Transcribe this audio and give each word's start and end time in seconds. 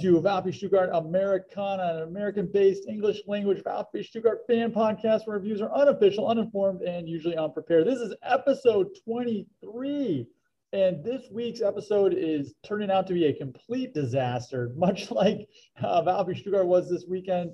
to 0.00 0.18
VfB 0.18 0.54
Stuttgart 0.54 0.88
Americana, 0.94 1.96
an 1.96 2.02
American-based 2.08 2.88
English 2.88 3.20
language 3.26 3.62
VfB 3.62 4.02
Stuttgart 4.02 4.40
fan 4.46 4.72
podcast 4.72 5.26
where 5.26 5.36
reviews 5.36 5.60
are 5.60 5.70
unofficial, 5.74 6.26
uninformed, 6.26 6.80
and 6.80 7.06
usually 7.06 7.36
unprepared. 7.36 7.86
This 7.86 7.98
is 7.98 8.14
episode 8.22 8.88
23, 9.04 10.26
and 10.72 11.04
this 11.04 11.24
week's 11.30 11.60
episode 11.60 12.14
is 12.14 12.54
turning 12.64 12.90
out 12.90 13.06
to 13.08 13.12
be 13.12 13.26
a 13.26 13.34
complete 13.34 13.92
disaster, 13.92 14.72
much 14.76 15.10
like 15.10 15.46
uh, 15.82 16.00
VfB 16.02 16.38
Stuttgart 16.38 16.66
was 16.66 16.88
this 16.88 17.04
weekend. 17.06 17.50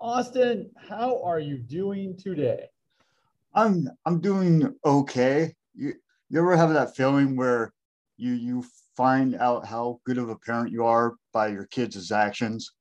Austin, 0.00 0.70
how 0.76 1.20
are 1.24 1.40
you 1.40 1.58
doing 1.58 2.16
today? 2.16 2.66
I'm 3.54 3.88
I'm 4.06 4.20
doing 4.20 4.72
okay. 4.84 5.52
You 5.74 5.94
you 6.30 6.38
ever 6.38 6.56
have 6.56 6.72
that 6.74 6.94
feeling 6.94 7.34
where 7.34 7.72
you 8.16 8.34
you 8.34 8.64
find 8.98 9.36
out 9.36 9.64
how 9.64 10.00
good 10.04 10.18
of 10.18 10.28
a 10.28 10.36
parent 10.36 10.72
you 10.72 10.84
are 10.84 11.14
by 11.32 11.46
your 11.46 11.66
kids' 11.66 12.10
actions. 12.10 12.72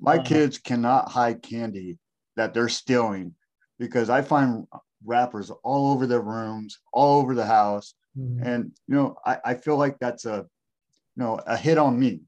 My 0.00 0.14
uh-huh. 0.14 0.22
kids 0.24 0.56
cannot 0.56 1.10
hide 1.10 1.42
candy 1.42 1.98
that 2.36 2.54
they're 2.54 2.70
stealing 2.70 3.34
because 3.78 4.08
I 4.08 4.22
find 4.22 4.66
wrappers 5.04 5.50
all 5.62 5.92
over 5.92 6.06
their 6.06 6.22
rooms, 6.22 6.78
all 6.94 7.20
over 7.20 7.34
the 7.34 7.44
house. 7.44 7.92
Mm-hmm. 8.18 8.42
And, 8.42 8.72
you 8.86 8.94
know, 8.94 9.16
I, 9.26 9.38
I 9.44 9.54
feel 9.54 9.76
like 9.76 9.98
that's 9.98 10.24
a, 10.24 10.46
you 11.14 11.22
know, 11.22 11.38
a 11.46 11.58
hit 11.58 11.76
on 11.76 12.00
me. 12.00 12.22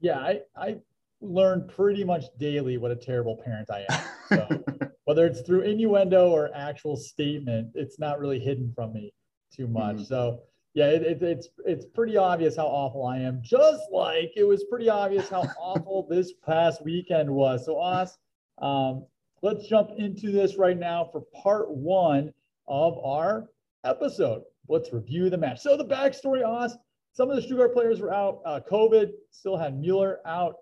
Yeah, 0.00 0.18
I, 0.18 0.40
I 0.54 0.76
learn 1.22 1.68
pretty 1.68 2.04
much 2.04 2.24
daily 2.38 2.76
what 2.76 2.90
a 2.90 2.96
terrible 2.96 3.40
parent 3.42 3.70
I 3.70 3.86
am. 3.88 4.02
So 4.28 4.64
whether 5.04 5.26
it's 5.26 5.40
through 5.40 5.62
innuendo 5.62 6.28
or 6.28 6.50
actual 6.54 6.98
statement, 6.98 7.70
it's 7.74 7.98
not 7.98 8.20
really 8.20 8.38
hidden 8.38 8.72
from 8.74 8.92
me 8.92 9.14
too 9.50 9.68
much. 9.68 9.96
Mm-hmm. 9.96 10.04
So 10.04 10.42
yeah, 10.74 10.86
it, 10.86 11.02
it, 11.02 11.22
it's 11.22 11.48
it's 11.64 11.84
pretty 11.84 12.16
obvious 12.16 12.56
how 12.56 12.66
awful 12.66 13.04
I 13.04 13.18
am. 13.18 13.40
Just 13.42 13.82
like 13.92 14.32
it 14.36 14.44
was 14.44 14.64
pretty 14.64 14.88
obvious 14.88 15.28
how 15.28 15.42
awful 15.58 16.06
this 16.08 16.32
past 16.46 16.84
weekend 16.84 17.28
was. 17.28 17.66
So, 17.66 17.78
Os, 17.78 18.18
um, 18.58 19.04
let's 19.42 19.66
jump 19.66 19.90
into 19.98 20.30
this 20.30 20.56
right 20.56 20.78
now 20.78 21.08
for 21.10 21.22
part 21.42 21.70
one 21.70 22.32
of 22.68 22.98
our 23.04 23.48
episode. 23.84 24.42
Let's 24.68 24.92
review 24.92 25.28
the 25.28 25.38
match. 25.38 25.60
So, 25.60 25.76
the 25.76 25.84
backstory, 25.84 26.46
Os, 26.46 26.76
some 27.12 27.30
of 27.30 27.36
the 27.36 27.42
Stuttgart 27.42 27.74
players 27.74 28.00
were 28.00 28.14
out. 28.14 28.40
Uh, 28.46 28.60
COVID 28.70 29.10
still 29.30 29.56
had 29.56 29.76
Mueller 29.76 30.20
out 30.24 30.56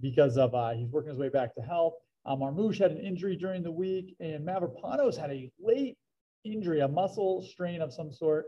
because 0.00 0.36
of 0.36 0.54
uh, 0.56 0.70
he's 0.70 0.88
working 0.88 1.10
his 1.10 1.18
way 1.18 1.28
back 1.28 1.54
to 1.54 1.62
health. 1.62 1.94
Um, 2.26 2.40
Marmoush 2.40 2.78
had 2.78 2.90
an 2.90 2.98
injury 2.98 3.36
during 3.36 3.62
the 3.62 3.70
week, 3.70 4.16
and 4.18 4.46
Mavropanos 4.46 5.16
had 5.16 5.30
a 5.30 5.50
late 5.60 5.96
injury, 6.44 6.80
a 6.80 6.88
muscle 6.88 7.42
strain 7.42 7.80
of 7.80 7.92
some 7.92 8.10
sort. 8.10 8.46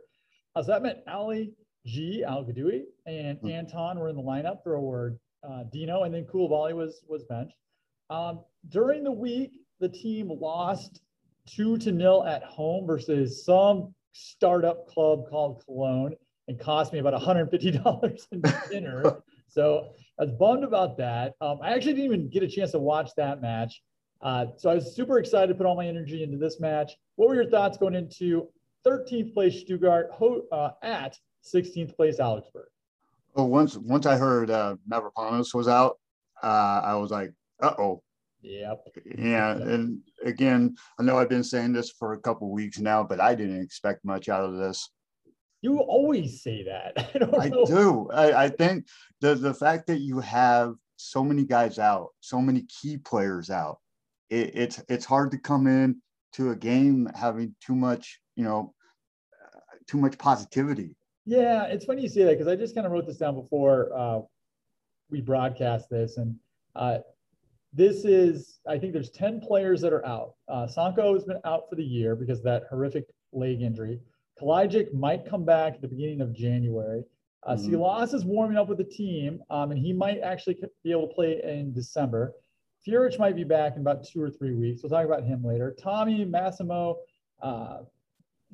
So 0.56 0.62
that 0.72 0.82
meant 0.82 0.98
Ali 1.08 1.52
G, 1.86 2.24
Al 2.24 2.44
Ghaddioui, 2.44 2.82
and 3.06 3.38
mm-hmm. 3.38 3.48
Anton 3.48 3.98
were 3.98 4.08
in 4.08 4.16
the 4.16 4.22
lineup. 4.22 4.58
There 4.64 4.78
were 4.78 5.16
uh, 5.42 5.64
Dino, 5.64 6.04
and 6.04 6.14
then 6.14 6.24
Cool 6.24 6.48
Koulibaly 6.48 6.74
was 6.74 7.02
was 7.08 7.24
benched. 7.24 7.56
Um, 8.10 8.40
during 8.68 9.02
the 9.04 9.12
week, 9.12 9.52
the 9.80 9.88
team 9.88 10.30
lost 10.30 11.00
two 11.46 11.76
to 11.78 11.92
nil 11.92 12.24
at 12.24 12.42
home 12.44 12.86
versus 12.86 13.44
some 13.44 13.94
startup 14.12 14.86
club 14.86 15.28
called 15.28 15.62
Cologne, 15.64 16.14
and 16.48 16.58
cost 16.58 16.92
me 16.92 17.00
about 17.00 17.20
$150 17.20 18.26
in 18.32 18.42
dinner. 18.70 19.22
so 19.48 19.90
I 20.18 20.24
was 20.24 20.32
bummed 20.32 20.64
about 20.64 20.96
that. 20.98 21.34
Um, 21.40 21.58
I 21.62 21.74
actually 21.74 21.94
didn't 21.94 22.06
even 22.06 22.28
get 22.28 22.42
a 22.42 22.48
chance 22.48 22.72
to 22.72 22.78
watch 22.78 23.10
that 23.16 23.40
match. 23.40 23.82
Uh, 24.20 24.46
so 24.56 24.70
I 24.70 24.74
was 24.74 24.94
super 24.94 25.18
excited 25.18 25.48
to 25.48 25.54
put 25.54 25.66
all 25.66 25.76
my 25.76 25.86
energy 25.86 26.22
into 26.22 26.38
this 26.38 26.60
match. 26.60 26.92
What 27.16 27.28
were 27.28 27.34
your 27.34 27.50
thoughts 27.50 27.76
going 27.76 27.94
into 27.94 28.48
13th 28.86 29.34
place 29.34 29.60
Stuttgart 29.60 30.10
uh, 30.52 30.70
at 30.82 31.18
16th 31.44 31.96
place 31.96 32.20
Augsburg. 32.20 32.68
Well, 33.34 33.48
once 33.48 33.76
once 33.76 34.06
I 34.06 34.16
heard 34.16 34.50
uh, 34.50 34.76
Mavropanos 34.88 35.54
was 35.54 35.66
out, 35.66 35.98
uh, 36.42 36.80
I 36.84 36.94
was 36.94 37.10
like, 37.10 37.32
uh 37.62 37.74
oh. 37.78 38.02
Yep. 38.42 38.88
Yeah, 39.18 39.52
and 39.52 40.00
again, 40.22 40.76
I 40.98 41.02
know 41.02 41.18
I've 41.18 41.30
been 41.30 41.42
saying 41.42 41.72
this 41.72 41.90
for 41.90 42.12
a 42.12 42.18
couple 42.18 42.50
weeks 42.50 42.78
now, 42.78 43.02
but 43.02 43.18
I 43.18 43.34
didn't 43.34 43.62
expect 43.62 44.04
much 44.04 44.28
out 44.28 44.44
of 44.44 44.58
this. 44.58 44.90
You 45.62 45.78
always 45.78 46.42
say 46.42 46.62
that. 46.64 46.92
I, 47.38 47.46
I 47.46 47.48
do. 47.48 48.10
I, 48.12 48.44
I 48.44 48.48
think 48.50 48.86
the 49.22 49.34
the 49.34 49.54
fact 49.54 49.86
that 49.86 50.00
you 50.00 50.20
have 50.20 50.74
so 50.96 51.24
many 51.24 51.44
guys 51.44 51.78
out, 51.78 52.10
so 52.20 52.38
many 52.40 52.66
key 52.68 52.98
players 52.98 53.48
out, 53.48 53.78
it, 54.28 54.50
it's 54.54 54.82
it's 54.90 55.06
hard 55.06 55.30
to 55.30 55.38
come 55.38 55.66
in 55.66 56.02
to 56.34 56.50
a 56.50 56.56
game 56.56 57.08
having 57.14 57.54
too 57.64 57.74
much, 57.74 58.20
you 58.36 58.44
know, 58.44 58.74
too 59.86 59.98
much 59.98 60.18
positivity. 60.18 60.96
Yeah, 61.26 61.64
it's 61.64 61.84
funny 61.84 62.02
you 62.02 62.08
say 62.08 62.24
that 62.24 62.32
because 62.32 62.48
I 62.48 62.56
just 62.56 62.74
kind 62.74 62.86
of 62.86 62.92
wrote 62.92 63.06
this 63.06 63.16
down 63.16 63.34
before 63.34 63.90
uh, 63.96 64.20
we 65.10 65.20
broadcast 65.20 65.88
this, 65.90 66.16
and 66.16 66.36
uh, 66.76 66.98
this 67.72 68.04
is 68.04 68.60
I 68.68 68.78
think 68.78 68.92
there's 68.92 69.10
ten 69.10 69.40
players 69.40 69.80
that 69.80 69.92
are 69.92 70.04
out. 70.06 70.34
Uh, 70.48 70.66
Sankoh 70.66 71.14
has 71.14 71.24
been 71.24 71.40
out 71.44 71.68
for 71.68 71.76
the 71.76 71.84
year 71.84 72.14
because 72.14 72.42
that 72.42 72.64
horrific 72.70 73.04
leg 73.32 73.62
injury. 73.62 74.00
Kalajdzic 74.40 74.92
might 74.92 75.28
come 75.28 75.44
back 75.44 75.74
at 75.74 75.80
the 75.80 75.88
beginning 75.88 76.20
of 76.20 76.34
January. 76.34 77.04
Uh, 77.46 77.54
mm-hmm. 77.54 77.72
Silas 77.72 78.12
is 78.12 78.24
warming 78.24 78.56
up 78.56 78.68
with 78.68 78.78
the 78.78 78.84
team, 78.84 79.40
um, 79.50 79.70
and 79.70 79.78
he 79.78 79.92
might 79.92 80.20
actually 80.20 80.58
be 80.82 80.90
able 80.90 81.08
to 81.08 81.14
play 81.14 81.40
in 81.42 81.72
December. 81.72 82.32
Führich 82.86 83.18
might 83.18 83.36
be 83.36 83.44
back 83.44 83.76
in 83.76 83.80
about 83.80 84.04
two 84.04 84.20
or 84.20 84.30
three 84.30 84.54
weeks. 84.54 84.82
We'll 84.82 84.90
talk 84.90 85.06
about 85.06 85.24
him 85.24 85.42
later. 85.42 85.74
Tommy, 85.80 86.24
Massimo, 86.24 86.98
uh, 87.42 87.78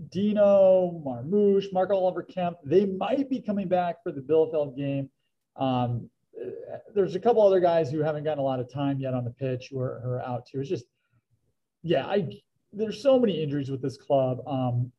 Dino, 0.09 1.03
Marmoush, 1.05 1.73
Marc-Oliver 1.73 2.25
Kempf, 2.25 2.57
they 2.65 2.87
might 2.87 3.29
be 3.29 3.41
coming 3.41 3.69
back 3.69 4.03
for 4.03 4.13
the 4.13 4.21
Bielefeld 4.21 4.77
game. 4.77 5.11
Um, 5.57 6.09
there's 6.95 7.15
a 7.15 7.21
couple 7.21 7.47
other 7.47 7.61
guys 7.61 7.91
who 7.91 8.01
haven't 8.03 8.25
gotten 8.25 8.39
a 8.39 8.43
lot 8.43 8.61
of 8.61 8.73
time 8.73 8.99
yet 8.99 9.15
on 9.15 9.25
the 9.25 9.31
pitch 9.31 9.69
who 9.71 9.81
are, 9.81 10.01
who 10.03 10.11
are 10.11 10.23
out 10.23 10.47
too. 10.47 10.61
It's 10.61 10.69
just, 10.69 10.87
yeah, 11.83 12.07
I 12.07 12.29
there's 12.73 13.03
so 13.03 13.19
many 13.19 13.43
injuries 13.43 13.71
with 13.71 13.83
this 13.83 13.97
club. 13.97 14.47
Um, 14.47 14.93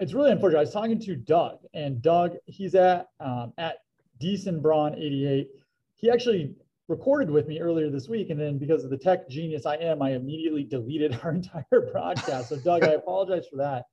it's 0.00 0.12
really 0.12 0.32
unfortunate. 0.32 0.58
I 0.58 0.62
was 0.62 0.72
talking 0.72 0.98
to 0.98 1.14
Doug, 1.14 1.58
and 1.74 2.02
Doug, 2.02 2.32
he's 2.46 2.74
at 2.74 3.08
um, 3.20 3.52
at 3.58 3.78
Decent 4.18 4.62
Braun 4.62 4.94
88. 4.94 5.48
He 5.96 6.10
actually 6.10 6.54
recorded 6.88 7.30
with 7.30 7.46
me 7.46 7.60
earlier 7.60 7.90
this 7.90 8.08
week, 8.08 8.30
and 8.30 8.40
then 8.40 8.58
because 8.58 8.82
of 8.82 8.90
the 8.90 8.96
tech 8.96 9.28
genius 9.28 9.66
I 9.66 9.76
am, 9.76 10.02
I 10.02 10.12
immediately 10.12 10.64
deleted 10.64 11.18
our 11.22 11.30
entire 11.32 11.90
broadcast. 11.92 12.48
So, 12.48 12.56
Doug, 12.56 12.82
I 12.82 12.88
apologize 12.92 13.46
for 13.48 13.56
that. 13.56 13.84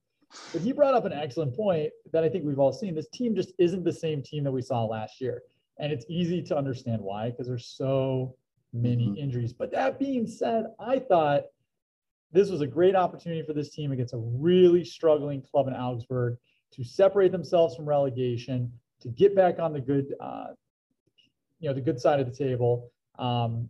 But 0.51 0.61
he 0.61 0.71
brought 0.71 0.93
up 0.93 1.05
an 1.05 1.13
excellent 1.13 1.55
point 1.55 1.91
that 2.11 2.23
I 2.23 2.29
think 2.29 2.45
we've 2.45 2.59
all 2.59 2.73
seen. 2.73 2.95
This 2.95 3.09
team 3.09 3.35
just 3.35 3.53
isn't 3.57 3.83
the 3.83 3.93
same 3.93 4.21
team 4.21 4.43
that 4.43 4.51
we 4.51 4.61
saw 4.61 4.83
last 4.83 5.21
year. 5.21 5.41
And 5.79 5.91
it's 5.91 6.05
easy 6.09 6.41
to 6.43 6.57
understand 6.57 7.01
why, 7.01 7.29
because 7.29 7.47
there's 7.47 7.67
so 7.67 8.35
many 8.73 9.07
mm-hmm. 9.07 9.17
injuries. 9.17 9.53
But 9.53 9.71
that 9.71 9.99
being 9.99 10.27
said, 10.27 10.65
I 10.79 10.99
thought 10.99 11.43
this 12.31 12.49
was 12.49 12.61
a 12.61 12.67
great 12.67 12.95
opportunity 12.95 13.41
for 13.43 13.53
this 13.53 13.69
team 13.69 13.91
against 13.91 14.13
a 14.13 14.17
really 14.17 14.83
struggling 14.83 15.41
club 15.41 15.67
in 15.67 15.73
Augsburg 15.73 16.37
to 16.73 16.83
separate 16.83 17.31
themselves 17.31 17.75
from 17.75 17.85
relegation, 17.85 18.71
to 19.01 19.09
get 19.09 19.35
back 19.35 19.59
on 19.59 19.71
the 19.71 19.79
good, 19.79 20.13
uh, 20.19 20.47
you 21.59 21.69
know, 21.69 21.73
the 21.73 21.81
good 21.81 21.99
side 21.99 22.19
of 22.19 22.25
the 22.25 22.35
table. 22.35 22.91
Um, 23.17 23.69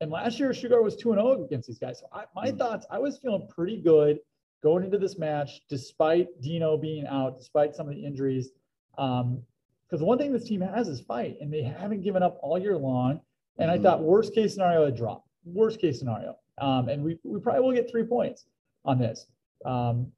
and 0.00 0.10
last 0.10 0.40
year, 0.40 0.52
Stuttgart 0.54 0.82
was 0.82 0.96
2 0.96 1.12
0 1.12 1.44
against 1.44 1.68
these 1.68 1.78
guys. 1.78 2.00
So 2.00 2.06
I, 2.12 2.24
my 2.34 2.48
mm-hmm. 2.48 2.56
thoughts, 2.56 2.86
I 2.90 2.98
was 2.98 3.18
feeling 3.18 3.46
pretty 3.48 3.80
good 3.80 4.18
going 4.62 4.84
into 4.84 4.98
this 4.98 5.18
match, 5.18 5.60
despite 5.68 6.28
Dino 6.40 6.76
being 6.76 7.06
out, 7.06 7.38
despite 7.38 7.74
some 7.74 7.88
of 7.88 7.94
the 7.94 8.04
injuries. 8.04 8.50
Um, 8.98 9.42
because 9.92 10.02
one 10.02 10.16
thing 10.16 10.32
this 10.32 10.44
team 10.44 10.62
has 10.62 10.88
is 10.88 11.02
fight, 11.02 11.36
and 11.42 11.52
they 11.52 11.62
haven't 11.62 12.00
given 12.00 12.22
up 12.22 12.38
all 12.40 12.58
year 12.58 12.78
long. 12.78 13.20
And 13.58 13.70
mm-hmm. 13.70 13.78
I 13.78 13.82
thought 13.82 14.02
worst 14.02 14.34
case 14.34 14.54
scenario, 14.54 14.84
a 14.84 14.90
drop. 14.90 15.26
Worst 15.44 15.80
case 15.80 15.98
scenario, 15.98 16.36
um, 16.58 16.88
and 16.88 17.02
we 17.02 17.18
we 17.24 17.40
probably 17.40 17.60
will 17.62 17.72
get 17.72 17.90
three 17.90 18.04
points 18.04 18.46
on 18.84 18.98
this. 18.98 19.26
Um, 19.66 20.10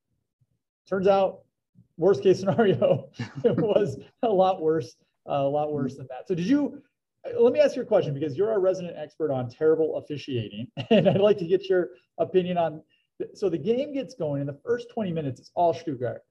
turns 0.88 1.08
out, 1.08 1.40
worst 1.97 2.23
case 2.23 2.38
scenario, 2.40 3.08
it 3.43 3.56
was 3.56 3.99
a 4.23 4.29
lot 4.29 4.61
worse, 4.61 4.94
uh, 5.29 5.32
a 5.32 5.49
lot 5.49 5.73
worse 5.73 5.97
than 5.97 6.06
that. 6.11 6.29
So 6.29 6.35
did 6.35 6.47
you? 6.47 6.82
Let 7.40 7.55
me 7.55 7.58
ask 7.58 7.75
you 7.75 7.81
a 7.81 7.87
question 7.87 8.12
because 8.12 8.37
you're 8.37 8.52
our 8.52 8.61
resident 8.61 8.99
expert 8.99 9.32
on 9.32 9.49
terrible 9.49 9.97
officiating, 9.97 10.69
and 10.90 11.08
I'd 11.08 11.20
like 11.20 11.38
to 11.38 11.47
get 11.47 11.69
your 11.69 11.88
opinion 12.19 12.58
on 12.58 12.82
so 13.34 13.49
the 13.49 13.58
game 13.58 13.93
gets 13.93 14.14
going 14.14 14.40
in 14.40 14.46
the 14.46 14.58
first 14.64 14.88
20 14.93 15.12
minutes, 15.12 15.40
it's 15.40 15.50
all 15.55 15.72
Stuttgart. 15.72 16.22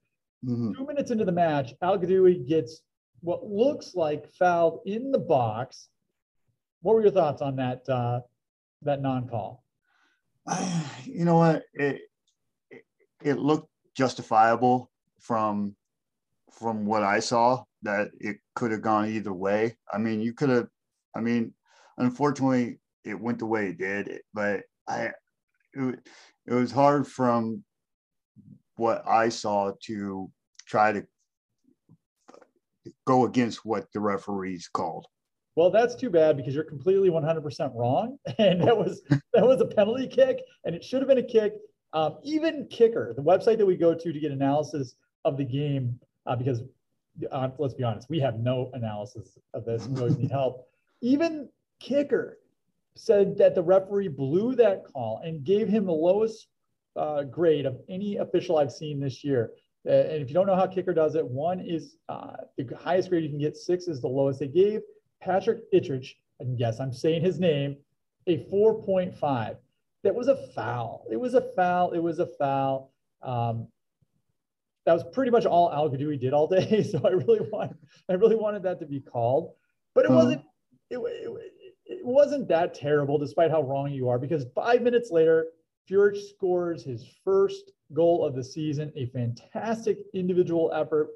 Mm-hmm. 0.44 0.72
Two 0.72 0.86
minutes 0.86 1.10
into 1.10 1.24
the 1.24 1.32
match, 1.32 1.72
Al 1.82 1.98
Ghaddioui 1.98 2.46
gets 2.46 2.82
what 3.20 3.44
looks 3.44 3.94
like 3.94 4.30
fouled 4.30 4.80
in 4.84 5.10
the 5.10 5.18
box. 5.18 5.88
What 6.82 6.94
were 6.94 7.02
your 7.02 7.10
thoughts 7.10 7.40
on 7.40 7.56
that 7.56 7.88
uh, 7.88 8.20
that 8.82 9.00
non-call? 9.00 9.64
You 11.06 11.24
know 11.24 11.36
what? 11.36 11.62
It, 11.74 12.00
it, 12.70 12.82
it 13.22 13.38
looked 13.38 13.68
justifiable 13.94 14.90
from 15.20 15.76
from 16.50 16.86
what 16.86 17.02
I 17.02 17.20
saw 17.20 17.64
that 17.82 18.10
it 18.20 18.38
could 18.54 18.72
have 18.72 18.82
gone 18.82 19.08
either 19.08 19.32
way. 19.32 19.76
I 19.92 19.98
mean, 19.98 20.20
you 20.20 20.32
could 20.32 20.50
have. 20.50 20.68
I 21.14 21.20
mean, 21.20 21.54
unfortunately, 21.98 22.78
it 23.04 23.18
went 23.18 23.38
the 23.38 23.46
way 23.46 23.68
it 23.68 23.78
did. 23.78 24.20
But 24.32 24.64
I, 24.88 25.10
it, 25.74 26.08
it 26.46 26.54
was 26.54 26.70
hard 26.70 27.06
from 27.06 27.64
what 28.76 29.02
I 29.06 29.28
saw 29.28 29.72
to 29.84 30.30
try 30.66 30.92
to 30.92 31.06
go 33.06 33.24
against 33.24 33.64
what 33.64 33.86
the 33.92 34.00
referees 34.00 34.68
called. 34.72 35.06
Well, 35.56 35.70
that's 35.70 35.94
too 35.94 36.10
bad 36.10 36.36
because 36.36 36.54
you're 36.54 36.64
completely 36.64 37.10
100% 37.10 37.74
wrong, 37.74 38.18
and 38.38 38.60
that 38.62 38.76
was 38.76 39.02
that 39.32 39.46
was 39.46 39.60
a 39.60 39.66
penalty 39.66 40.08
kick, 40.08 40.40
and 40.64 40.74
it 40.74 40.82
should 40.82 41.00
have 41.00 41.08
been 41.08 41.18
a 41.18 41.22
kick. 41.22 41.54
Um, 41.92 42.18
even 42.24 42.66
kicker, 42.70 43.14
the 43.16 43.22
website 43.22 43.58
that 43.58 43.66
we 43.66 43.76
go 43.76 43.94
to 43.94 44.12
to 44.12 44.20
get 44.20 44.32
analysis 44.32 44.96
of 45.24 45.36
the 45.36 45.44
game, 45.44 46.00
uh, 46.26 46.34
because 46.34 46.60
uh, 47.30 47.48
let's 47.58 47.74
be 47.74 47.84
honest, 47.84 48.10
we 48.10 48.18
have 48.18 48.40
no 48.40 48.70
analysis 48.74 49.38
of 49.54 49.64
this. 49.64 49.86
We 49.86 50.00
always 50.00 50.18
need 50.18 50.32
help. 50.32 50.66
Even 51.02 51.48
kicker 51.80 52.38
said 52.96 53.36
that 53.38 53.54
the 53.54 53.62
referee 53.62 54.08
blew 54.08 54.54
that 54.54 54.84
call 54.84 55.20
and 55.24 55.44
gave 55.44 55.68
him 55.68 55.86
the 55.86 55.92
lowest 55.92 56.48
uh, 56.96 57.24
grade 57.24 57.66
of 57.66 57.80
any 57.88 58.16
official 58.16 58.58
I've 58.58 58.72
seen 58.72 59.00
this 59.00 59.24
year. 59.24 59.52
Uh, 59.86 59.92
and 59.92 60.22
if 60.22 60.28
you 60.28 60.34
don't 60.34 60.46
know 60.46 60.56
how 60.56 60.66
kicker 60.66 60.94
does 60.94 61.14
it, 61.14 61.26
one 61.26 61.60
is 61.60 61.96
uh, 62.08 62.36
the 62.56 62.66
highest 62.76 63.10
grade 63.10 63.24
you 63.24 63.28
can 63.28 63.38
get. 63.38 63.56
Six 63.56 63.88
is 63.88 64.00
the 64.00 64.08
lowest 64.08 64.40
they 64.40 64.48
gave. 64.48 64.80
Patrick 65.20 65.70
Ittrich, 65.72 66.14
and 66.40 66.58
yes, 66.58 66.80
I'm 66.80 66.92
saying 66.92 67.22
his 67.22 67.38
name, 67.38 67.76
a 68.26 68.38
4.5. 68.52 69.56
That 70.04 70.14
was 70.14 70.28
a 70.28 70.36
foul. 70.54 71.06
It 71.10 71.16
was 71.16 71.34
a 71.34 71.52
foul. 71.56 71.92
It 71.92 71.98
was 71.98 72.18
a 72.18 72.26
foul. 72.26 72.92
Um, 73.22 73.68
that 74.86 74.92
was 74.92 75.04
pretty 75.12 75.30
much 75.30 75.46
all 75.46 75.72
Al 75.72 75.88
Ghaddioui 75.88 76.20
did 76.20 76.32
all 76.32 76.46
day. 76.46 76.82
So 76.90 77.00
I 77.04 77.10
really 77.10 77.40
want, 77.50 77.74
I 78.08 78.14
really 78.14 78.36
wanted 78.36 78.62
that 78.64 78.80
to 78.80 78.86
be 78.86 79.00
called, 79.00 79.54
but 79.94 80.04
it 80.04 80.10
uh-huh. 80.10 80.24
wasn't. 80.24 80.42
It, 80.90 80.98
it, 80.98 81.30
it 81.30 81.53
wasn't 82.04 82.48
that 82.48 82.74
terrible, 82.74 83.18
despite 83.18 83.50
how 83.50 83.62
wrong 83.62 83.90
you 83.90 84.08
are, 84.08 84.18
because 84.18 84.46
five 84.54 84.82
minutes 84.82 85.10
later, 85.10 85.46
Führich 85.90 86.20
scores 86.30 86.82
his 86.82 87.06
first 87.24 87.72
goal 87.92 88.24
of 88.24 88.34
the 88.34 88.44
season, 88.44 88.92
a 88.96 89.06
fantastic 89.06 89.98
individual 90.14 90.72
effort. 90.74 91.08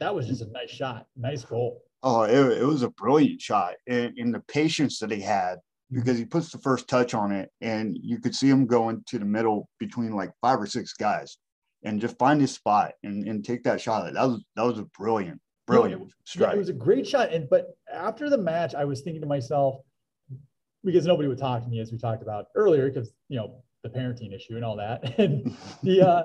That 0.00 0.14
was 0.14 0.26
just 0.26 0.42
a 0.42 0.50
nice 0.50 0.70
shot, 0.70 1.06
nice 1.16 1.44
goal. 1.44 1.82
Oh, 2.02 2.22
it, 2.22 2.58
it 2.58 2.64
was 2.64 2.82
a 2.82 2.90
brilliant 2.90 3.40
shot. 3.40 3.74
And, 3.86 4.16
and 4.18 4.34
the 4.34 4.40
patience 4.40 4.98
that 4.98 5.10
he 5.10 5.20
had, 5.20 5.56
because 5.90 6.18
he 6.18 6.24
puts 6.24 6.50
the 6.50 6.58
first 6.58 6.88
touch 6.88 7.14
on 7.14 7.32
it, 7.32 7.50
and 7.60 7.96
you 8.02 8.18
could 8.18 8.34
see 8.34 8.48
him 8.48 8.66
going 8.66 9.02
to 9.06 9.18
the 9.18 9.24
middle 9.24 9.68
between 9.78 10.12
like 10.12 10.32
five 10.42 10.60
or 10.60 10.66
six 10.66 10.92
guys 10.92 11.38
and 11.84 12.00
just 12.00 12.18
find 12.18 12.40
his 12.40 12.52
spot 12.52 12.92
and, 13.02 13.26
and 13.26 13.44
take 13.44 13.62
that 13.64 13.80
shot. 13.80 14.12
That 14.12 14.24
was 14.24 14.44
that 14.56 14.62
was 14.62 14.78
a 14.78 14.84
brilliant, 14.98 15.40
brilliant 15.66 16.00
no, 16.00 16.06
it, 16.06 16.12
strike. 16.24 16.50
Yeah, 16.50 16.56
it 16.56 16.58
was 16.58 16.68
a 16.68 16.74
great 16.74 17.06
shot. 17.06 17.32
And 17.32 17.48
but 17.48 17.76
after 17.92 18.28
the 18.28 18.38
match, 18.38 18.74
I 18.74 18.84
was 18.84 19.02
thinking 19.02 19.20
to 19.20 19.28
myself, 19.28 19.76
because 20.84 21.06
nobody 21.06 21.28
would 21.28 21.38
talk 21.38 21.62
to 21.64 21.68
me 21.68 21.80
as 21.80 21.92
we 21.92 21.98
talked 21.98 22.22
about 22.22 22.46
earlier, 22.54 22.88
because 22.88 23.12
you 23.28 23.38
know 23.38 23.62
the 23.82 23.88
parenting 23.88 24.34
issue 24.34 24.56
and 24.56 24.64
all 24.64 24.76
that. 24.76 25.14
And 25.18 25.56
the 25.82 26.02
uh, 26.02 26.22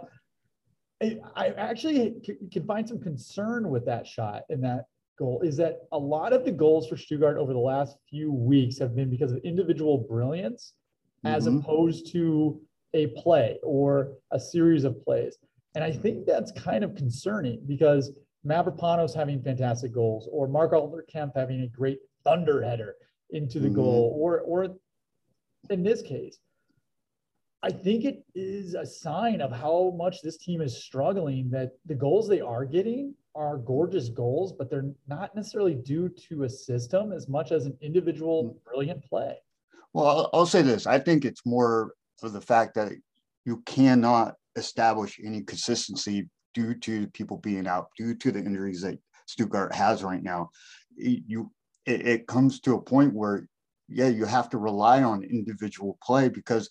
I 1.36 1.50
actually 1.58 2.16
can 2.52 2.66
find 2.66 2.88
some 2.88 3.00
concern 3.00 3.70
with 3.70 3.86
that 3.86 4.06
shot 4.06 4.44
and 4.50 4.64
that 4.64 4.86
goal 5.18 5.42
is 5.42 5.58
that 5.58 5.82
a 5.92 5.98
lot 5.98 6.34
of 6.34 6.46
the 6.46 6.52
goals 6.52 6.88
for 6.88 6.98
Stuttgart 6.98 7.38
over 7.38 7.54
the 7.54 7.60
last 7.60 7.98
few 8.10 8.32
weeks 8.32 8.78
have 8.80 8.96
been 8.96 9.10
because 9.10 9.32
of 9.32 9.40
individual 9.44 9.98
brilliance 9.98 10.74
mm-hmm. 11.26 11.36
as 11.36 11.46
opposed 11.46 12.12
to 12.14 12.60
a 12.94 13.08
play 13.08 13.60
or 13.64 14.14
a 14.32 14.40
series 14.40 14.84
of 14.84 15.04
plays. 15.04 15.38
And 15.76 15.84
I 15.84 15.92
think 15.92 16.26
that's 16.26 16.52
kind 16.54 16.84
of 16.84 16.96
concerning 16.96 17.62
because 17.68 18.12
Mavropanos 18.46 19.14
having 19.14 19.42
fantastic 19.42 19.94
goals 19.94 20.28
or 20.32 20.48
Marc-Oliver 20.48 21.06
Kempf 21.14 21.34
having 21.36 21.62
a 21.62 21.68
great 21.68 22.00
thunder 22.24 22.64
header 22.64 22.96
into 23.32 23.60
the 23.60 23.68
mm-hmm. 23.68 23.76
goal 23.76 24.18
or 24.20 24.40
or 24.42 24.76
in 25.70 25.84
this 25.84 26.02
case 26.02 26.40
I 27.62 27.72
think 27.72 28.06
it 28.06 28.24
is 28.36 28.74
a 28.74 28.86
sign 28.86 29.42
of 29.42 29.52
how 29.52 29.94
much 29.98 30.22
this 30.22 30.38
team 30.38 30.62
is 30.62 30.82
struggling 30.82 31.50
that 31.50 31.72
the 31.86 31.96
goals 31.96 32.28
they 32.28 32.40
are 32.40 32.64
getting 32.64 33.14
are 33.36 33.58
gorgeous 33.58 34.10
goals, 34.10 34.54
but 34.54 34.70
they're 34.70 34.92
not 35.08 35.36
necessarily 35.36 35.76
due 35.76 36.10
to 36.30 36.44
a 36.44 36.50
system 36.50 37.12
as 37.12 37.28
much 37.28 37.52
as 37.52 37.66
an 37.66 37.78
individual 37.82 38.46
mm. 38.46 38.64
brilliant 38.64 39.04
play. 39.04 39.36
Well, 39.94 40.30
I'll 40.34 40.46
say 40.46 40.62
this 40.62 40.88
I 40.88 41.00
think 41.00 41.26
it's 41.26 41.46
more 41.46 41.94
for 42.18 42.30
the 42.30 42.42
fact 42.42 42.76
that 42.76 42.94
you 43.46 43.62
cannot 43.66 44.36
establish 44.56 45.20
any 45.24 45.42
consistency 45.42 46.30
due 46.54 46.76
to 46.76 47.08
people 47.08 47.38
being 47.38 47.68
out, 47.68 47.90
due 47.98 48.16
to 48.16 48.32
the 48.32 48.40
injuries 48.40 48.82
that 48.82 49.00
Stuttgart 49.26 49.74
has 49.74 50.04
right 50.04 50.24
now. 50.24 50.50
You, 50.98 51.52
it, 51.86 52.08
it 52.08 52.28
comes 52.28 52.60
to 52.62 52.76
a 52.76 52.82
point 52.82 53.14
where, 53.14 53.48
yeah, 53.88 54.08
you 54.08 54.26
have 54.26 54.50
to 54.50 54.58
rely 54.58 55.04
on 55.04 55.24
individual 55.24 55.98
play 56.04 56.30
because 56.30 56.70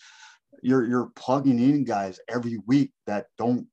you're 0.62 0.86
you're 0.86 1.10
plugging 1.14 1.58
in 1.58 1.84
guys 1.84 2.18
every 2.28 2.58
week 2.66 2.92
that 3.06 3.26
don't 3.36 3.66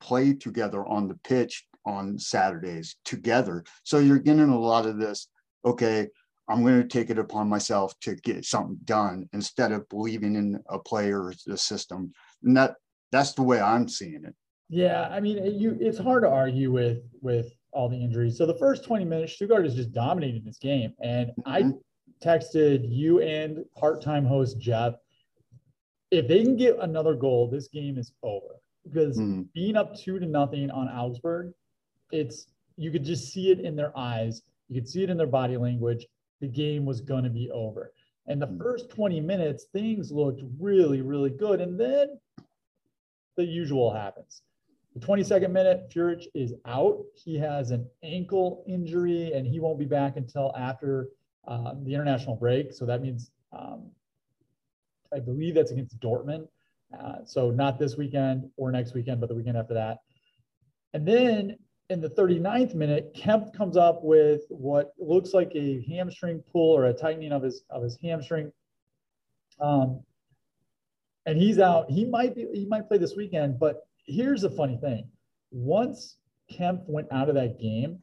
play 0.00 0.34
together 0.34 0.86
on 0.86 1.08
the 1.08 1.18
pitch 1.24 1.66
on 1.84 2.18
Saturdays 2.18 2.96
together. 3.04 3.64
So 3.82 3.98
you're 3.98 4.18
getting 4.18 4.50
a 4.50 4.58
lot 4.58 4.86
of 4.86 4.98
this, 4.98 5.28
okay, 5.64 6.08
I'm 6.48 6.62
going 6.62 6.80
to 6.82 6.88
take 6.88 7.10
it 7.10 7.18
upon 7.18 7.48
myself 7.48 7.94
to 8.00 8.14
get 8.16 8.44
something 8.44 8.78
done 8.84 9.28
instead 9.32 9.72
of 9.72 9.88
believing 9.88 10.36
in 10.36 10.62
a 10.68 10.78
player 10.78 11.22
or 11.22 11.34
the 11.46 11.56
system. 11.56 12.12
And 12.42 12.56
that 12.56 12.74
that's 13.10 13.32
the 13.32 13.42
way 13.42 13.60
I'm 13.60 13.88
seeing 13.88 14.24
it. 14.24 14.34
Yeah, 14.68 15.08
I 15.10 15.20
mean, 15.20 15.58
you 15.58 15.76
it's 15.80 15.98
hard 15.98 16.22
to 16.24 16.30
argue 16.30 16.72
with 16.72 17.02
with 17.20 17.52
all 17.72 17.88
the 17.88 17.96
injuries. 17.96 18.36
So 18.36 18.46
the 18.46 18.54
first 18.54 18.84
20 18.84 19.04
minutes, 19.04 19.34
Stuttgart 19.34 19.66
is 19.66 19.74
just 19.74 19.92
dominating 19.92 20.44
this 20.44 20.58
game. 20.58 20.92
And 21.02 21.30
mm-hmm. 21.30 21.50
I 21.50 21.72
texted 22.24 22.86
you 22.88 23.20
and 23.20 23.64
part-time 23.76 24.24
host 24.24 24.58
Jeff 24.60 24.94
if 26.12 26.28
they 26.28 26.44
can 26.44 26.56
get 26.56 26.78
another 26.78 27.14
goal, 27.14 27.48
this 27.48 27.66
game 27.68 27.98
is 27.98 28.12
over. 28.22 28.60
Because 28.84 29.18
mm. 29.18 29.46
being 29.54 29.76
up 29.76 29.96
two 29.96 30.18
to 30.18 30.26
nothing 30.26 30.70
on 30.70 30.86
Augsburg, 30.88 31.52
it's 32.12 32.48
you 32.76 32.90
could 32.90 33.04
just 33.04 33.32
see 33.32 33.50
it 33.50 33.60
in 33.60 33.74
their 33.74 33.96
eyes. 33.98 34.42
You 34.68 34.80
could 34.80 34.88
see 34.88 35.02
it 35.02 35.10
in 35.10 35.16
their 35.16 35.26
body 35.26 35.56
language. 35.56 36.06
The 36.40 36.48
game 36.48 36.84
was 36.84 37.00
going 37.00 37.24
to 37.24 37.30
be 37.30 37.50
over. 37.50 37.92
And 38.26 38.40
the 38.40 38.46
mm. 38.46 38.58
first 38.58 38.90
20 38.90 39.20
minutes, 39.20 39.66
things 39.72 40.12
looked 40.12 40.42
really, 40.60 41.00
really 41.00 41.30
good. 41.30 41.60
And 41.60 41.80
then 41.80 42.20
the 43.36 43.44
usual 43.44 43.92
happens. 43.92 44.42
The 44.94 45.00
22nd 45.00 45.50
minute, 45.50 45.90
Führich 45.90 46.26
is 46.34 46.52
out. 46.66 47.02
He 47.14 47.38
has 47.38 47.70
an 47.70 47.88
ankle 48.02 48.62
injury 48.68 49.32
and 49.32 49.46
he 49.46 49.58
won't 49.58 49.78
be 49.78 49.86
back 49.86 50.16
until 50.16 50.54
after 50.56 51.08
uh, 51.48 51.74
the 51.82 51.94
international 51.94 52.36
break. 52.36 52.72
So 52.72 52.84
that 52.84 53.00
means 53.00 53.30
um, 53.52 53.90
I 55.14 55.18
believe 55.18 55.54
that's 55.54 55.70
against 55.70 55.98
Dortmund. 56.00 56.46
Uh, 56.98 57.24
so 57.24 57.50
not 57.50 57.78
this 57.78 57.96
weekend 57.96 58.50
or 58.56 58.70
next 58.70 58.92
weekend, 58.92 59.20
but 59.20 59.28
the 59.28 59.34
weekend 59.34 59.56
after 59.56 59.74
that. 59.74 59.98
And 60.92 61.08
then 61.08 61.56
in 61.88 62.00
the 62.02 62.10
39th 62.10 62.74
minute, 62.74 63.14
Kempf 63.14 63.54
comes 63.54 63.78
up 63.78 64.00
with 64.02 64.42
what 64.50 64.92
looks 64.98 65.32
like 65.32 65.52
a 65.54 65.82
hamstring 65.88 66.42
pull 66.52 66.76
or 66.76 66.86
a 66.86 66.92
tightening 66.92 67.32
of 67.32 67.42
his 67.42 67.64
of 67.70 67.82
his 67.82 67.98
hamstring. 68.02 68.52
Um, 69.58 70.02
and 71.24 71.38
he's 71.38 71.58
out. 71.58 71.90
He 71.90 72.04
might 72.04 72.34
be 72.34 72.46
he 72.52 72.66
might 72.66 72.88
play 72.88 72.98
this 72.98 73.16
weekend, 73.16 73.58
but 73.58 73.86
here's 74.04 74.42
the 74.42 74.50
funny 74.50 74.78
thing. 74.78 75.08
Once 75.50 76.16
Kempf 76.50 76.88
went 76.88 77.08
out 77.12 77.28
of 77.28 77.34
that 77.34 77.58
game, 77.60 77.98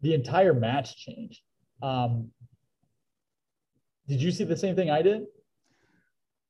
the 0.00 0.14
entire 0.14 0.54
match 0.54 0.96
changed. 0.96 1.40
Um, 1.82 2.30
did 4.06 4.22
you 4.22 4.30
see 4.30 4.44
the 4.44 4.56
same 4.56 4.74
thing 4.74 4.90
I 4.90 5.02
did? 5.02 5.22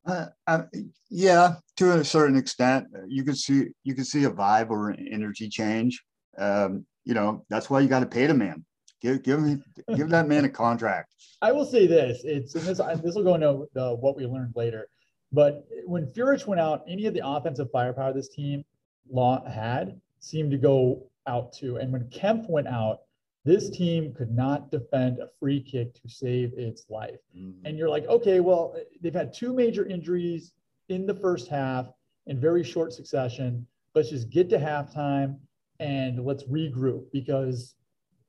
Uh, 0.07 0.63
yeah, 1.11 1.57
to 1.77 1.99
a 1.99 2.05
certain 2.05 2.37
extent, 2.37 2.87
you 3.09 3.25
can 3.25 3.35
see 3.35 3.67
you 3.85 3.95
can 3.95 4.05
see 4.05 4.25
a 4.25 4.31
vibe 4.31 4.71
or 4.71 4.91
an 4.91 5.07
energy 5.11 5.49
change. 5.49 6.03
Um, 6.39 6.87
you 7.05 7.15
know, 7.15 7.45
that's 7.51 7.69
why 7.69 7.81
you 7.81 7.89
got 7.89 8.01
to 8.01 8.07
pay 8.07 8.27
the 8.27 8.35
man. 8.35 8.65
Give 9.03 9.23
give 9.23 9.61
give 9.95 10.09
that 10.09 10.29
man 10.29 10.45
a 10.45 10.49
contract. 10.49 11.15
I 11.43 11.53
will 11.53 11.67
say 11.67 11.87
this: 11.87 12.23
it's 12.25 12.55
and 12.55 12.65
this 12.65 12.79
this 13.03 13.15
will 13.15 13.25
go 13.25 13.35
into 13.35 13.67
the, 13.75 13.95
what 13.97 14.17
we 14.17 14.25
learned 14.25 14.55
later. 14.57 14.89
But 15.33 15.67
when 15.85 16.07
Führich 16.07 16.47
went 16.47 16.61
out, 16.61 16.85
any 16.89 17.07
of 17.07 17.15
the 17.15 17.23
offensive 17.25 17.71
firepower 17.71 18.13
this 18.13 18.29
team 18.29 18.65
had 19.47 20.01
seemed 20.21 20.51
to 20.51 20.59
go 20.59 21.07
out 21.27 21.53
too. 21.53 21.77
And 21.77 21.93
when 21.93 22.05
Kempf 22.05 22.49
went 22.49 22.67
out, 22.69 23.01
this 23.45 23.71
team 23.71 24.13
could 24.15 24.31
not 24.31 24.71
defend 24.71 25.19
a 25.19 25.29
free 25.39 25.61
kick 25.61 25.95
to 25.95 26.09
save 26.09 26.53
its 26.55 26.85
life. 26.91 27.21
Mm-hmm. 27.37 27.67
And 27.67 27.79
you're 27.79 27.89
like, 27.89 28.07
okay, 28.07 28.41
well, 28.41 28.77
they've 29.01 29.15
had 29.15 29.33
two 29.33 29.55
major 29.55 29.87
injuries 29.87 30.53
in 30.89 31.07
the 31.07 31.15
first 31.15 31.49
half 31.49 31.87
in 32.27 32.41
very 32.41 32.65
short 32.65 32.93
succession. 32.93 33.67
Let's 33.95 34.11
just 34.11 34.29
get 34.31 34.51
to 34.51 34.59
halftime 34.59 35.39
and 35.81 36.25
let's 36.25 36.45
regroup 36.45 37.05
because 37.13 37.75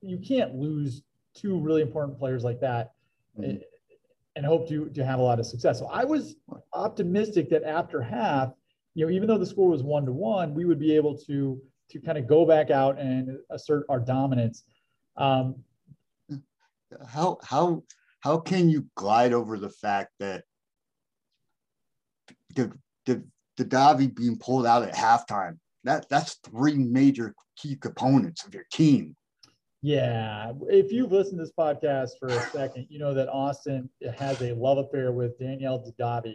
you 0.00 0.18
can't 0.18 0.54
lose 0.54 1.02
two 1.34 1.58
really 1.58 1.82
important 1.82 2.18
players 2.18 2.44
like 2.44 2.60
that 2.60 2.92
mm-hmm. 3.38 3.58
And 4.36 4.46
hope 4.46 4.68
to, 4.68 4.88
to 4.90 5.04
have 5.04 5.18
a 5.18 5.22
lot 5.22 5.38
of 5.38 5.46
success. 5.46 5.78
So 5.78 5.86
I 5.86 6.04
was 6.04 6.36
optimistic 6.72 7.50
that 7.50 7.64
after 7.64 8.00
half, 8.00 8.52
you 8.94 9.06
know, 9.06 9.12
even 9.12 9.28
though 9.28 9.38
the 9.38 9.46
score 9.46 9.68
was 9.68 9.82
one 9.82 10.04
to 10.06 10.12
one, 10.12 10.54
we 10.54 10.64
would 10.64 10.78
be 10.78 10.94
able 10.94 11.16
to 11.18 11.60
to 11.90 12.00
kind 12.00 12.16
of 12.16 12.28
go 12.28 12.46
back 12.46 12.70
out 12.70 12.98
and 12.98 13.38
assert 13.50 13.84
our 13.88 13.98
dominance. 13.98 14.62
Um, 15.16 15.56
how 17.08 17.38
how 17.42 17.82
how 18.20 18.38
can 18.38 18.68
you 18.68 18.86
glide 18.94 19.32
over 19.32 19.58
the 19.58 19.70
fact 19.70 20.10
that 20.20 20.44
the 22.54 22.72
the 23.06 23.24
the 23.56 23.64
Davi 23.64 24.14
being 24.14 24.38
pulled 24.38 24.66
out 24.66 24.82
at 24.82 24.94
halftime? 24.94 25.58
That 25.84 26.08
that's 26.08 26.34
three 26.44 26.74
major 26.74 27.34
key 27.56 27.76
components 27.76 28.44
of 28.44 28.54
your 28.54 28.66
team. 28.72 29.16
Yeah, 29.82 30.52
if 30.68 30.92
you've 30.92 31.10
listened 31.10 31.38
to 31.38 31.44
this 31.44 31.52
podcast 31.58 32.10
for 32.18 32.28
a 32.28 32.40
second, 32.50 32.86
you 32.90 32.98
know 32.98 33.14
that 33.14 33.30
Austin 33.30 33.88
has 34.18 34.40
a 34.42 34.52
love 34.52 34.76
affair 34.76 35.10
with 35.10 35.38
Daniel 35.38 35.78
Didavi. 35.78 36.34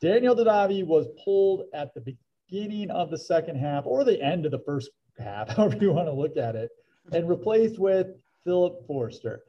Daniel 0.00 0.34
Didavi 0.34 0.86
was 0.86 1.06
pulled 1.22 1.64
at 1.74 1.92
the 1.94 2.16
beginning 2.50 2.90
of 2.90 3.10
the 3.10 3.18
second 3.18 3.56
half 3.56 3.84
or 3.84 4.04
the 4.04 4.22
end 4.22 4.46
of 4.46 4.52
the 4.52 4.62
first 4.64 4.90
half, 5.18 5.48
however 5.56 5.76
you 5.78 5.92
want 5.92 6.08
to 6.08 6.12
look 6.12 6.38
at 6.38 6.56
it, 6.56 6.70
and 7.12 7.28
replaced 7.28 7.78
with 7.78 8.06
Philip 8.44 8.86
Forsberg. 8.88 9.40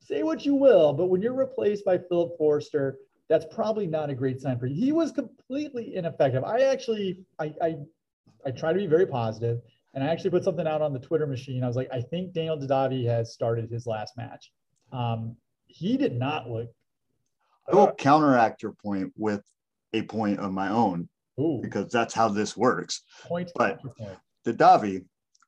Say 0.00 0.22
what 0.22 0.44
you 0.44 0.54
will, 0.54 0.92
but 0.92 1.06
when 1.06 1.22
you're 1.22 1.32
replaced 1.32 1.86
by 1.86 1.96
Philip 1.96 2.38
Forsberg, 2.38 2.96
that's 3.30 3.46
probably 3.50 3.86
not 3.86 4.10
a 4.10 4.14
great 4.14 4.38
sign 4.38 4.58
for 4.58 4.66
you. 4.66 4.74
He 4.74 4.92
was 4.92 5.12
completely 5.12 5.96
ineffective. 5.96 6.44
I 6.44 6.60
actually, 6.64 7.24
I, 7.38 7.54
I, 7.62 7.76
I 8.44 8.50
try 8.50 8.74
to 8.74 8.78
be 8.78 8.86
very 8.86 9.06
positive, 9.06 9.62
and 9.94 10.02
I 10.02 10.08
actually 10.08 10.30
put 10.30 10.44
something 10.44 10.66
out 10.66 10.82
on 10.82 10.92
the 10.92 10.98
Twitter 10.98 11.26
machine. 11.26 11.62
I 11.62 11.68
was 11.68 11.76
like, 11.76 11.88
I 11.92 12.00
think 12.00 12.32
Daniel 12.32 12.58
Didavi 12.58 13.06
has 13.06 13.32
started 13.32 13.70
his 13.70 13.86
last 13.86 14.16
match. 14.16 14.50
Um, 14.92 15.36
he 15.66 15.96
did 15.96 16.16
not 16.18 16.50
look. 16.50 16.68
I 17.70 17.76
will 17.76 17.92
counteract 17.92 18.62
your 18.62 18.72
point 18.72 19.12
with 19.16 19.42
a 19.92 20.02
point 20.02 20.40
of 20.40 20.52
my 20.52 20.68
own 20.68 21.08
Ooh, 21.40 21.60
because 21.62 21.90
that's 21.90 22.12
how 22.12 22.28
this 22.28 22.56
works. 22.56 23.02
point. 23.22 23.50
but-. 23.54 23.80
Didavi 24.46 25.04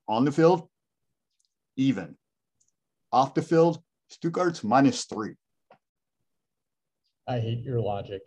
on 0.08 0.24
the 0.24 0.32
field, 0.32 0.68
even. 1.76 2.16
Off 3.12 3.34
the 3.34 3.42
field, 3.42 3.82
Stuttgart's 4.10 4.64
minus 4.64 5.04
three. 5.04 5.34
I 7.28 7.40
hate 7.40 7.62
your 7.62 7.80
logic. 7.80 8.22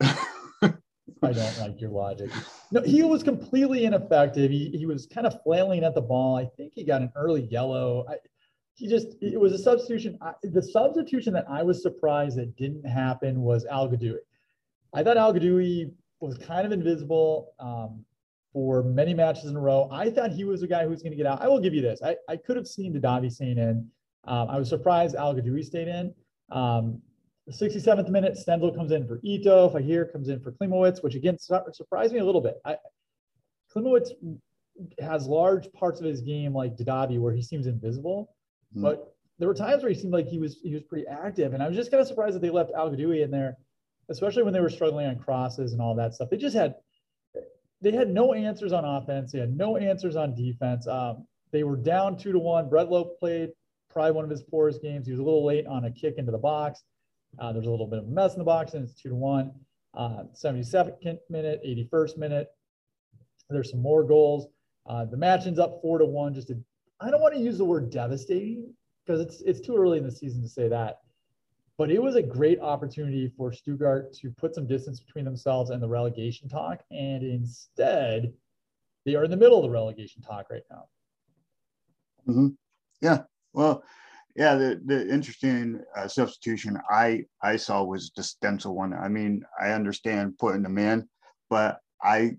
I 1.28 1.32
don't 1.32 1.58
like 1.60 1.80
your 1.80 1.90
logic. 1.90 2.30
No, 2.70 2.82
he 2.82 3.02
was 3.02 3.22
completely 3.22 3.84
ineffective. 3.84 4.50
He, 4.50 4.70
he 4.70 4.86
was 4.86 5.06
kind 5.06 5.26
of 5.26 5.42
flailing 5.42 5.84
at 5.84 5.94
the 5.94 6.00
ball. 6.00 6.36
I 6.36 6.46
think 6.56 6.72
he 6.74 6.84
got 6.84 7.02
an 7.02 7.12
early 7.16 7.42
yellow. 7.42 8.04
I, 8.08 8.16
he 8.74 8.88
just, 8.88 9.16
it 9.20 9.38
was 9.38 9.52
a 9.52 9.58
substitution. 9.58 10.18
I, 10.20 10.34
the 10.42 10.62
substitution 10.62 11.32
that 11.34 11.46
I 11.48 11.62
was 11.62 11.82
surprised 11.82 12.38
that 12.38 12.56
didn't 12.56 12.86
happen 12.86 13.42
was 13.42 13.64
Al 13.66 13.88
Ghaddioui. 13.88 14.18
I 14.94 15.02
thought 15.02 15.16
Al 15.16 15.34
Ghaddioui 15.34 15.90
was 16.20 16.38
kind 16.38 16.64
of 16.66 16.72
invisible 16.72 17.54
um, 17.58 18.04
for 18.52 18.82
many 18.82 19.14
matches 19.14 19.46
in 19.46 19.56
a 19.56 19.60
row. 19.60 19.88
I 19.92 20.10
thought 20.10 20.30
he 20.30 20.44
was 20.44 20.62
a 20.62 20.68
guy 20.68 20.84
who 20.84 20.90
was 20.90 21.02
going 21.02 21.12
to 21.12 21.16
get 21.16 21.26
out. 21.26 21.42
I 21.42 21.48
will 21.48 21.60
give 21.60 21.74
you 21.74 21.82
this. 21.82 22.00
I, 22.02 22.16
I 22.28 22.36
could 22.36 22.56
have 22.56 22.66
seen 22.66 22.94
Didavi 22.94 23.30
staying 23.32 23.58
in. 23.58 23.88
Um, 24.24 24.48
I 24.48 24.58
was 24.58 24.68
surprised 24.68 25.14
Al 25.16 25.34
Ghaddioui 25.34 25.64
stayed 25.64 25.88
in. 25.88 26.14
Um, 26.50 27.02
the 27.48 27.68
67th 27.68 28.08
minute, 28.10 28.34
Stenzel 28.36 28.74
comes 28.74 28.92
in 28.92 29.06
for 29.06 29.20
Ito. 29.22 29.70
Faghir 29.70 30.12
comes 30.12 30.28
in 30.28 30.38
for 30.40 30.52
Klimowicz, 30.52 31.02
which 31.02 31.14
again 31.14 31.38
surprised 31.38 32.12
me 32.12 32.20
a 32.20 32.24
little 32.24 32.42
bit. 32.42 32.60
I, 32.64 32.76
Klimowicz 33.74 34.10
has 35.00 35.26
large 35.26 35.72
parts 35.72 35.98
of 35.98 36.06
his 36.06 36.20
game 36.20 36.54
like 36.54 36.76
Didavi 36.76 37.18
where 37.18 37.32
he 37.32 37.42
seems 37.42 37.66
invisible, 37.66 38.34
Hmm. 38.74 38.82
but 38.82 39.14
there 39.38 39.48
were 39.48 39.54
times 39.54 39.82
where 39.82 39.90
he 39.90 39.98
seemed 39.98 40.12
like 40.12 40.26
he 40.26 40.38
was 40.38 40.60
he 40.62 40.74
was 40.74 40.82
pretty 40.82 41.06
active, 41.06 41.54
and 41.54 41.62
I 41.62 41.68
was 41.68 41.76
just 41.76 41.90
kind 41.90 42.00
of 42.00 42.06
surprised 42.06 42.34
that 42.36 42.42
they 42.42 42.50
left 42.50 42.70
Al 42.72 42.90
Ghaddioui 42.90 43.22
in 43.22 43.30
there, 43.30 43.56
especially 44.10 44.42
when 44.42 44.52
they 44.52 44.60
were 44.60 44.68
struggling 44.70 45.06
on 45.06 45.18
crosses 45.18 45.72
and 45.72 45.80
all 45.80 45.94
that 45.94 46.14
stuff. 46.14 46.28
They 46.28 46.36
just 46.36 46.56
had 46.56 46.74
they 47.80 47.92
had 47.92 48.10
no 48.10 48.34
answers 48.34 48.72
on 48.72 48.84
offense. 48.84 49.32
They 49.32 49.38
had 49.38 49.56
no 49.56 49.76
answers 49.78 50.16
on 50.16 50.34
defense. 50.34 50.86
Um, 50.86 51.26
they 51.52 51.62
were 51.62 51.76
down 51.76 52.18
two 52.18 52.32
to 52.32 52.38
one. 52.38 52.68
Bredlow 52.68 53.16
played 53.18 53.50
probably 53.88 54.12
one 54.12 54.24
of 54.24 54.30
his 54.30 54.42
poorest 54.42 54.82
games. 54.82 55.06
He 55.06 55.12
was 55.12 55.20
a 55.20 55.22
little 55.22 55.44
late 55.46 55.66
on 55.66 55.86
a 55.86 55.90
kick 55.90 56.16
into 56.18 56.32
the 56.32 56.38
box. 56.38 56.82
Uh, 57.38 57.52
there's 57.52 57.66
a 57.66 57.70
little 57.70 57.86
bit 57.86 58.00
of 58.00 58.06
a 58.06 58.10
mess 58.10 58.32
in 58.34 58.38
the 58.38 58.44
box, 58.44 58.74
and 58.74 58.84
it's 58.84 58.94
two 58.94 59.08
to 59.08 59.14
one. 59.14 59.52
Uh, 59.94 60.24
72nd 60.34 61.18
minute, 61.30 61.60
81st 61.66 62.18
minute. 62.18 62.48
There's 63.50 63.70
some 63.70 63.82
more 63.82 64.04
goals. 64.04 64.48
Uh, 64.86 65.04
the 65.04 65.16
match 65.16 65.46
ends 65.46 65.58
up 65.58 65.80
four 65.82 65.98
to 65.98 66.04
one. 66.04 66.34
Just 66.34 66.50
I 67.00 67.10
don't 67.10 67.20
want 67.20 67.34
to 67.34 67.40
use 67.40 67.58
the 67.58 67.64
word 67.64 67.90
devastating 67.90 68.72
because 69.04 69.20
it's 69.20 69.40
it's 69.42 69.60
too 69.60 69.76
early 69.76 69.98
in 69.98 70.04
the 70.04 70.10
season 70.10 70.42
to 70.42 70.48
say 70.48 70.68
that. 70.68 71.00
But 71.78 71.90
it 71.90 72.02
was 72.02 72.16
a 72.16 72.22
great 72.22 72.58
opportunity 72.60 73.32
for 73.36 73.52
Stuttgart 73.52 74.12
to 74.14 74.30
put 74.30 74.54
some 74.54 74.66
distance 74.66 74.98
between 74.98 75.24
themselves 75.24 75.70
and 75.70 75.82
the 75.82 75.88
relegation 75.88 76.48
talk, 76.48 76.82
and 76.90 77.22
instead, 77.22 78.32
they 79.06 79.14
are 79.14 79.24
in 79.24 79.30
the 79.30 79.36
middle 79.36 79.58
of 79.58 79.62
the 79.62 79.70
relegation 79.70 80.20
talk 80.22 80.50
right 80.50 80.64
now. 80.70 80.86
Yeah. 83.00 83.22
Well, 83.52 83.84
yeah, 84.36 84.54
the, 84.54 84.80
the 84.84 85.08
interesting 85.12 85.80
uh, 85.96 86.08
substitution 86.08 86.78
I 86.90 87.24
I 87.42 87.56
saw 87.56 87.82
was 87.82 88.10
the 88.14 88.22
Stenzel 88.22 88.74
one. 88.74 88.92
I 88.92 89.08
mean, 89.08 89.42
I 89.60 89.70
understand 89.70 90.38
putting 90.38 90.62
them 90.62 90.78
in, 90.78 91.08
but 91.50 91.78
I 92.02 92.36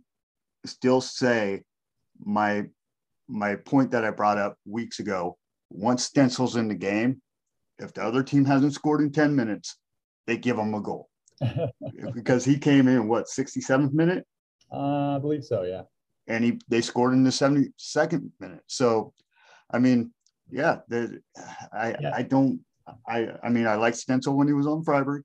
still 0.65 1.01
say 1.01 1.63
my 2.23 2.65
my 3.27 3.55
point 3.55 3.91
that 3.91 4.05
I 4.05 4.11
brought 4.11 4.37
up 4.37 4.57
weeks 4.65 4.99
ago. 4.99 5.37
Once 5.69 6.09
Stenzel's 6.09 6.55
in 6.55 6.67
the 6.67 6.75
game, 6.75 7.21
if 7.77 7.93
the 7.93 8.03
other 8.03 8.23
team 8.23 8.43
hasn't 8.45 8.73
scored 8.73 9.01
in 9.01 9.11
10 9.11 9.35
minutes, 9.35 9.77
they 10.25 10.35
give 10.35 10.57
him 10.57 10.73
a 10.73 10.81
goal 10.81 11.09
because 12.13 12.43
he 12.43 12.57
came 12.57 12.87
in 12.87 13.07
what 13.07 13.25
67th 13.25 13.93
minute 13.93 14.25
Uh, 14.71 15.15
I 15.15 15.19
believe 15.19 15.43
so. 15.43 15.63
Yeah. 15.63 15.83
and 16.27 16.43
he 16.43 16.59
they 16.69 16.81
scored 16.81 17.13
in 17.13 17.23
the 17.23 17.29
72nd 17.29 18.29
minute. 18.39 18.63
So, 18.67 19.13
I 19.71 19.79
mean, 19.79 20.11
yeah, 20.51 20.79
the, 20.87 21.21
I 21.73 21.95
Yeah. 21.99 22.11
I 22.15 22.21
don't 22.23 22.59
I 23.07 23.27
I 23.43 23.49
mean 23.49 23.67
I 23.67 23.75
like 23.75 23.93
Stenzel 23.93 24.35
when 24.35 24.47
he 24.47 24.53
was 24.53 24.67
on 24.67 24.83
Freiburg. 24.83 25.23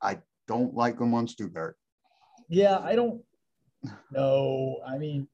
I 0.00 0.18
don't 0.48 0.74
like 0.74 1.00
him 1.00 1.14
on 1.14 1.28
Stuttgart. 1.28 1.76
Yeah, 2.48 2.78
I 2.78 2.94
don't 2.94 3.22
know. 4.10 4.80
I 4.86 4.98
mean, 4.98 5.26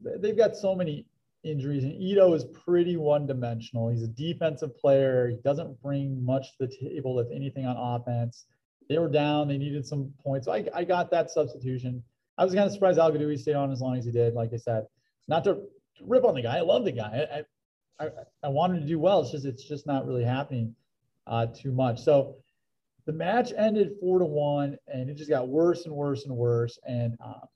they've 0.00 0.36
got 0.36 0.56
so 0.56 0.74
many 0.74 1.06
injuries, 1.42 1.84
and 1.84 1.94
Ito 1.94 2.34
is 2.34 2.44
pretty 2.44 2.96
one-dimensional. 2.96 3.88
He's 3.88 4.02
a 4.02 4.08
defensive 4.08 4.76
player. 4.76 5.28
He 5.28 5.36
doesn't 5.36 5.80
bring 5.82 6.22
much 6.24 6.56
to 6.58 6.66
the 6.66 6.76
table, 6.76 7.18
if 7.18 7.28
anything, 7.32 7.66
on 7.66 7.76
offense. 7.76 8.46
They 8.88 8.98
were 8.98 9.08
down. 9.08 9.48
They 9.48 9.56
needed 9.56 9.86
some 9.86 10.12
points. 10.22 10.46
So 10.46 10.52
I, 10.52 10.64
I 10.74 10.84
got 10.84 11.10
that 11.12 11.30
substitution. 11.30 12.02
I 12.36 12.44
was 12.44 12.52
kind 12.52 12.66
of 12.66 12.72
surprised 12.72 12.98
Al 12.98 13.12
Ghaddioui 13.12 13.38
stayed 13.38 13.54
on 13.54 13.70
as 13.70 13.80
long 13.80 13.96
as 13.96 14.04
he 14.04 14.10
did. 14.10 14.34
Like 14.34 14.52
I 14.52 14.56
said, 14.56 14.86
not 15.28 15.44
to, 15.44 15.54
to 15.54 16.04
rip 16.04 16.24
on 16.24 16.34
the 16.34 16.42
guy. 16.42 16.58
I 16.58 16.62
love 16.62 16.84
the 16.84 16.92
guy. 16.92 17.26
I, 17.32 17.44
I, 18.00 18.08
I 18.42 18.48
want 18.48 18.74
him 18.74 18.80
to 18.80 18.86
do 18.86 18.98
well. 18.98 19.20
It's 19.20 19.30
just 19.30 19.44
it's 19.44 19.64
just 19.64 19.86
not 19.86 20.06
really 20.06 20.24
happening 20.24 20.74
uh, 21.26 21.46
too 21.46 21.70
much. 21.70 22.00
So 22.00 22.36
the 23.06 23.12
match 23.12 23.52
ended 23.56 23.92
four 24.00 24.18
to 24.18 24.24
one, 24.24 24.76
and 24.88 25.10
it 25.10 25.16
just 25.16 25.30
got 25.30 25.48
worse 25.48 25.84
and 25.84 25.94
worse 25.94 26.24
and 26.24 26.34
worse. 26.34 26.78
And 26.86 27.16
uh, 27.24 27.46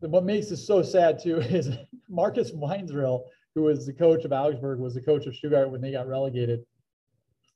what 0.00 0.24
makes 0.24 0.48
this 0.48 0.66
so 0.66 0.82
sad 0.82 1.18
too 1.20 1.36
is 1.40 1.70
Markus 2.08 2.52
Weinzierl, 2.52 3.22
who 3.54 3.62
was 3.62 3.84
the 3.84 3.92
coach 3.92 4.24
of 4.24 4.32
Augsburg, 4.32 4.78
was 4.78 4.94
the 4.94 5.02
coach 5.02 5.26
of 5.26 5.34
Stuttgart 5.34 5.70
when 5.70 5.80
they 5.80 5.92
got 5.92 6.06
relegated. 6.06 6.60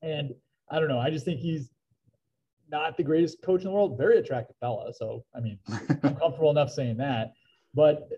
And 0.03 0.35
I 0.69 0.81
don't 0.81 0.88
know. 0.88 0.99
I 0.99 1.11
just 1.11 1.25
think 1.25 1.41
he's 1.41 1.71
not 2.71 2.97
the 2.97 3.05
greatest 3.05 3.43
coach 3.43 3.61
in 3.61 3.69
the 3.69 3.73
world. 3.73 3.97
Very 3.97 4.19
attractive 4.19 4.57
fella. 4.59 4.93
So 4.93 5.25
I 5.37 5.41
mean, 5.41 5.59
I'm 6.03 6.17
comfortable 6.17 6.50
enough 6.50 6.71
saying 6.71 6.97
that. 6.97 7.33
But 7.75 8.09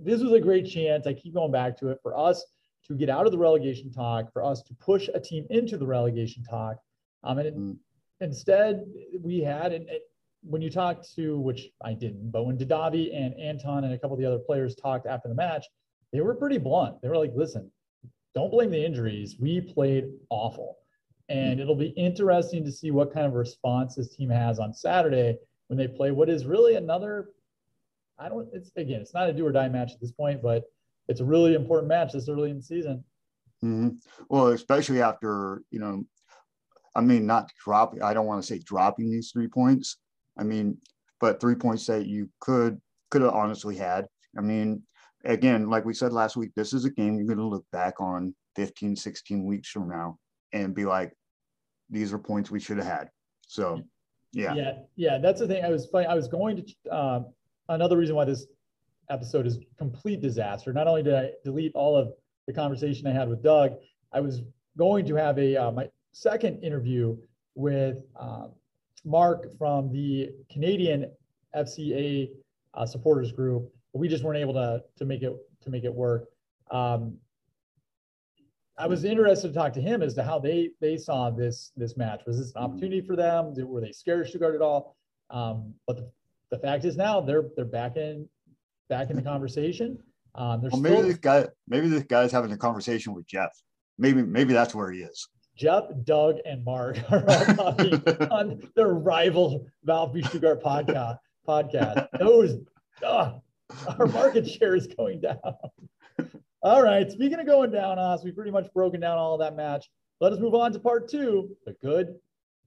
this 0.00 0.20
was 0.20 0.32
a 0.32 0.40
great 0.40 0.68
chance. 0.68 1.06
I 1.06 1.12
keep 1.12 1.34
going 1.34 1.52
back 1.52 1.78
to 1.78 1.90
it 1.90 2.00
for 2.02 2.18
us 2.18 2.44
to 2.86 2.94
get 2.94 3.08
out 3.08 3.26
of 3.26 3.32
the 3.32 3.38
relegation 3.38 3.90
talk, 3.90 4.32
for 4.32 4.44
us 4.44 4.62
to 4.62 4.74
push 4.74 5.08
a 5.14 5.20
team 5.20 5.46
into 5.50 5.76
the 5.76 5.86
relegation 5.86 6.42
talk. 6.42 6.76
Um, 7.22 7.38
and 7.38 7.48
it- 7.48 7.56
Mm. 7.56 7.78
instead, 8.20 8.84
we 9.20 9.40
had, 9.40 9.72
and 9.72 9.88
it, 9.88 10.02
when 10.42 10.60
you 10.60 10.70
talk 10.70 11.02
to, 11.14 11.38
which 11.38 11.70
I 11.82 11.94
didn't, 11.94 12.30
but 12.30 12.44
when 12.44 12.58
Didavi 12.58 13.14
and 13.14 13.38
Anton 13.38 13.84
and 13.84 13.92
a 13.92 13.98
couple 13.98 14.14
of 14.14 14.20
the 14.20 14.26
other 14.26 14.40
players 14.40 14.74
talked 14.74 15.06
after 15.06 15.28
the 15.28 15.34
match, 15.34 15.66
they 16.12 16.20
were 16.20 16.34
pretty 16.34 16.58
blunt. 16.58 17.00
They 17.00 17.08
were 17.08 17.16
like, 17.16 17.32
listen, 17.34 17.70
don't 18.34 18.50
blame 18.50 18.70
the 18.70 18.84
injuries. 18.84 19.38
We 19.38 19.60
played 19.60 20.12
awful. 20.30 20.78
And 21.28 21.60
it'll 21.60 21.76
be 21.76 21.90
interesting 21.90 22.64
to 22.64 22.72
see 22.72 22.90
what 22.90 23.12
kind 23.12 23.26
of 23.26 23.34
response 23.34 23.94
this 23.94 24.14
team 24.14 24.28
has 24.28 24.58
on 24.58 24.74
Saturday 24.74 25.38
when 25.68 25.78
they 25.78 25.88
play 25.88 26.10
what 26.10 26.28
is 26.28 26.44
really 26.44 26.74
another. 26.74 27.30
I 28.18 28.28
don't, 28.28 28.48
it's 28.52 28.70
again, 28.76 29.00
it's 29.00 29.14
not 29.14 29.30
a 29.30 29.32
do 29.32 29.46
or 29.46 29.52
die 29.52 29.68
match 29.68 29.92
at 29.92 30.00
this 30.00 30.12
point, 30.12 30.42
but 30.42 30.64
it's 31.08 31.20
a 31.20 31.24
really 31.24 31.54
important 31.54 31.88
match 31.88 32.12
this 32.12 32.28
early 32.28 32.50
in 32.50 32.58
the 32.58 32.62
season. 32.62 33.04
Mhm. 33.62 33.96
Well, 34.28 34.48
especially 34.48 35.02
after 35.02 35.62
you 35.70 35.78
know, 35.78 36.04
I 36.94 37.00
mean, 37.00 37.26
not 37.26 37.50
dropping. 37.64 38.02
I 38.02 38.14
don't 38.14 38.26
want 38.26 38.42
to 38.42 38.46
say 38.46 38.58
dropping 38.58 39.10
these 39.10 39.30
three 39.30 39.48
points. 39.48 39.98
I 40.38 40.44
mean, 40.44 40.78
but 41.20 41.40
three 41.40 41.54
points 41.54 41.86
that 41.86 42.06
you 42.06 42.28
could 42.40 42.80
could 43.10 43.22
have 43.22 43.34
honestly 43.34 43.76
had. 43.76 44.06
I 44.36 44.40
mean, 44.40 44.82
again, 45.24 45.68
like 45.68 45.84
we 45.84 45.94
said 45.94 46.12
last 46.12 46.36
week, 46.36 46.52
this 46.54 46.72
is 46.72 46.84
a 46.84 46.90
game 46.90 47.16
you're 47.16 47.26
going 47.26 47.38
to 47.38 47.46
look 47.46 47.66
back 47.70 48.00
on 48.00 48.34
15, 48.56 48.96
16 48.96 49.44
weeks 49.44 49.68
from 49.68 49.88
now 49.88 50.18
and 50.52 50.74
be 50.74 50.84
like, 50.84 51.12
these 51.90 52.12
are 52.12 52.18
points 52.18 52.50
we 52.50 52.60
should 52.60 52.78
have 52.78 52.86
had. 52.86 53.10
So, 53.46 53.82
yeah. 54.32 54.54
Yeah, 54.54 54.72
yeah, 54.96 55.18
that's 55.18 55.40
the 55.40 55.46
thing. 55.46 55.64
I 55.64 55.68
was 55.68 55.86
funny. 55.86 56.06
I 56.06 56.14
was 56.14 56.28
going 56.28 56.64
to 56.64 56.96
um, 56.96 57.26
another 57.68 57.96
reason 57.98 58.16
why 58.16 58.24
this 58.24 58.46
episode 59.10 59.46
is 59.46 59.58
complete 59.78 60.20
disaster. 60.20 60.72
Not 60.72 60.86
only 60.86 61.02
did 61.02 61.14
I 61.14 61.30
delete 61.44 61.74
all 61.74 61.96
of 61.96 62.12
the 62.46 62.52
conversation 62.52 63.06
I 63.06 63.12
had 63.12 63.28
with 63.28 63.42
Doug, 63.42 63.72
I 64.12 64.20
was 64.20 64.42
going 64.76 65.06
to 65.06 65.14
have 65.16 65.38
a 65.38 65.56
uh, 65.56 65.70
my 65.70 65.88
second 66.12 66.62
interview 66.62 67.16
with 67.54 67.98
um, 68.18 68.52
Mark 69.04 69.56
from 69.58 69.90
the 69.92 70.30
Canadian 70.50 71.10
FCA 71.56 72.30
uh, 72.74 72.86
supporters 72.86 73.32
group. 73.32 73.70
But 73.92 73.98
we 74.00 74.08
just 74.08 74.24
weren't 74.24 74.38
able 74.38 74.54
to 74.54 74.82
to 74.96 75.04
make 75.04 75.22
it 75.22 75.34
to 75.62 75.70
make 75.70 75.84
it 75.84 75.94
work. 75.94 76.28
Um, 76.70 77.18
I 78.78 78.86
was 78.86 79.04
interested 79.04 79.48
to 79.48 79.54
talk 79.54 79.72
to 79.74 79.80
him 79.80 80.02
as 80.02 80.14
to 80.14 80.22
how 80.22 80.38
they 80.38 80.70
they 80.80 80.96
saw 80.96 81.30
this 81.30 81.72
this 81.76 81.96
match. 81.96 82.22
Was 82.26 82.38
this 82.38 82.52
an 82.54 82.62
opportunity 82.62 83.00
for 83.00 83.16
them? 83.16 83.54
Did- 83.54 83.66
Were 83.66 83.80
they 83.80 83.92
scared 83.92 84.22
of 84.22 84.28
Stuttgart 84.28 84.54
at 84.54 84.62
all? 84.62 84.96
Um, 85.30 85.74
but 85.86 85.96
the, 85.96 86.10
the 86.50 86.58
fact 86.58 86.84
is 86.84 86.96
now 86.96 87.20
they're 87.20 87.44
they're 87.54 87.64
back 87.64 87.96
in 87.96 88.28
back 88.92 89.08
in 89.08 89.16
the 89.16 89.22
conversation. 89.22 89.96
Um, 90.34 90.60
Well, 90.60 90.78
maybe 90.78 90.96
still 90.96 91.08
this 91.08 91.16
guy, 91.16 91.48
maybe 91.66 91.88
this 91.88 92.02
guy's 92.04 92.30
having 92.30 92.52
a 92.52 92.58
conversation 92.58 93.14
with 93.14 93.26
Jeff. 93.26 93.50
Maybe, 93.96 94.22
maybe 94.22 94.52
that's 94.52 94.74
where 94.74 94.92
he 94.92 95.00
is. 95.00 95.28
Jeff, 95.56 95.84
Doug, 96.04 96.36
and 96.44 96.62
Mark 96.62 96.98
are 97.10 97.24
all 97.26 97.44
talking 97.54 97.94
on 98.30 98.60
their 98.76 98.88
rival 98.88 99.66
VfB 99.86 100.28
Stuttgart 100.28 100.62
podcast. 100.62 101.16
Podcast. 101.48 102.06
Those, 102.18 102.58
ah, 103.02 103.36
our 103.98 104.06
market 104.08 104.46
share 104.46 104.76
is 104.76 104.86
going 104.86 105.22
down. 105.22 105.40
All 106.62 106.82
right. 106.82 107.10
Speaking 107.10 107.40
of 107.40 107.46
going 107.46 107.70
down, 107.70 107.98
us, 107.98 108.22
we've 108.22 108.36
pretty 108.36 108.50
much 108.50 108.70
broken 108.74 109.00
down 109.00 109.16
all 109.16 109.34
of 109.34 109.40
that 109.40 109.56
match. 109.56 109.88
Let 110.20 110.34
us 110.34 110.38
move 110.38 110.54
on 110.54 110.70
to 110.72 110.78
part 110.78 111.08
two: 111.08 111.56
the 111.64 111.74
good, 111.82 112.14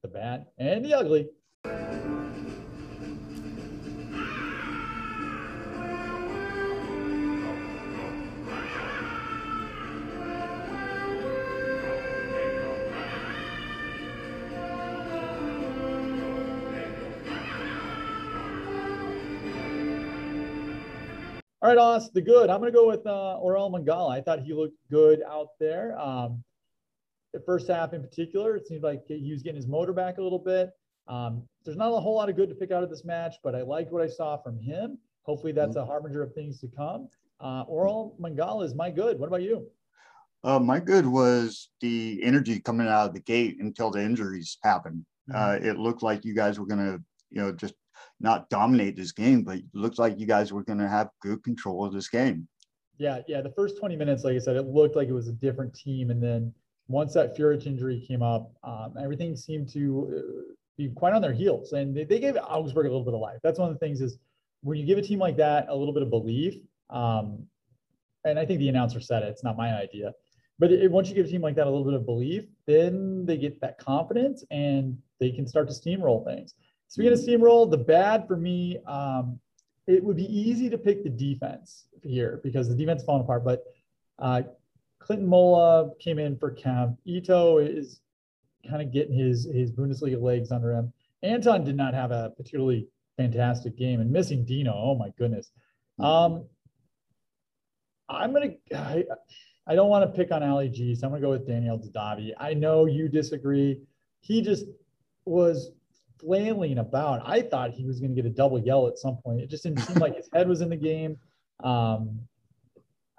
the 0.02 0.08
bad, 0.08 0.48
and 0.58 0.84
the 0.84 0.96
ugly. 0.96 1.28
All 21.66 21.72
right, 21.72 21.80
Oz, 21.80 22.12
the 22.12 22.22
good. 22.22 22.52
I'm 22.52 22.60
going 22.60 22.72
to 22.72 22.78
go 22.78 22.86
with 22.86 23.08
uh, 23.08 23.40
Orel 23.44 23.74
Mangala. 23.74 24.12
I 24.12 24.22
thought 24.22 24.40
he 24.40 24.54
looked 24.54 24.78
good 24.92 25.24
out 25.28 25.48
there. 25.60 26.00
Um, 26.00 26.44
the 27.34 27.40
first 27.40 27.68
half 27.68 27.92
in 27.92 28.04
particular, 28.04 28.56
it 28.56 28.68
seemed 28.68 28.84
like 28.84 29.02
he 29.08 29.32
was 29.32 29.42
getting 29.42 29.56
his 29.56 29.66
motor 29.66 29.92
back 29.92 30.20
a 30.20 30.22
little 30.22 30.38
bit. 30.38 30.70
Um, 31.08 31.42
there's 31.64 31.76
not 31.76 31.88
a 31.88 32.00
whole 32.00 32.14
lot 32.14 32.30
of 32.30 32.36
good 32.36 32.50
to 32.50 32.56
pick 32.56 32.70
out 32.70 32.84
of 32.84 32.92
this 32.92 33.04
match, 33.04 33.38
but 33.44 33.56
I 33.56 33.64
liked 33.64 33.92
what 33.92 34.04
I 34.04 34.08
saw 34.08 34.38
from 34.38 34.60
him. 34.60 35.00
Hopefully, 35.24 35.54
that's 35.54 35.76
a 35.76 35.84
harbinger 35.84 36.22
of 36.22 36.36
things 36.36 36.60
to 36.60 36.68
come. 36.68 37.10
Uh, 37.40 37.66
Orel 37.66 38.14
Mangala 38.20 38.64
is 38.64 38.76
my 38.76 38.92
good. 38.92 39.18
What 39.18 39.26
about 39.26 39.42
you? 39.42 39.66
Uh, 40.44 40.60
my 40.60 40.80
good 40.80 41.08
was 41.08 41.70
the 41.82 42.20
energy 42.22 42.60
coming 42.60 42.88
out 42.88 43.08
of 43.08 43.16
the 43.16 43.22
gate 43.22 43.58
until 43.60 43.90
the 43.90 44.04
injuries 44.04 44.60
happened. 44.62 45.04
Uh, 45.34 45.58
it 45.60 45.80
looked 45.80 46.04
like 46.04 46.24
you 46.26 46.36
guys 46.36 46.60
were 46.60 46.68
gonna, 46.68 47.00
you 47.32 47.42
know, 47.42 47.52
just 47.52 47.74
not 48.20 48.50
dominate 48.50 48.96
this 48.96 49.12
game, 49.12 49.44
but 49.44 49.58
it 49.58 49.66
looked 49.74 50.00
like 50.00 50.20
you 50.20 50.26
guys 50.26 50.54
were 50.54 50.64
gonna 50.64 50.88
have 50.88 51.10
good 51.22 51.44
control 51.44 51.86
of 51.86 51.94
this 51.94 52.10
game. 52.10 52.48
Yeah, 52.98 53.20
yeah. 53.28 53.42
The 53.42 53.52
first 53.52 53.78
20 53.78 53.96
minutes, 53.96 54.24
like 54.24 54.36
I 54.36 54.40
said, 54.40 54.56
it 54.56 54.68
looked 54.68 54.96
like 54.96 55.10
it 55.10 55.14
was 55.14 55.28
a 55.28 55.34
different 55.34 55.74
team. 55.74 56.12
And 56.12 56.22
then 56.22 56.54
once 56.88 57.14
that 57.14 57.38
Führich 57.38 57.66
injury 57.66 58.04
came 58.08 58.22
up, 58.22 58.54
um, 58.64 58.94
everything 59.02 59.36
seemed 59.36 59.70
to 59.74 60.14
uh, 60.18 60.54
be 60.78 60.90
quite 60.90 61.14
on 61.14 61.22
their 61.22 61.34
heels. 61.34 61.74
And 61.74 61.96
they, 61.96 62.06
they 62.06 62.20
gave 62.20 62.38
Augsburg 62.38 62.86
a 62.86 62.90
little 62.90 63.04
bit 63.04 63.14
of 63.14 63.20
life. 63.20 63.40
That's 63.44 63.60
one 63.60 63.70
of 63.70 63.76
the 63.76 63.80
things 63.80 64.02
is 64.02 64.18
when 64.62 64.78
you 64.78 64.86
give 64.86 64.98
a 64.98 65.02
team 65.02 65.20
like 65.20 65.38
that 65.38 65.68
a 65.70 65.76
little 65.76 65.94
bit 65.94 66.04
of 66.04 66.10
belief, 66.10 66.56
um, 66.90 67.46
and 68.24 68.40
I 68.40 68.46
think 68.46 68.60
the 68.60 68.70
announcer 68.70 69.00
said 69.00 69.24
it, 69.24 69.28
it's 69.28 69.44
not 69.44 69.58
my 69.58 69.76
idea. 69.76 70.14
But 70.58 70.72
it, 70.72 70.90
once 70.90 71.10
you 71.10 71.16
give 71.16 71.26
a 71.26 71.30
team 71.30 71.42
like 71.42 71.56
that 71.56 71.68
a 71.68 71.70
little 71.70 71.86
bit 71.86 71.94
of 71.94 72.06
belief, 72.06 72.46
then 72.66 73.26
they 73.26 73.38
get 73.38 73.60
that 73.62 73.78
confidence 73.78 74.44
and 74.52 74.98
they 75.20 75.32
can 75.32 75.46
start 75.46 75.68
to 75.68 75.74
steamroll 75.74 76.26
things. 76.26 76.56
Speaking 76.88 77.14
of 77.14 77.20
steamroll, 77.20 77.70
the 77.70 77.78
bad 77.78 78.28
for 78.28 78.38
me, 78.38 78.80
um, 78.88 79.40
it 79.88 80.04
would 80.04 80.18
be 80.18 80.26
easy 80.26 80.70
to 80.70 80.78
pick 80.78 81.04
the 81.04 81.10
defense 81.10 81.88
here 82.02 82.40
because 82.44 82.70
the 82.70 82.76
defense 82.76 83.04
falling 83.04 83.24
apart. 83.24 83.44
But 83.44 83.64
uh, 84.20 84.44
Clinton 85.00 85.28
Mola 85.28 85.92
came 86.00 86.20
in 86.20 86.38
for 86.38 86.54
Kempf. 86.54 86.98
Ito 87.06 87.58
is 87.60 88.02
kind 88.68 88.82
of 88.82 88.92
getting 88.92 89.14
his 89.14 89.46
his 89.46 89.72
Bundesliga 89.72 90.22
legs 90.22 90.52
under 90.52 90.72
him. 90.72 90.92
Anton 91.24 91.64
did 91.64 91.76
not 91.76 91.94
have 91.94 92.12
a 92.12 92.32
particularly 92.36 92.88
fantastic 93.18 93.78
game, 93.78 94.02
and 94.02 94.12
missing 94.12 94.46
Dino. 94.46 94.74
Oh 94.74 94.96
my 94.96 95.10
goodness. 95.18 95.52
Um, 96.00 96.46
I'm 98.10 98.34
gonna. 98.34 98.54
I, 98.76 99.06
I 99.68 99.76
don't 99.76 99.90
want 99.90 100.04
to 100.10 100.16
pick 100.16 100.32
on 100.32 100.44
Ali 100.44 100.70
G, 100.70 100.96
so 100.96 101.08
I'm 101.08 101.12
gonna 101.12 101.22
go 101.22 101.32
with 101.32 101.48
Daniel 101.48 101.80
Didavi. 101.80 102.32
I 102.38 102.54
know 102.54 102.86
you 102.86 103.08
disagree. 103.08 103.82
He 104.22 104.42
just 104.42 104.66
was 105.26 105.72
flailing 106.20 106.80
about. 106.80 107.22
I 107.26 107.42
thought 107.42 107.72
he 107.72 107.86
was 107.86 108.00
going 108.00 108.16
to 108.16 108.22
get 108.22 108.30
a 108.30 108.34
double 108.34 108.60
yell 108.60 108.88
at 108.88 108.98
some 108.98 109.18
point. 109.18 109.42
It 109.42 109.50
just 109.50 109.64
didn't 109.64 109.80
seem 109.82 109.98
like 109.98 110.16
his 110.16 110.30
head 110.34 110.48
was 110.48 110.62
in 110.62 110.70
the 110.70 110.76
game. 110.76 111.18
Um, 111.64 112.20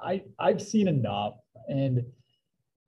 I 0.01 0.23
I've 0.39 0.61
seen 0.61 0.89
enough, 0.89 1.35
and 1.69 2.05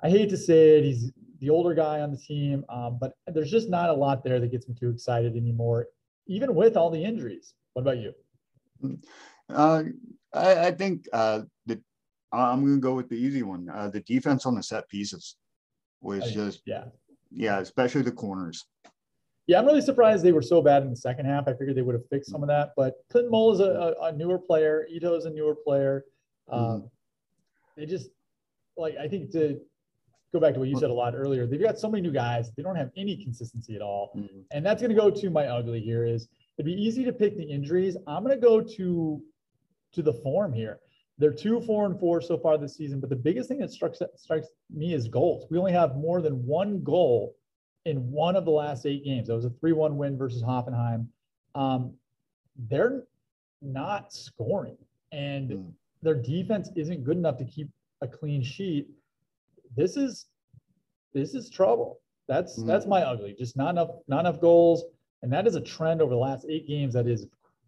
I 0.02 0.10
hate 0.10 0.30
to 0.30 0.36
say 0.36 0.78
it. 0.78 0.84
He's 0.84 1.10
the 1.40 1.50
older 1.50 1.74
guy 1.74 2.00
on 2.00 2.10
the 2.10 2.18
team, 2.18 2.64
um, 2.68 2.98
but 3.00 3.12
there's 3.28 3.50
just 3.50 3.68
not 3.70 3.90
a 3.90 3.94
lot 3.94 4.24
there 4.24 4.40
that 4.40 4.50
gets 4.50 4.68
me 4.68 4.74
too 4.78 4.90
excited 4.90 5.36
anymore, 5.36 5.86
even 6.26 6.54
with 6.54 6.76
all 6.76 6.90
the 6.90 7.02
injuries. 7.02 7.54
What 7.72 7.82
about 7.82 7.98
you? 7.98 8.12
Uh, 9.48 9.84
I, 10.34 10.66
I 10.66 10.70
think 10.72 11.06
uh, 11.12 11.42
the 11.66 11.80
I'm 12.32 12.60
going 12.62 12.74
to 12.74 12.80
go 12.80 12.94
with 12.94 13.08
the 13.08 13.16
easy 13.16 13.42
one. 13.42 13.68
Uh, 13.72 13.88
the 13.88 14.00
defense 14.00 14.44
on 14.46 14.54
the 14.54 14.62
set 14.62 14.88
pieces 14.88 15.36
was 16.02 16.24
I- 16.24 16.30
just 16.30 16.62
Yeah. 16.66 16.84
yeah, 17.30 17.60
especially 17.60 18.02
the 18.02 18.12
corners. 18.12 18.66
Yeah, 19.48 19.58
I'm 19.58 19.64
really 19.66 19.80
surprised 19.80 20.22
they 20.22 20.32
were 20.32 20.42
so 20.42 20.60
bad 20.60 20.82
in 20.82 20.90
the 20.90 20.96
second 20.96 21.24
half. 21.24 21.48
I 21.48 21.54
figured 21.54 21.74
they 21.74 21.82
would 21.82 21.94
have 21.94 22.06
fixed 22.10 22.30
some 22.30 22.42
of 22.42 22.48
that, 22.48 22.72
but 22.76 22.94
Clinton 23.10 23.30
Mola 23.32 23.54
is 23.54 23.60
a, 23.60 23.64
a, 23.98 24.04
a 24.08 24.12
newer 24.12 24.38
player. 24.38 24.86
Ito 24.90 25.14
is 25.14 25.24
a 25.24 25.30
newer 25.30 25.54
player. 25.54 26.04
Um, 26.48 26.90
They 27.76 27.86
just 27.86 28.10
like 28.76 28.96
I 28.96 29.08
think 29.08 29.30
to 29.32 29.58
go 30.34 30.38
back 30.38 30.52
to 30.52 30.60
what 30.60 30.68
you 30.68 30.78
said 30.78 30.90
a 30.90 30.94
lot 30.94 31.14
earlier. 31.16 31.46
They've 31.46 31.62
got 31.62 31.78
so 31.78 31.88
many 31.90 32.02
new 32.02 32.12
guys. 32.12 32.52
They 32.54 32.62
don't 32.62 32.76
have 32.76 32.90
any 32.96 33.16
consistency 33.16 33.74
at 33.74 33.80
all, 33.80 34.10
Mhm. 34.14 34.44
and 34.50 34.64
that's 34.66 34.82
going 34.82 34.94
to 34.94 35.00
go 35.00 35.10
to 35.10 35.30
my 35.30 35.46
ugly. 35.46 35.80
Here 35.80 36.04
is 36.04 36.28
it'd 36.58 36.66
be 36.66 36.74
easy 36.74 37.02
to 37.04 37.12
pick 37.12 37.36
the 37.38 37.44
injuries. 37.44 37.96
I'm 38.06 38.22
going 38.24 38.38
to 38.38 38.46
go 38.46 38.60
to 38.60 39.22
to 39.92 40.02
the 40.02 40.12
form 40.12 40.52
here. 40.52 40.80
They're 41.16 41.32
two, 41.32 41.60
four, 41.62 41.86
and 41.86 41.98
four 41.98 42.20
so 42.20 42.36
far 42.36 42.58
this 42.58 42.76
season. 42.76 43.00
But 43.00 43.08
the 43.08 43.16
biggest 43.16 43.48
thing 43.48 43.60
that 43.60 43.70
strikes 43.72 44.02
strikes 44.16 44.48
me 44.68 44.92
is 44.92 45.08
goals. 45.08 45.46
We 45.50 45.56
only 45.56 45.72
have 45.72 45.96
more 45.96 46.20
than 46.20 46.44
one 46.46 46.82
goal 46.82 47.34
in 47.84 48.10
one 48.10 48.36
of 48.36 48.44
the 48.44 48.50
last 48.50 48.86
eight 48.86 49.04
games. 49.04 49.28
That 49.28 49.34
was 49.34 49.44
a 49.44 49.50
three-one 49.50 49.96
win 49.96 50.16
versus 50.16 50.42
Hoffenheim. 50.42 51.06
Um, 51.54 51.94
they're 52.68 53.04
not 53.62 54.12
scoring, 54.12 54.76
and 55.12 55.50
Mm. 55.50 55.72
their 56.02 56.14
defense 56.14 56.70
isn't 56.76 57.04
good 57.04 57.16
enough 57.16 57.38
to 57.38 57.44
keep 57.44 57.70
a 58.00 58.08
clean 58.08 58.42
sheet. 58.42 58.88
This 59.76 59.96
is 59.96 60.26
this 61.14 61.34
is 61.34 61.48
trouble. 61.48 62.00
That's 62.26 62.58
Mhm. 62.58 62.66
that's 62.66 62.86
my 62.86 63.02
ugly. 63.02 63.34
Just 63.34 63.56
not 63.56 63.70
enough 63.70 63.90
not 64.06 64.20
enough 64.20 64.40
goals, 64.40 64.84
and 65.22 65.32
that 65.32 65.46
is 65.46 65.54
a 65.54 65.60
trend 65.60 66.02
over 66.02 66.10
the 66.10 66.20
last 66.20 66.44
eight 66.48 66.66
games 66.66 66.94
that 66.94 67.06
is 67.06 67.26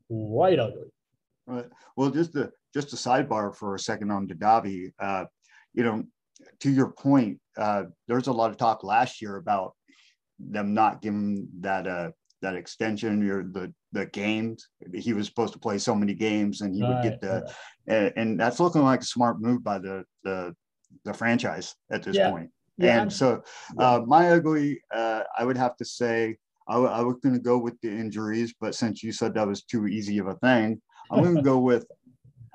quite 0.08 0.58
ugly. 0.58 0.92
Right. 1.46 1.68
Well, 1.96 2.10
just 2.10 2.36
a 2.36 2.52
just 2.74 2.92
a 2.92 2.96
sidebar 2.96 3.54
for 3.56 3.74
a 3.74 3.78
second 3.78 4.10
on 4.10 4.28
Didavi. 4.28 4.92
Uh, 4.98 5.26
you 5.72 5.82
know, 5.82 6.04
to 6.60 6.70
your 6.70 6.92
point, 6.92 7.40
uh, 7.56 7.86
there's 8.06 8.26
a 8.28 8.32
lot 8.32 8.50
of 8.50 8.56
talk 8.56 8.84
last 8.84 9.20
year 9.22 9.36
about 9.36 9.74
them 10.48 10.74
not 10.74 11.02
giving 11.02 11.48
that 11.60 11.86
uh 11.86 12.10
that 12.42 12.54
extension 12.56 13.28
or 13.30 13.42
the 13.42 13.72
the 13.92 14.06
games. 14.06 14.68
He 14.94 15.12
was 15.12 15.26
supposed 15.26 15.52
to 15.52 15.58
play 15.58 15.78
so 15.78 15.94
many 15.94 16.14
games, 16.14 16.60
and 16.62 16.74
he 16.74 16.82
would 16.82 17.02
get 17.02 17.20
the 17.20 17.42
right. 17.44 17.54
and, 17.86 18.12
and 18.16 18.40
that's 18.40 18.60
looking 18.60 18.82
like 18.82 19.00
a 19.02 19.04
smart 19.04 19.40
move 19.40 19.62
by 19.62 19.78
the 19.78 20.04
the 20.24 20.54
the 21.04 21.12
franchise 21.14 21.74
at 21.90 22.02
this 22.02 22.16
Yeah. 22.16 22.30
point. 22.30 22.50
Yeah, 22.78 23.02
and 23.02 23.12
so 23.12 23.42
uh, 23.78 24.00
my 24.06 24.30
ugly, 24.30 24.80
uh, 24.94 25.24
I 25.38 25.44
would 25.44 25.58
have 25.58 25.76
to 25.76 25.84
say 25.84 26.36
I, 26.66 26.74
w- 26.74 26.90
I 26.90 27.02
was 27.02 27.16
going 27.22 27.34
to 27.34 27.40
go 27.40 27.58
with 27.58 27.78
the 27.82 27.90
injuries, 27.90 28.54
but 28.58 28.74
since 28.74 29.02
you 29.02 29.12
said 29.12 29.34
that 29.34 29.46
was 29.46 29.64
too 29.64 29.86
easy 29.86 30.16
of 30.16 30.28
a 30.28 30.36
thing, 30.36 30.80
I'm 31.10 31.22
going 31.22 31.36
to 31.42 31.42
go 31.42 31.58
with 31.58 31.84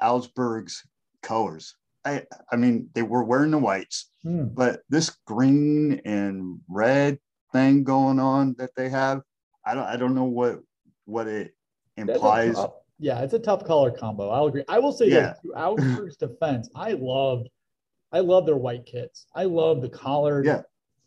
Augsburg's 0.01 0.83
colors. 1.21 1.75
I, 2.05 2.23
I 2.51 2.55
mean, 2.55 2.89
they 2.93 3.03
were 3.03 3.23
wearing 3.23 3.51
the 3.51 3.59
whites, 3.59 4.09
Hmm. 4.23 4.47
but 4.53 4.81
this 4.89 5.15
green 5.27 6.01
and 6.05 6.59
red 6.67 7.19
thing 7.51 7.83
going 7.83 8.19
on 8.19 8.55
that 8.57 8.71
they 8.75 8.89
have, 8.89 9.21
I 9.65 9.73
don't, 9.73 9.83
I 9.85 9.97
don't 9.97 10.15
know 10.15 10.25
what 10.25 10.59
what 11.05 11.27
it 11.27 11.55
implies. 11.97 12.55
tough- 12.55 12.73
yeah, 12.97 13.19
it's 13.21 13.33
a 13.33 13.39
tough 13.39 13.65
color 13.65 13.91
combo. 13.91 14.29
I'll 14.29 14.45
agree. 14.47 14.63
I 14.69 14.79
will 14.79 14.93
say 14.93 15.09
Yeah. 15.09 15.19
that 15.21 15.41
to 15.43 15.53
Augsburg's 15.53 16.15
defense, 16.17 16.69
I 16.75 16.93
love, 16.93 17.45
I 18.11 18.21
love 18.21 18.45
their 18.45 18.55
white 18.57 18.85
kits. 18.85 19.27
I 19.35 19.43
love 19.43 19.81
the 19.81 19.89
collared 19.89 20.45
Yeah. 20.45 20.61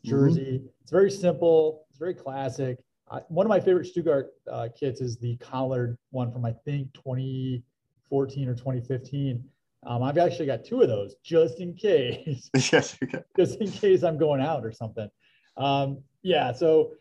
jersey. 0.05 0.63
It's 0.83 0.91
very 0.93 1.11
simple. 1.11 1.87
It's 1.89 1.99
very 1.99 2.15
classic. 2.15 2.79
I, 3.11 3.21
one 3.29 3.47
of 3.47 3.49
my 3.49 3.59
favorite 3.59 3.87
Stuttgart 3.87 4.29
uh, 4.51 4.69
kits 4.79 5.01
is 5.01 5.17
the 5.17 5.37
collared 5.39 5.97
one 6.11 6.31
from 6.31 6.45
I 6.45 6.53
think 6.65 6.93
2014 6.93 8.49
or 8.49 8.55
2015. 8.55 9.43
Um, 9.87 10.03
I've 10.03 10.19
actually 10.19 10.47
got 10.47 10.65
two 10.65 10.83
of 10.83 10.89
those 10.89 11.15
just 11.25 11.59
in 11.61 11.75
case. 11.75 12.51
yes, 12.73 12.97
okay. 13.03 13.23
just 13.37 13.57
in 13.61 13.71
case 13.73 14.03
I'm 14.03 14.19
going 14.19 14.43
out 14.43 14.65
or 14.65 14.73
something. 14.73 15.09
Um, 15.57 16.03
yeah, 16.23 16.53
so 16.53 16.93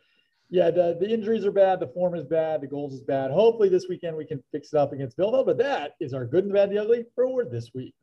yeah, 0.49 0.71
the, 0.71 0.97
the 0.99 1.09
injuries 1.09 1.45
are 1.45 1.51
bad, 1.51 1.79
the 1.79 1.87
form 1.87 2.15
is 2.15 2.25
bad, 2.25 2.61
the 2.61 2.67
goals 2.67 2.93
is 2.93 3.01
bad. 3.01 3.31
Hopefully 3.31 3.69
this 3.69 3.87
weekend 3.89 4.15
we 4.15 4.25
can 4.25 4.41
fix 4.51 4.73
it 4.73 4.77
up 4.77 4.93
against 4.93 5.17
Bielefeld, 5.17 5.45
but 5.45 5.57
that 5.57 5.93
is 5.99 6.13
our 6.13 6.25
good 6.25 6.45
and 6.45 6.51
the 6.51 6.55
bad, 6.55 6.69
and 6.69 6.77
the 6.77 6.81
ugly 6.81 7.05
for 7.15 7.43
this 7.45 7.71
week. 7.73 7.93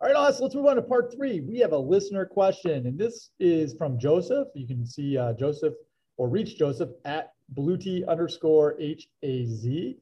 All 0.00 0.08
right, 0.08 0.16
Austin, 0.16 0.44
let's 0.44 0.54
move 0.54 0.66
on 0.66 0.76
to 0.76 0.82
part 0.82 1.14
three. 1.14 1.40
We 1.40 1.58
have 1.58 1.72
a 1.72 1.78
listener 1.78 2.24
question, 2.24 2.86
and 2.86 2.98
this 2.98 3.30
is 3.38 3.74
from 3.74 3.98
Joseph. 3.98 4.48
You 4.54 4.66
can 4.66 4.86
see 4.86 5.18
uh, 5.18 5.34
Joseph 5.34 5.74
or 6.16 6.28
reach 6.28 6.58
Joseph 6.58 6.90
at 7.04 7.32
bluetee 7.54 8.06
underscore 8.08 8.80
H 8.80 9.08
A 9.22 9.46
Z. 9.46 9.96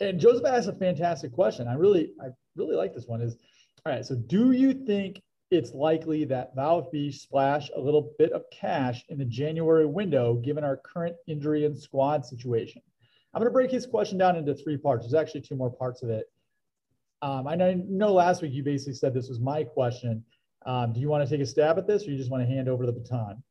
And 0.00 0.20
Joseph 0.20 0.46
asked 0.46 0.68
a 0.68 0.74
fantastic 0.74 1.32
question. 1.32 1.66
I 1.66 1.74
really, 1.74 2.12
I 2.22 2.26
really 2.56 2.76
like 2.76 2.94
this 2.94 3.06
one. 3.06 3.20
Is 3.22 3.36
all 3.86 3.92
right. 3.92 4.04
So, 4.04 4.16
do 4.16 4.52
you 4.52 4.72
think 4.72 5.22
it's 5.50 5.72
likely 5.72 6.24
that 6.26 6.54
VfB 6.56 7.14
splash 7.14 7.70
a 7.74 7.80
little 7.80 8.12
bit 8.18 8.32
of 8.32 8.44
cash 8.50 9.04
in 9.08 9.18
the 9.18 9.24
January 9.24 9.86
window, 9.86 10.34
given 10.34 10.64
our 10.64 10.76
current 10.76 11.16
injury 11.26 11.64
and 11.64 11.78
squad 11.78 12.24
situation? 12.24 12.82
I'm 13.32 13.40
going 13.40 13.50
to 13.50 13.52
break 13.52 13.70
his 13.70 13.86
question 13.86 14.18
down 14.18 14.36
into 14.36 14.54
three 14.54 14.76
parts. 14.76 15.04
There's 15.04 15.20
actually 15.20 15.42
two 15.42 15.56
more 15.56 15.70
parts 15.70 16.02
of 16.02 16.10
it. 16.10 16.26
Um, 17.20 17.46
I 17.46 17.54
know 17.56 18.12
last 18.12 18.42
week 18.42 18.52
you 18.52 18.62
basically 18.62 18.94
said 18.94 19.12
this 19.12 19.28
was 19.28 19.40
my 19.40 19.64
question. 19.64 20.24
Um, 20.66 20.92
do 20.92 21.00
you 21.00 21.08
want 21.08 21.26
to 21.26 21.30
take 21.30 21.42
a 21.42 21.46
stab 21.46 21.78
at 21.78 21.86
this, 21.86 22.06
or 22.06 22.10
you 22.10 22.18
just 22.18 22.30
want 22.30 22.42
to 22.42 22.48
hand 22.48 22.68
over 22.68 22.86
the 22.86 22.92
baton? 22.92 23.42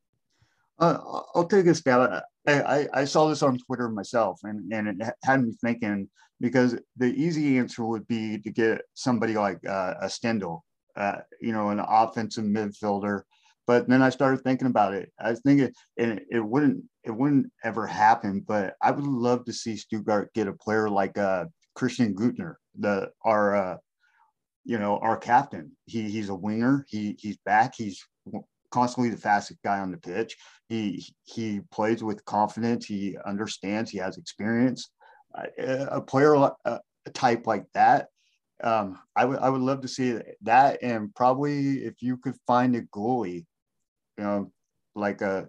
Uh, 0.79 0.99
I'll 1.33 1.47
take 1.47 1.65
a 1.65 1.75
stab. 1.75 2.23
I, 2.47 2.61
I, 2.61 2.87
I, 2.93 3.05
saw 3.05 3.27
this 3.27 3.41
on 3.41 3.57
Twitter 3.57 3.89
myself, 3.89 4.39
and, 4.43 4.71
and 4.71 5.01
it 5.01 5.07
had 5.23 5.43
me 5.43 5.53
thinking 5.61 6.07
because 6.39 6.77
the 6.95 7.07
easy 7.07 7.57
answer 7.57 7.83
would 7.83 8.07
be 8.07 8.37
to 8.39 8.51
get 8.51 8.81
somebody 8.93 9.33
like 9.33 9.59
uh, 9.67 9.95
a 10.01 10.05
Stindl, 10.05 10.61
uh, 10.97 11.19
you 11.39 11.53
know, 11.53 11.69
an 11.69 11.79
offensive 11.79 12.43
midfielder. 12.43 13.21
But 13.65 13.87
then 13.87 14.01
I 14.01 14.09
started 14.09 14.41
thinking 14.43 14.67
about 14.67 14.93
it. 14.93 15.11
I 15.19 15.31
was 15.31 15.41
thinking, 15.41 15.71
and 15.97 16.21
it 16.31 16.39
wouldn't 16.39 16.83
it 17.03 17.11
wouldn't 17.11 17.51
ever 17.63 17.85
happen. 17.85 18.39
But 18.39 18.75
I 18.81 18.91
would 18.91 19.03
love 19.03 19.45
to 19.45 19.53
see 19.53 19.75
Stuttgart 19.75 20.33
get 20.33 20.47
a 20.47 20.53
player 20.53 20.89
like 20.89 21.17
uh, 21.17 21.45
Christian 21.75 22.15
Gürtner, 22.15 22.55
the 22.79 23.11
our 23.23 23.55
uh, 23.55 23.77
you 24.63 24.79
know 24.79 24.97
our 24.99 25.17
captain. 25.17 25.71
He 25.85 26.09
he's 26.09 26.29
a 26.29 26.35
winger. 26.35 26.85
He 26.87 27.17
he's 27.19 27.37
back. 27.45 27.73
He's 27.77 28.01
constantly 28.71 29.09
the 29.09 29.17
fastest 29.17 29.61
guy 29.63 29.79
on 29.79 29.91
the 29.91 29.97
pitch. 29.97 30.37
He 30.69 31.05
he 31.23 31.59
plays 31.71 32.03
with 32.03 32.23
confidence. 32.25 32.85
He 32.85 33.17
understands. 33.25 33.91
He 33.91 33.97
has 33.97 34.17
experience. 34.17 34.89
Uh, 35.37 35.87
a 35.91 36.01
player 36.01 36.35
a 36.35 36.79
type 37.13 37.47
like 37.47 37.65
that, 37.73 38.07
um, 38.63 38.99
I 39.15 39.25
would 39.25 39.39
I 39.39 39.49
would 39.49 39.61
love 39.61 39.81
to 39.81 39.87
see 39.87 40.19
that. 40.41 40.81
And 40.81 41.13
probably 41.15 41.83
if 41.83 42.01
you 42.01 42.17
could 42.17 42.35
find 42.45 42.75
a 42.75 42.81
goalie, 42.83 43.45
you 44.17 44.23
know, 44.23 44.51
like 44.95 45.21
uh 45.21 45.43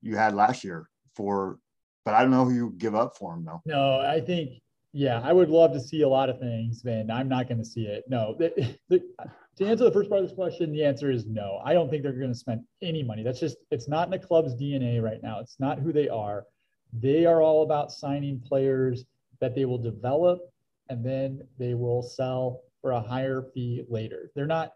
you 0.00 0.16
had 0.16 0.34
last 0.34 0.64
year 0.64 0.88
for, 1.14 1.58
but 2.04 2.14
I 2.14 2.22
don't 2.22 2.30
know 2.30 2.44
who 2.44 2.54
you 2.54 2.74
give 2.78 2.94
up 2.94 3.16
for 3.16 3.34
him 3.34 3.44
though. 3.44 3.62
No, 3.64 4.00
I 4.00 4.20
think 4.20 4.60
yeah, 4.92 5.20
I 5.22 5.32
would 5.32 5.50
love 5.50 5.72
to 5.74 5.80
see 5.80 6.02
a 6.02 6.08
lot 6.08 6.30
of 6.30 6.40
things, 6.40 6.84
man. 6.84 7.10
I'm 7.10 7.28
not 7.28 7.46
going 7.46 7.58
to 7.58 7.64
see 7.64 7.86
it. 7.86 8.04
No, 8.08 8.34
to 8.38 9.66
answer 9.66 9.84
the 9.84 9.92
first 9.92 10.08
part 10.08 10.22
of 10.22 10.28
this 10.28 10.34
question, 10.34 10.72
the 10.72 10.84
answer 10.84 11.10
is 11.10 11.26
no. 11.26 11.60
I 11.64 11.74
don't 11.74 11.90
think 11.90 12.02
they're 12.02 12.12
going 12.12 12.32
to 12.32 12.38
spend 12.38 12.62
any 12.80 13.02
money. 13.02 13.22
That's 13.22 13.40
just, 13.40 13.58
it's 13.70 13.88
not 13.88 14.06
in 14.06 14.10
the 14.10 14.18
club's 14.18 14.54
DNA 14.54 15.02
right 15.02 15.22
now. 15.22 15.40
It's 15.40 15.60
not 15.60 15.78
who 15.78 15.92
they 15.92 16.08
are. 16.08 16.44
They 16.92 17.26
are 17.26 17.42
all 17.42 17.62
about 17.64 17.92
signing 17.92 18.40
players 18.40 19.04
that 19.40 19.54
they 19.54 19.66
will 19.66 19.78
develop 19.78 20.40
and 20.88 21.04
then 21.04 21.46
they 21.58 21.74
will 21.74 22.02
sell 22.02 22.62
for 22.80 22.92
a 22.92 23.00
higher 23.00 23.44
fee 23.54 23.84
later. 23.88 24.30
They're 24.34 24.46
not, 24.46 24.72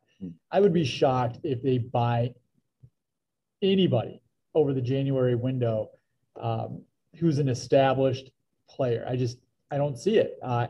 I 0.50 0.60
would 0.60 0.72
be 0.72 0.84
shocked 0.84 1.38
if 1.42 1.62
they 1.62 1.78
buy 1.78 2.34
anybody 3.60 4.22
over 4.54 4.72
the 4.72 4.80
January 4.80 5.34
window 5.34 5.90
um, 6.40 6.82
who's 7.18 7.38
an 7.38 7.48
established 7.48 8.30
player. 8.68 9.04
I 9.08 9.16
just, 9.16 9.38
I 9.70 9.78
don't 9.78 9.98
see 9.98 10.18
it. 10.18 10.38
Uh, 10.42 10.68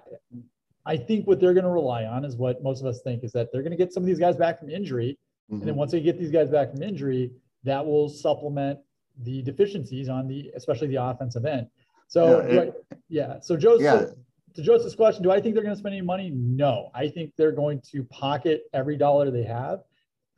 I 0.87 0.97
think 0.97 1.27
what 1.27 1.41
they're 1.41 1.55
going 1.55 1.65
to 1.65 1.71
rely 1.71 2.05
on 2.05 2.25
is 2.25 2.37
what 2.37 2.63
most 2.63 2.81
of 2.81 2.87
us 2.87 3.03
think 3.03 3.25
is 3.25 3.33
that 3.33 3.53
they're 3.53 3.63
going 3.63 3.73
to 3.73 3.77
get 3.77 3.93
some 3.93 4.03
of 4.03 4.07
these 4.07 4.19
guys 4.19 4.37
back 4.37 4.59
from 4.59 4.71
injury. 4.71 5.19
Mm-hmm. 5.51 5.55
And 5.55 5.63
then 5.63 5.69
mm-hmm. 5.71 5.79
once 5.79 5.93
they 5.93 6.01
get 6.01 6.19
these 6.19 6.31
guys 6.31 6.49
back 6.49 6.71
from 6.71 6.83
injury, 6.83 7.31
that 7.65 7.85
will 7.85 8.09
supplement 8.09 8.79
the 9.23 9.43
deficiencies 9.43 10.09
on 10.09 10.27
the, 10.27 10.51
especially 10.57 10.89
the 10.89 11.03
offensive 11.03 11.45
end. 11.45 11.67
So, 12.09 12.41
yeah. 12.41 12.61
It, 12.61 12.87
yeah. 13.09 13.41
So, 13.41 13.57
Joseph, 13.57 13.83
yeah. 13.83 14.15
To 14.55 14.63
Joseph's 14.63 14.95
question, 14.95 15.23
do 15.23 15.31
I 15.31 15.41
think 15.41 15.55
they're 15.55 15.65
going 15.65 15.75
to 15.75 15.79
spend 15.79 15.95
any 15.95 16.05
money? 16.05 16.31
No. 16.31 16.91
I 16.95 17.09
think 17.09 17.33
they're 17.37 17.53
going 17.53 17.81
to 17.93 18.05
pocket 18.05 18.65
every 18.73 18.97
dollar 18.97 19.31
they 19.31 19.45
have. 19.45 19.81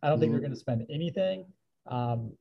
I 0.03 0.09
don't 0.09 0.17
mm-hmm. 0.17 0.21
think 0.21 0.33
they're 0.33 0.41
mm-hmm. 0.41 0.47
going 0.47 0.53
to 0.53 0.59
spend 0.59 0.87
anything. 0.91 1.47
Um, 1.87 2.33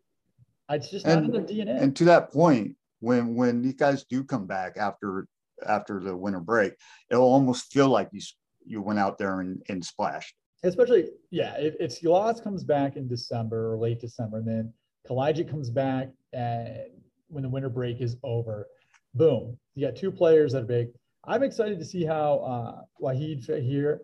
it's 0.69 0.89
just 0.89 1.05
and, 1.05 1.27
not 1.27 1.35
in 1.35 1.45
their 1.45 1.65
DNA. 1.65 1.81
And 1.81 1.95
to 1.97 2.05
that 2.05 2.31
point, 2.31 2.75
when 2.99 3.35
when 3.35 3.61
these 3.61 3.75
guys 3.75 4.05
do 4.05 4.23
come 4.23 4.47
back 4.47 4.77
after 4.77 5.27
after 5.67 5.99
the 5.99 6.15
winter 6.15 6.39
break, 6.39 6.73
it'll 7.11 7.23
almost 7.23 7.71
feel 7.71 7.89
like 7.89 8.09
you 8.11 8.21
you 8.65 8.81
went 8.81 8.99
out 8.99 9.17
there 9.17 9.41
and, 9.41 9.61
and 9.69 9.83
splashed. 9.83 10.35
Especially, 10.63 11.09
yeah, 11.29 11.55
if, 11.57 11.75
if 11.79 11.91
Silas 11.91 12.39
comes 12.39 12.63
back 12.63 12.95
in 12.95 13.07
December 13.07 13.73
or 13.73 13.77
late 13.77 13.99
December, 13.99 14.37
and 14.37 14.47
then 14.47 14.73
Kalajdzic 15.07 15.49
comes 15.49 15.69
back 15.69 16.09
and 16.31 16.85
when 17.27 17.43
the 17.43 17.49
winter 17.49 17.67
break 17.67 17.99
is 17.99 18.15
over, 18.23 18.67
boom, 19.13 19.57
you 19.75 19.85
got 19.85 19.97
two 19.97 20.11
players 20.11 20.53
that 20.53 20.63
are 20.63 20.65
big. 20.65 20.89
I'm 21.25 21.43
excited 21.43 21.79
to 21.79 21.85
see 21.85 22.03
how 22.03 22.39
uh, 22.39 22.81
Wahid 23.01 23.45
here 23.61 24.01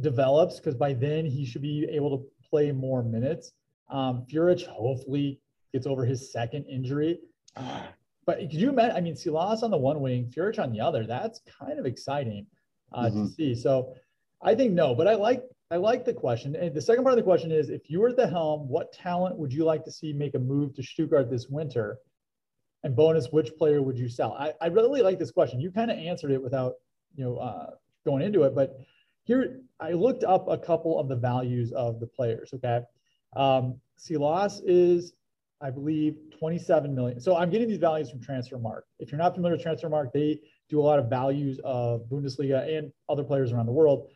develops 0.00 0.58
because 0.58 0.74
by 0.74 0.94
then 0.94 1.26
he 1.26 1.44
should 1.44 1.62
be 1.62 1.86
able 1.90 2.16
to 2.16 2.24
play 2.48 2.72
more 2.72 3.02
minutes. 3.02 3.52
Um, 3.90 4.24
Führich 4.30 4.66
hopefully 4.66 5.40
gets 5.72 5.86
over 5.86 6.04
his 6.04 6.32
second 6.32 6.64
injury. 6.64 7.20
Uh, 7.56 7.82
but 8.26 8.38
could 8.38 8.54
you 8.54 8.68
imagine? 8.70 8.96
I 8.96 9.00
mean, 9.00 9.16
Silas 9.16 9.62
on 9.62 9.70
the 9.70 9.78
one 9.78 10.00
wing, 10.00 10.32
Führich 10.34 10.58
on 10.58 10.72
the 10.72 10.80
other. 10.80 11.06
That's 11.06 11.40
kind 11.60 11.78
of 11.78 11.86
exciting 11.86 12.46
uh, 12.92 13.06
mm-hmm. 13.06 13.24
to 13.24 13.30
see. 13.30 13.54
So 13.54 13.94
I 14.42 14.54
think 14.54 14.72
no, 14.72 14.94
but 14.94 15.06
I 15.06 15.14
like 15.14 15.42
I 15.70 15.76
like 15.76 16.04
the 16.04 16.14
question. 16.14 16.56
And 16.56 16.74
the 16.74 16.80
second 16.80 17.04
part 17.04 17.12
of 17.12 17.18
the 17.18 17.28
question 17.30 17.52
is, 17.52 17.68
if 17.68 17.90
you 17.90 18.00
were 18.00 18.10
at 18.10 18.16
the 18.16 18.26
helm, 18.26 18.68
what 18.68 18.92
talent 18.92 19.36
would 19.36 19.52
you 19.52 19.64
like 19.64 19.84
to 19.84 19.92
see 19.92 20.12
make 20.12 20.34
a 20.34 20.38
move 20.38 20.74
to 20.74 20.82
Stuttgart 20.82 21.30
this 21.30 21.48
winter? 21.48 21.98
And 22.84 22.94
bonus, 22.94 23.28
which 23.32 23.50
player 23.56 23.82
would 23.82 23.98
you 23.98 24.08
sell? 24.08 24.34
I, 24.34 24.52
I 24.60 24.66
really 24.68 25.02
like 25.02 25.18
this 25.18 25.32
question. 25.32 25.60
You 25.60 25.70
kind 25.70 25.90
of 25.90 25.98
answered 25.98 26.30
it 26.30 26.42
without 26.42 26.74
you 27.16 27.24
know 27.24 27.36
uh, 27.36 27.70
going 28.06 28.22
into 28.22 28.44
it, 28.44 28.54
but 28.54 28.78
here 29.24 29.60
I 29.80 29.92
looked 29.92 30.24
up 30.24 30.46
a 30.48 30.56
couple 30.56 30.98
of 30.98 31.08
the 31.08 31.16
values 31.16 31.72
of 31.72 31.98
the 31.98 32.06
players. 32.06 32.50
Okay, 32.54 32.80
um, 33.36 33.80
Silas 33.96 34.60
is 34.64 35.12
I 35.60 35.70
believe 35.70 36.16
27 36.38 36.94
million. 36.94 37.20
So 37.20 37.36
I'm 37.36 37.50
getting 37.50 37.68
these 37.68 37.78
values 37.78 38.10
from 38.10 38.20
Transfermarkt. 38.20 38.82
If 39.00 39.10
you're 39.10 39.18
not 39.18 39.34
familiar 39.34 39.56
with 39.56 39.66
Transfermarkt, 39.66 40.12
they 40.12 40.40
do 40.68 40.80
a 40.80 40.82
lot 40.82 41.00
of 41.00 41.10
values 41.10 41.58
of 41.64 42.02
Bundesliga 42.08 42.78
and 42.78 42.92
other 43.08 43.24
players 43.24 43.52
around 43.52 43.66
the 43.66 43.72
world. 43.72 44.08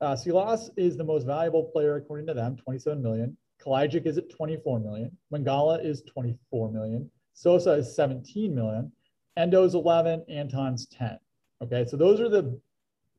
Uh, 0.00 0.16
Silas 0.16 0.70
is 0.76 0.96
the 0.96 1.04
most 1.04 1.24
valuable 1.24 1.64
player 1.64 1.96
according 1.96 2.26
to 2.26 2.34
them, 2.34 2.56
27 2.56 3.00
million. 3.02 3.36
Kalajdzic 3.64 4.06
is 4.06 4.18
at 4.18 4.30
24 4.30 4.80
million. 4.80 5.16
Mangala 5.32 5.84
is 5.84 6.02
24 6.02 6.70
million. 6.70 7.10
Sosa 7.38 7.72
is 7.72 7.94
17 7.94 8.54
million. 8.54 8.90
Endo's 9.36 9.74
11. 9.74 10.24
Anton's 10.28 10.86
10. 10.86 11.18
Okay, 11.62 11.84
so 11.88 11.96
those 11.96 12.20
are 12.20 12.28
the 12.28 12.58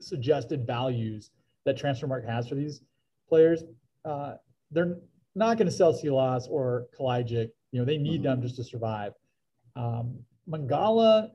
suggested 0.01 0.65
values 0.65 1.31
that 1.65 1.77
Transfermarkt 1.77 2.27
has 2.27 2.47
for 2.47 2.55
these 2.55 2.81
players. 3.27 3.63
Uh, 4.05 4.35
they're 4.71 4.97
not 5.35 5.57
going 5.57 5.67
to 5.67 5.73
sell 5.73 5.93
Silas 5.93 6.47
or 6.49 6.87
Kalajdzic 6.97 7.51
you 7.71 7.79
know, 7.79 7.85
they 7.85 7.97
need 7.97 8.23
them 8.23 8.37
mm-hmm. 8.37 8.43
just 8.43 8.55
to 8.57 8.63
survive. 8.63 9.13
Um, 9.75 10.17
Mangala, 10.49 11.29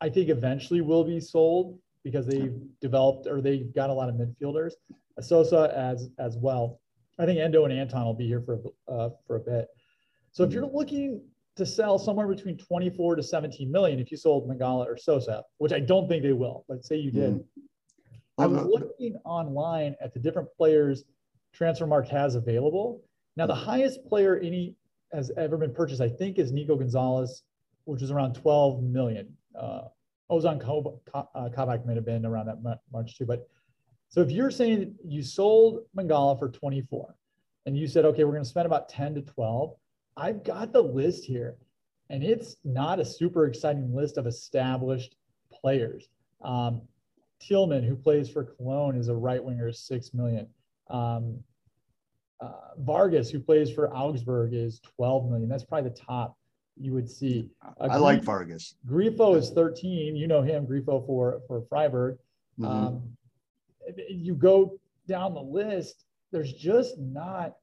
I 0.00 0.08
think 0.08 0.28
eventually 0.28 0.80
will 0.80 1.04
be 1.04 1.20
sold 1.20 1.78
because 2.04 2.26
they've 2.26 2.60
developed 2.80 3.26
or 3.26 3.40
they've 3.40 3.72
got 3.74 3.90
a 3.90 3.92
lot 3.92 4.08
of 4.08 4.16
midfielders. 4.16 4.72
Sosa 5.20 5.72
as 5.76 6.08
as 6.18 6.36
well. 6.36 6.80
I 7.18 7.26
think 7.26 7.38
Endo 7.38 7.64
and 7.64 7.72
Anton 7.72 8.04
will 8.04 8.14
be 8.14 8.26
here 8.26 8.42
for 8.42 8.60
uh, 8.88 9.10
for 9.26 9.36
a 9.36 9.40
bit. 9.40 9.68
So 10.32 10.44
if 10.44 10.52
you're 10.52 10.64
mm-hmm. 10.64 10.76
looking 10.76 11.22
to 11.56 11.66
sell 11.66 11.98
somewhere 11.98 12.26
between 12.26 12.56
24 12.56 13.16
to 13.16 13.22
17 13.22 13.70
million, 13.70 13.98
if 13.98 14.10
you 14.10 14.16
sold 14.16 14.48
Mangala 14.48 14.86
or 14.86 14.96
Sosa, 14.96 15.42
which 15.58 15.72
I 15.72 15.80
don't 15.80 16.08
think 16.08 16.22
they 16.22 16.32
will, 16.32 16.64
but 16.68 16.84
say 16.84 16.96
you 16.96 17.10
did, 17.10 17.34
mm. 17.34 17.44
I 18.38 18.46
was 18.46 18.64
looking 18.64 19.16
online 19.24 19.94
at 20.00 20.14
the 20.14 20.20
different 20.20 20.48
players 20.56 21.04
Transfermarkt 21.56 22.08
has 22.08 22.34
available. 22.34 23.02
Now 23.36 23.46
the 23.46 23.54
highest 23.54 24.04
player 24.06 24.38
any 24.38 24.74
has 25.12 25.30
ever 25.36 25.58
been 25.58 25.74
purchased, 25.74 26.00
I 26.00 26.08
think, 26.08 26.38
is 26.38 26.52
Nico 26.52 26.76
Gonzalez, 26.76 27.42
which 27.84 28.02
is 28.02 28.10
around 28.10 28.34
12 28.34 28.82
million. 28.82 29.36
Uh, 29.58 29.82
Ozan 30.30 30.58
Kabak 30.58 31.80
uh, 31.80 31.86
may 31.86 31.94
have 31.94 32.06
been 32.06 32.24
around 32.24 32.46
that 32.46 32.80
much 32.90 33.18
too. 33.18 33.26
But 33.26 33.46
so 34.08 34.20
if 34.20 34.30
you're 34.30 34.50
saying 34.50 34.94
you 35.06 35.22
sold 35.22 35.80
Mangala 35.96 36.38
for 36.38 36.48
24 36.48 37.14
and 37.66 37.76
you 37.76 37.86
said, 37.86 38.04
okay, 38.06 38.24
we're 38.24 38.32
going 38.32 38.42
to 38.42 38.48
spend 38.48 38.66
about 38.66 38.88
10 38.88 39.14
to 39.16 39.22
12, 39.22 39.74
I've 40.16 40.44
got 40.44 40.72
the 40.72 40.82
list 40.82 41.24
here 41.24 41.56
and 42.10 42.22
it's 42.22 42.56
not 42.64 43.00
a 43.00 43.04
super 43.04 43.46
exciting 43.46 43.94
list 43.94 44.18
of 44.18 44.26
established 44.26 45.16
players. 45.50 46.08
Um, 46.42 46.82
Tillman, 47.40 47.82
who 47.82 47.96
plays 47.96 48.28
for 48.28 48.44
Cologne, 48.44 48.96
is 48.96 49.08
a 49.08 49.14
right 49.14 49.42
winger, 49.42 49.72
six 49.72 50.12
million. 50.12 50.46
Um, 50.90 51.38
uh, 52.40 52.52
Vargas, 52.78 53.30
who 53.30 53.40
plays 53.40 53.70
for 53.70 53.92
Augsburg, 53.94 54.52
is 54.52 54.80
12 54.96 55.30
million. 55.30 55.48
That's 55.48 55.64
probably 55.64 55.90
the 55.90 55.96
top 55.96 56.36
you 56.76 56.92
would 56.92 57.08
see. 57.08 57.48
Uh, 57.64 57.88
I 57.90 57.96
like 57.96 58.22
Vargas. 58.22 58.74
Grifo 58.86 59.36
is 59.36 59.50
13. 59.50 60.14
You 60.14 60.26
know 60.26 60.42
him, 60.42 60.66
Grifo 60.66 61.04
for 61.06 61.40
for 61.46 61.62
Freiburg. 61.68 62.18
Mm-hmm. 62.58 62.64
Um, 62.66 63.02
you 64.08 64.34
go 64.34 64.78
down 65.08 65.34
the 65.34 65.40
list, 65.42 66.04
there's 66.30 66.52
just 66.52 66.98
not 66.98 67.56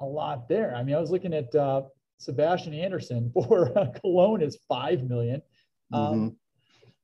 a 0.00 0.04
lot 0.04 0.48
there. 0.48 0.74
I 0.74 0.82
mean, 0.82 0.94
I 0.94 1.00
was 1.00 1.10
looking 1.10 1.34
at 1.34 1.54
uh, 1.54 1.82
Sebastian 2.18 2.74
Andersson 2.74 3.30
for 3.34 3.76
uh, 3.78 3.86
Cologne 4.00 4.42
is 4.42 4.58
five 4.68 5.04
million. 5.04 5.42
Um, 5.92 6.02
Mm-hmm. 6.02 6.28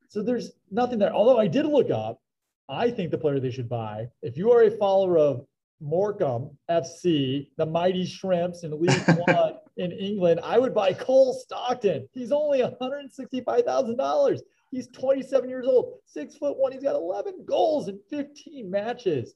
So 0.09 0.23
there's 0.23 0.51
nothing 0.71 0.99
there. 0.99 1.15
Although 1.15 1.39
I 1.39 1.47
did 1.47 1.65
look 1.65 1.91
up, 1.91 2.21
I 2.69 2.91
think 2.91 3.11
the 3.11 3.17
player 3.17 3.41
they 3.41 3.51
should 3.51 3.69
buy. 3.69 4.09
If 4.21 4.37
you 4.37 4.53
are 4.53 4.65
a 4.65 4.71
follower 4.71 5.17
of 5.17 5.47
Morecambe 5.81 6.51
FC, 6.71 7.49
the 7.57 7.65
Mighty 7.65 8.05
Shrimps 8.05 8.63
in 8.63 8.79
League 8.79 8.91
One 9.27 9.55
in 9.79 9.91
England, 9.93 10.41
I 10.45 10.59
would 10.59 10.75
buy 10.75 10.93
Cole 10.93 11.33
Stockton. 11.33 12.07
He's 12.13 12.31
only 12.31 12.61
$165,000. 12.61 14.41
He's 14.71 14.89
27 14.89 15.49
years 15.49 15.67
old, 15.67 15.95
six 16.05 16.37
foot 16.37 16.59
one. 16.59 16.73
He's 16.73 16.83
got 16.83 16.95
11 16.95 17.47
goals 17.47 17.89
in 17.89 17.99
15 18.11 18.71
matches. 18.71 19.35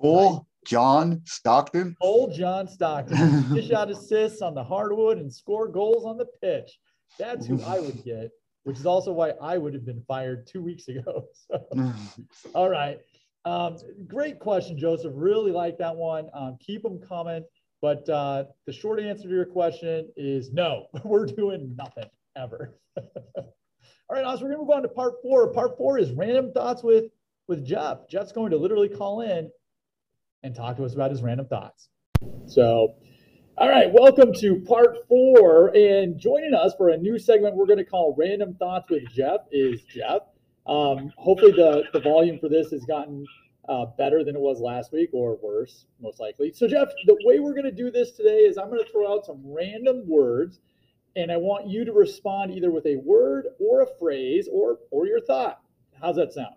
Cool. 0.00 0.46
John 0.66 1.22
Stockton. 1.24 1.96
Old 2.00 2.34
John 2.34 2.68
Stockton, 2.68 3.54
dish 3.54 3.70
out 3.70 3.90
assists 3.90 4.42
on 4.42 4.54
the 4.54 4.62
hardwood 4.62 5.18
and 5.18 5.32
score 5.32 5.68
goals 5.68 6.04
on 6.04 6.16
the 6.16 6.26
pitch. 6.42 6.78
That's 7.18 7.46
who 7.46 7.60
I 7.62 7.80
would 7.80 8.04
get, 8.04 8.30
which 8.64 8.78
is 8.78 8.86
also 8.86 9.12
why 9.12 9.30
I 9.40 9.58
would 9.58 9.74
have 9.74 9.84
been 9.84 10.02
fired 10.06 10.46
two 10.46 10.62
weeks 10.62 10.88
ago. 10.88 11.26
So, 11.50 11.82
all 12.54 12.68
right. 12.68 12.98
Um, 13.44 13.76
great 14.06 14.38
question, 14.38 14.78
Joseph. 14.78 15.12
Really 15.14 15.50
like 15.50 15.78
that 15.78 15.96
one. 15.96 16.28
Um, 16.34 16.58
keep 16.60 16.82
them 16.82 17.00
coming. 17.00 17.44
But 17.82 18.08
uh, 18.10 18.44
the 18.66 18.72
short 18.72 19.00
answer 19.00 19.24
to 19.24 19.34
your 19.34 19.46
question 19.46 20.10
is 20.16 20.52
no, 20.52 20.86
we're 21.04 21.26
doing 21.26 21.74
nothing 21.76 22.10
ever. 22.36 22.74
All 22.96 24.16
right, 24.16 24.24
Oz, 24.24 24.42
we're 24.42 24.48
gonna 24.48 24.60
move 24.60 24.70
on 24.70 24.82
to 24.82 24.88
part 24.88 25.14
four. 25.22 25.52
Part 25.52 25.78
four 25.78 25.98
is 25.98 26.12
random 26.12 26.52
thoughts 26.52 26.82
with 26.82 27.06
with 27.48 27.64
Jeff. 27.64 28.08
Jeff's 28.08 28.32
going 28.32 28.50
to 28.50 28.56
literally 28.56 28.88
call 28.88 29.22
in 29.22 29.50
and 30.42 30.54
talk 30.54 30.76
to 30.76 30.84
us 30.84 30.94
about 30.94 31.10
his 31.10 31.22
random 31.22 31.46
thoughts. 31.46 31.88
So, 32.46 32.94
all 33.58 33.68
right, 33.68 33.92
welcome 33.92 34.32
to 34.34 34.60
part 34.60 35.06
four. 35.08 35.74
And 35.76 36.18
joining 36.18 36.54
us 36.54 36.72
for 36.76 36.90
a 36.90 36.96
new 36.96 37.18
segment 37.18 37.56
we're 37.56 37.66
going 37.66 37.78
to 37.78 37.84
call 37.84 38.14
Random 38.16 38.54
Thoughts 38.54 38.90
with 38.90 39.02
Jeff 39.12 39.40
is 39.50 39.82
Jeff. 39.82 40.22
Um, 40.66 41.12
hopefully, 41.16 41.52
the, 41.52 41.84
the 41.92 42.00
volume 42.00 42.38
for 42.38 42.48
this 42.48 42.70
has 42.70 42.84
gotten 42.84 43.24
uh, 43.68 43.86
better 43.98 44.24
than 44.24 44.36
it 44.36 44.40
was 44.40 44.60
last 44.60 44.92
week 44.92 45.10
or 45.12 45.38
worse, 45.42 45.86
most 46.00 46.20
likely. 46.20 46.52
So, 46.52 46.66
Jeff, 46.66 46.88
the 47.06 47.16
way 47.24 47.38
we're 47.40 47.54
going 47.54 47.64
to 47.64 47.72
do 47.72 47.90
this 47.90 48.12
today 48.12 48.40
is 48.40 48.56
I'm 48.56 48.68
going 48.68 48.84
to 48.84 48.90
throw 48.90 49.12
out 49.12 49.26
some 49.26 49.40
random 49.44 50.04
words, 50.06 50.60
and 51.16 51.30
I 51.30 51.36
want 51.36 51.68
you 51.68 51.84
to 51.84 51.92
respond 51.92 52.52
either 52.52 52.70
with 52.70 52.86
a 52.86 52.96
word 52.96 53.46
or 53.58 53.82
a 53.82 53.86
phrase 53.98 54.48
or, 54.50 54.78
or 54.90 55.06
your 55.06 55.20
thought. 55.20 55.60
How's 56.00 56.16
that 56.16 56.32
sound? 56.32 56.54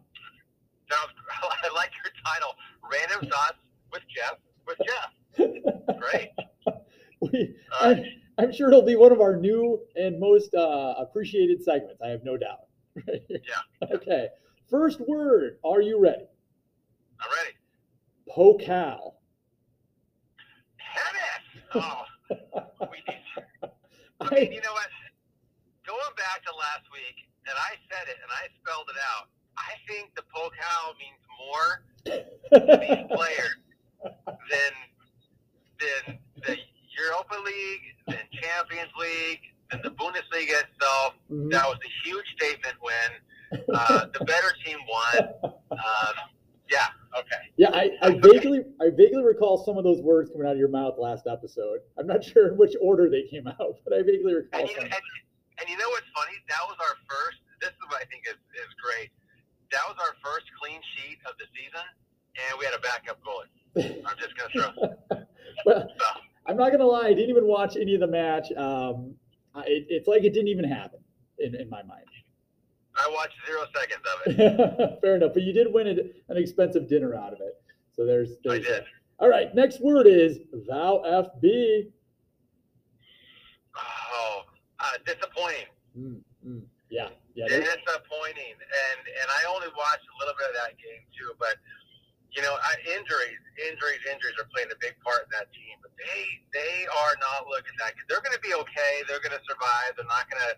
Sounds. 0.90 1.12
I 1.64 1.74
like 1.74 1.92
your 2.04 2.14
title. 2.24 2.56
Random 2.90 3.30
thoughts 3.30 3.63
with 3.94 4.04
Jeff. 4.14 4.38
With 4.68 4.78
Jeff. 4.86 6.00
Great. 6.00 6.32
We, 7.32 7.56
right. 7.82 8.04
I'm, 8.38 8.46
I'm 8.46 8.52
sure 8.52 8.68
it'll 8.68 8.82
be 8.82 8.98
one 8.98 9.14
of 9.14 9.22
our 9.22 9.38
new 9.38 9.80
and 9.96 10.20
most 10.20 10.54
uh, 10.54 10.94
appreciated 10.98 11.64
segments. 11.64 12.02
I 12.02 12.10
have 12.10 12.26
no 12.26 12.36
doubt. 12.36 12.68
Yeah. 13.30 13.96
Okay. 13.96 14.28
First 14.70 15.00
word. 15.00 15.58
Are 15.64 15.82
you 15.82 16.02
ready? 16.02 16.26
I'm 17.22 17.30
ready. 17.32 17.56
Pokal. 18.30 19.14
Tennis. 20.80 21.74
Oh, 22.30 22.88
we 22.92 22.98
need. 23.08 23.24
I 23.64 23.70
I, 24.20 24.36
mean, 24.36 24.52
you 24.52 24.62
know 24.62 24.74
what? 24.74 24.90
Going 25.88 26.16
back 26.18 26.44
to 26.44 26.52
last 26.52 26.86
week, 26.92 27.24
and 27.48 27.56
I 27.56 27.80
said 27.88 28.10
it, 28.10 28.18
and 28.22 28.30
I 28.30 28.52
spelled 28.60 28.90
it 28.90 29.00
out. 29.16 29.30
I 29.58 29.80
think 29.88 30.14
the 30.16 30.24
Pokal 30.28 30.94
means 31.00 31.24
more 31.40 31.84
to 32.06 32.78
these 32.84 33.08
players 33.16 33.64
than 34.04 34.74
than 35.80 36.20
the 36.46 36.58
Europa 36.98 37.36
League, 37.44 37.82
then 38.08 38.26
Champions 38.32 38.92
League, 39.00 39.42
then 39.72 39.82
the 39.84 39.92
Bundesliga 39.92 40.62
itself. 40.64 41.16
Mhm. 41.32 41.52
That 41.52 41.68
was 41.68 41.78
a 41.84 42.08
huge 42.08 42.26
statement 42.38 42.76
when 42.80 43.68
uh, 43.74 44.06
the 44.14 44.24
better 44.26 44.54
team 44.66 44.78
won. 44.90 45.30
Um, 45.72 46.16
yeah. 46.72 46.88
Okay. 47.14 47.44
yeah, 47.58 47.70
I, 47.70 47.92
I 48.02 48.10
vaguely 48.18 48.66
I 48.82 48.90
vaguely 48.90 49.22
recall 49.22 49.62
some 49.62 49.78
of 49.78 49.84
those 49.84 50.02
words 50.02 50.32
coming 50.32 50.48
out 50.48 50.54
of 50.54 50.58
your 50.58 50.70
mouth 50.74 50.96
last 50.98 51.28
episode. 51.30 51.80
I'm 51.98 52.08
not 52.08 52.24
sure 52.24 52.50
in 52.50 52.58
which 52.58 52.74
order 52.82 53.10
they 53.10 53.24
came 53.30 53.46
out, 53.48 53.78
but 53.86 53.94
I 53.94 54.02
vaguely 54.02 54.34
recall 54.34 54.62
And 54.62 54.70
you, 54.70 54.78
and, 54.82 54.90
and 54.94 55.66
you 55.70 55.78
know 55.78 55.90
what's 55.90 56.10
funny? 56.18 56.34
That 56.50 56.66
was 56.66 56.78
our 56.82 56.98
first. 57.06 57.38
This 57.62 57.70
is 57.70 57.84
what 57.90 58.02
I 58.02 58.06
think 58.10 58.26
is, 58.26 58.40
is 58.58 58.72
great. 58.82 59.14
That 59.72 59.86
was 59.86 59.98
our 60.02 60.18
first 60.26 60.50
clean 60.58 60.82
sheet 60.98 61.22
of 61.30 61.38
the 61.38 61.46
season, 61.54 61.86
and 62.34 62.58
we 62.58 62.66
had 62.66 62.74
a 62.74 62.82
backup 62.82 63.22
goalie. 63.22 63.50
I'm 63.78 64.18
just 64.20 64.38
gonna 64.38 64.72
throw. 64.74 65.18
well, 65.66 65.88
So 65.98 66.06
I'm 66.46 66.58
not 66.58 66.72
gonna 66.72 66.86
lie, 66.86 67.08
I 67.08 67.14
didn't 67.14 67.30
even 67.30 67.48
watch 67.48 67.76
any 67.76 67.94
of 67.94 68.02
the 68.02 68.08
match. 68.08 68.52
Um, 68.58 69.16
I, 69.56 69.62
it, 69.62 69.86
it's 69.90 70.08
like 70.08 70.24
it 70.24 70.34
didn't 70.34 70.50
even 70.50 70.66
happen 70.66 71.00
in, 71.40 71.56
in 71.56 71.70
my 71.70 71.84
mind. 71.84 72.06
I 72.96 73.10
watched 73.12 73.36
zero 73.48 73.66
seconds 73.74 74.02
of 74.06 74.34
it. 74.34 74.98
Fair 75.02 75.16
enough, 75.16 75.34
but 75.34 75.44
you 75.44 75.54
did 75.54 75.72
win 75.72 75.88
an 75.88 76.12
an 76.30 76.38
expensive 76.38 76.88
dinner 76.88 77.16
out 77.16 77.34
of 77.34 77.40
it. 77.42 77.62
So 77.92 78.06
there's, 78.06 78.32
I 78.32 78.50
there's 78.50 78.66
did. 78.66 78.84
All 79.20 79.30
right, 79.30 79.54
next 79.56 79.82
word 79.82 80.08
is 80.08 80.40
VfB. 80.54 81.92
Oh, 83.76 84.42
uh, 84.80 84.86
disappointing. 85.06 85.66
Mm, 85.98 86.22
mm, 86.46 86.62
yeah, 86.90 87.10
yeah. 87.36 87.48
Disappointing. 87.48 88.54
And 88.54 89.00
and 89.02 89.28
I 89.30 89.50
only 89.50 89.68
watched 89.78 90.06
a 90.06 90.16
little 90.20 90.36
bit 90.38 90.50
of 90.50 90.56
that 90.62 90.78
game 90.78 91.02
too, 91.18 91.34
but 91.40 91.56
you 92.34 92.42
know, 92.42 92.58
I, 92.58 92.74
injuries, 92.90 93.38
injuries, 93.62 94.02
injuries 94.10 94.38
are 94.42 94.50
playing 94.50 94.74
a 94.74 94.80
big 94.82 94.98
part 95.06 95.30
in 95.30 95.32
that 95.38 95.54
team. 95.54 95.78
But 95.86 95.94
they 96.02 96.26
they 96.50 96.90
are 96.90 97.14
not 97.22 97.46
looking 97.46 97.74
that 97.78 97.94
good. 97.94 98.10
They're 98.10 98.26
going 98.26 98.34
to 98.34 98.42
be 98.42 98.54
okay. 98.66 99.06
They're 99.06 99.22
going 99.22 99.38
to 99.38 99.44
survive. 99.46 99.94
They're 99.98 100.10
not 100.10 100.26
going 100.30 100.42
to, 100.50 100.54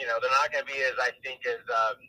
you 0.00 0.08
know, 0.08 0.16
they're 0.24 0.32
not 0.40 0.48
going 0.48 0.64
to 0.64 0.70
be 0.70 0.80
as 0.88 0.96
I 0.96 1.12
think 1.20 1.44
as 1.44 1.60
um, 1.68 2.00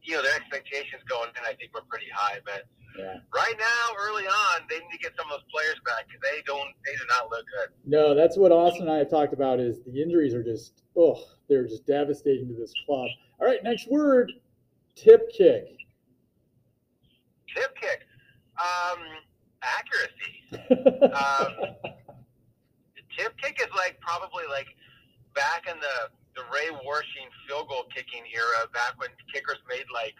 you 0.00 0.16
know 0.16 0.24
their 0.24 0.32
expectations 0.36 1.04
going 1.04 1.28
in. 1.36 1.44
I 1.44 1.52
think 1.60 1.76
were 1.76 1.84
pretty 1.92 2.08
high, 2.08 2.40
but 2.48 2.64
Yeah. 2.96 3.20
right 3.36 3.56
now, 3.60 3.84
early 4.00 4.24
on, 4.24 4.64
they 4.72 4.80
need 4.80 4.92
to 4.96 5.02
get 5.04 5.12
some 5.16 5.28
of 5.28 5.36
those 5.40 5.48
players 5.52 5.76
back 5.84 6.08
because 6.08 6.24
they 6.24 6.40
don't 6.48 6.72
they 6.88 6.96
do 6.96 7.04
not 7.12 7.28
look 7.28 7.44
good. 7.52 7.68
No, 7.84 8.16
that's 8.16 8.40
what 8.40 8.48
Austin 8.48 8.88
and 8.88 8.96
I 8.96 9.04
have 9.04 9.12
talked 9.12 9.36
about. 9.36 9.60
Is 9.60 9.84
the 9.84 10.00
injuries 10.00 10.32
are 10.32 10.42
just 10.42 10.88
oh, 10.96 11.20
they're 11.52 11.68
just 11.68 11.84
devastating 11.86 12.48
to 12.48 12.56
this 12.56 12.72
club. 12.88 13.12
All 13.40 13.46
right, 13.46 13.60
next 13.60 13.90
word, 13.90 14.32
tip 14.96 15.28
kick. 15.36 15.76
Tip 17.54 17.76
kick, 17.76 18.00
um, 18.58 19.00
accuracy. 19.62 20.34
Um, 21.12 21.76
tip 23.16 23.36
kick 23.38 23.60
is 23.60 23.68
like 23.76 24.00
probably 24.00 24.44
like 24.48 24.68
back 25.34 25.68
in 25.68 25.76
the 25.80 25.96
the 26.34 26.42
Ray 26.48 26.72
Wersching 26.80 27.28
field 27.44 27.68
goal 27.68 27.84
kicking 27.94 28.24
era, 28.32 28.64
back 28.72 28.96
when 28.96 29.10
kickers 29.32 29.60
made 29.68 29.84
like 29.92 30.16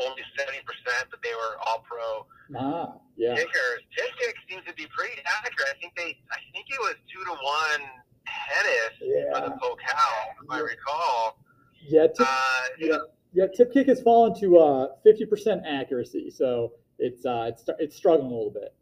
only 0.00 0.22
seventy 0.38 0.60
percent, 0.64 1.08
but 1.10 1.20
they 1.22 1.34
were 1.36 1.60
all 1.68 1.84
pro 1.84 2.24
ah, 2.56 2.96
yeah. 3.16 3.36
kickers. 3.36 3.80
Tip 3.92 4.08
kick 4.16 4.34
seems 4.48 4.64
to 4.64 4.72
be 4.74 4.88
pretty 4.96 5.20
accurate. 5.28 5.68
I 5.68 5.76
think 5.80 5.92
they, 5.96 6.16
I 6.32 6.40
think 6.52 6.66
it 6.72 6.80
was 6.80 6.96
two 7.12 7.20
to 7.24 7.34
one 7.36 7.82
Hennes 8.24 8.96
for 9.32 9.40
the 9.44 9.52
Pokal, 9.60 10.16
if 10.42 10.48
I 10.48 10.60
recall. 10.60 11.38
Yeah, 11.84 12.06
tip, 12.06 12.20
Uh, 12.20 12.62
yeah, 12.78 12.98
yeah. 13.32 13.46
Tip 13.54 13.72
kick 13.72 13.86
has 13.88 14.00
fallen 14.00 14.38
to 14.40 14.58
uh, 14.58 14.88
50% 15.06 15.62
accuracy, 15.66 16.30
so 16.30 16.72
it's 16.98 17.24
uh, 17.26 17.46
it's 17.48 17.64
it's 17.78 17.96
struggling 17.96 18.30
a 18.30 18.34
little 18.34 18.50
bit. 18.52 18.74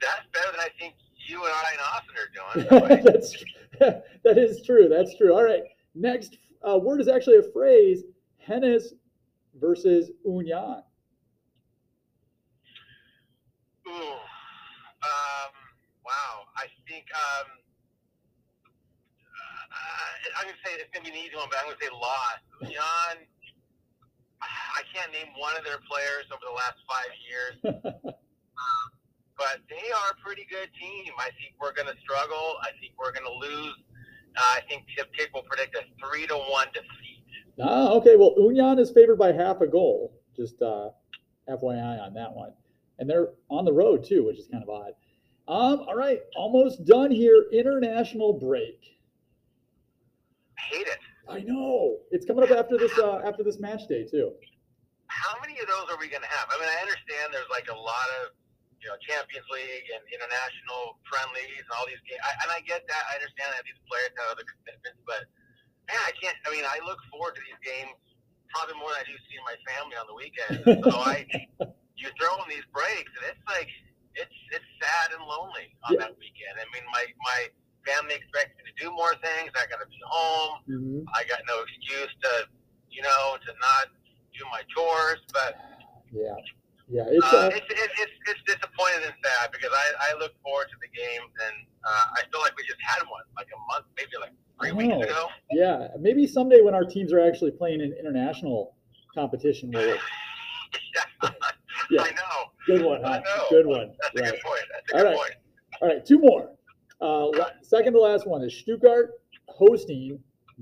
that's 0.00 0.26
better 0.32 0.50
than 0.50 0.60
I 0.60 0.68
think 0.78 0.94
you 1.26 1.42
and 1.42 1.52
I 1.52 1.70
and 1.72 1.80
Austin 1.94 2.14
are 2.18 2.30
doing. 2.90 3.04
That's 3.04 3.44
that 4.24 4.38
is 4.38 4.62
true. 4.62 4.88
That's 4.88 5.16
true. 5.16 5.34
All 5.34 5.42
right. 5.42 5.62
Next 5.94 6.36
uh, 6.68 6.78
word 6.78 7.00
is 7.00 7.08
actually 7.08 7.38
a 7.38 7.52
phrase: 7.52 8.04
Hennes 8.38 8.94
versus 9.58 10.10
Union. 10.24 10.82
Ooh. 13.88 13.92
Um, 13.92 15.52
wow. 16.04 16.44
I 16.56 16.66
think 16.88 17.06
um, 17.14 17.46
uh, 19.72 20.40
I'm 20.40 20.44
going 20.44 20.54
to 20.54 20.68
say 20.68 20.74
it's 20.76 20.92
to 20.94 21.02
be 21.02 21.10
an 21.10 21.16
easy 21.16 21.36
one, 21.36 21.48
but 21.50 21.58
I'm 21.58 21.66
going 21.66 21.76
to 21.78 21.84
say 21.84 21.90
loss. 21.92 22.40
Union, 22.62 22.80
I 22.80 23.16
can't 25.04 25.12
name 25.12 25.32
one 25.36 25.56
of 25.56 25.64
their 25.64 25.78
players 25.88 26.24
over 26.32 26.40
the 26.44 26.54
last 26.54 26.78
five 26.88 27.12
years, 27.28 27.54
but 29.36 29.60
they 29.68 29.90
are 29.90 30.10
a 30.12 30.24
pretty 30.24 30.46
good 30.50 30.68
team. 30.80 31.12
I 31.18 31.30
think 31.40 31.54
we're 31.60 31.72
going 31.72 31.88
to 31.88 32.00
struggle. 32.00 32.56
I 32.62 32.70
think 32.80 32.94
we're 32.98 33.12
going 33.12 33.26
to 33.26 33.32
lose. 33.32 33.74
Uh, 34.36 34.40
I 34.56 34.60
think 34.68 34.84
Tip 34.96 35.12
Kick 35.16 35.30
will 35.34 35.42
predict 35.42 35.76
a 35.76 35.82
three 36.00 36.26
to 36.26 36.34
one 36.34 36.68
defeat. 36.72 37.24
Ah, 37.60 37.90
okay. 37.92 38.16
Well, 38.16 38.34
Union 38.36 38.78
is 38.78 38.90
favored 38.90 39.18
by 39.18 39.32
half 39.32 39.60
a 39.60 39.66
goal. 39.66 40.12
Just 40.36 40.60
uh, 40.60 40.90
FYI 41.48 42.00
on 42.00 42.14
that 42.14 42.32
one, 42.32 42.52
and 42.98 43.08
they're 43.08 43.28
on 43.48 43.64
the 43.64 43.72
road 43.72 44.04
too, 44.04 44.24
which 44.26 44.38
is 44.38 44.48
kind 44.48 44.62
of 44.62 44.68
odd. 44.68 44.92
Um, 45.46 45.80
all 45.86 45.94
right, 45.94 46.20
almost 46.36 46.84
done 46.84 47.10
here. 47.10 47.44
International 47.52 48.32
break. 48.32 48.80
Hate 50.58 50.86
it. 50.86 50.98
I 51.28 51.40
know 51.40 51.98
it's 52.10 52.26
coming 52.26 52.44
up 52.44 52.50
after 52.50 52.76
this 52.76 52.96
uh, 52.98 53.20
after 53.24 53.44
this 53.44 53.60
match 53.60 53.86
day 53.88 54.04
too. 54.04 54.32
How 55.08 55.36
many 55.40 55.56
of 55.60 55.66
those 55.68 55.86
are 55.92 55.98
we 56.00 56.08
going 56.08 56.24
to 56.24 56.32
have? 56.32 56.46
I 56.48 56.56
mean, 56.60 56.70
I 56.70 56.78
understand 56.84 57.32
there's 57.32 57.50
like 57.52 57.68
a 57.68 57.76
lot 57.76 58.08
of 58.22 58.34
you 58.80 58.88
know 58.88 58.96
Champions 59.00 59.48
League 59.48 59.88
and 59.92 60.02
international 60.12 61.00
friendlies 61.08 61.64
and 61.64 61.72
all 61.76 61.88
these 61.88 62.00
games. 62.04 62.20
I, 62.20 62.32
and 62.44 62.48
I 62.52 62.60
get 62.64 62.84
that. 62.84 63.02
I 63.12 63.20
understand 63.20 63.52
that 63.56 63.64
these 63.64 63.80
players 63.88 64.12
have 64.20 64.36
other 64.36 64.46
commitments, 64.46 65.00
but 65.08 65.24
man, 65.88 66.00
I 66.04 66.12
can't. 66.16 66.36
I 66.44 66.52
mean, 66.52 66.64
I 66.64 66.80
look 66.84 67.00
forward 67.12 67.36
to 67.36 67.42
these 67.44 67.60
games 67.64 67.96
probably 68.52 68.78
more 68.78 68.92
than 68.94 69.02
I 69.02 69.06
do 69.08 69.16
seeing 69.26 69.44
my 69.44 69.58
family 69.66 69.96
on 69.98 70.06
the 70.06 70.16
weekend. 70.16 70.56
so 70.86 70.94
I, 71.02 71.26
you 72.00 72.08
throw 72.16 72.38
in 72.44 72.48
these 72.48 72.66
breaks, 72.70 73.10
and 73.18 73.24
it's 73.28 73.44
like 73.48 73.68
it's 74.14 74.38
it's 74.54 74.68
sad 74.78 75.16
and 75.16 75.22
lonely 75.24 75.74
on 75.88 75.96
yeah. 75.96 76.08
that 76.08 76.12
weekend. 76.16 76.54
I 76.56 76.66
mean, 76.70 76.86
my 76.92 77.04
my 77.24 77.40
family 77.84 78.16
expects 78.16 78.56
me 78.56 78.64
to 78.68 78.74
do 78.80 78.88
more 78.92 79.12
things. 79.20 79.52
I 79.54 79.68
got 79.68 79.80
to 79.80 79.88
be 79.88 80.00
home. 80.08 80.54
Mm-hmm. 80.68 81.00
I 81.12 81.24
got 81.28 81.44
no 81.46 81.62
excuse 81.64 82.10
to, 82.24 82.48
you 82.88 83.04
know, 83.04 83.36
to 83.36 83.50
not 83.60 83.92
do 84.34 84.44
my 84.50 84.62
chores. 84.74 85.20
But 85.32 85.56
yeah, 86.12 86.34
yeah, 86.88 87.04
it's, 87.08 87.24
uh, 87.32 87.48
uh, 87.48 87.50
it's, 87.52 87.66
it's, 87.70 87.94
it's, 87.98 88.12
it's 88.28 88.42
disappointing 88.46 89.06
and 89.06 89.14
sad 89.24 89.50
because 89.50 89.70
I, 89.72 90.12
I 90.12 90.18
look 90.18 90.32
forward 90.42 90.68
to 90.68 90.76
the 90.80 90.88
games 90.92 91.32
and 91.48 91.66
uh, 91.84 92.04
I 92.12 92.22
feel 92.30 92.40
like 92.40 92.56
we 92.56 92.64
just 92.64 92.80
had 92.82 93.02
one 93.08 93.22
like 93.36 93.48
a 93.48 93.60
month, 93.72 93.86
maybe 93.96 94.10
like 94.20 94.32
three 94.60 94.72
weeks 94.72 95.10
ago. 95.10 95.28
Yeah, 95.50 95.88
maybe 95.98 96.26
someday 96.26 96.60
when 96.60 96.74
our 96.74 96.84
teams 96.84 97.12
are 97.12 97.20
actually 97.20 97.52
playing 97.52 97.80
in 97.80 97.94
international 97.98 98.76
competition. 99.14 99.70
We'll, 99.72 99.96
yeah. 101.90 102.02
I 102.02 102.10
know. 102.10 102.52
Good 102.66 102.84
one. 102.84 103.00
Huh? 103.02 103.08
I 103.08 103.18
know. 103.18 103.46
Good 103.50 103.66
one. 103.66 103.92
That's 104.02 104.20
right. 104.20 104.28
a 104.28 104.32
good 104.32 104.42
point. 104.42 104.62
That's 104.72 104.92
a 104.92 104.96
All 104.96 105.02
good 105.02 105.08
right. 105.08 105.16
point. 105.16 105.32
All 105.80 105.88
right, 105.88 106.06
two 106.06 106.18
more. 106.18 106.50
Uh, 107.00 107.50
second 107.62 107.94
to 107.94 108.00
last 108.00 108.26
one 108.26 108.42
is 108.42 108.56
Stuttgart 108.58 109.12
hosting 109.48 110.18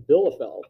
Bielefeld. 0.08 0.62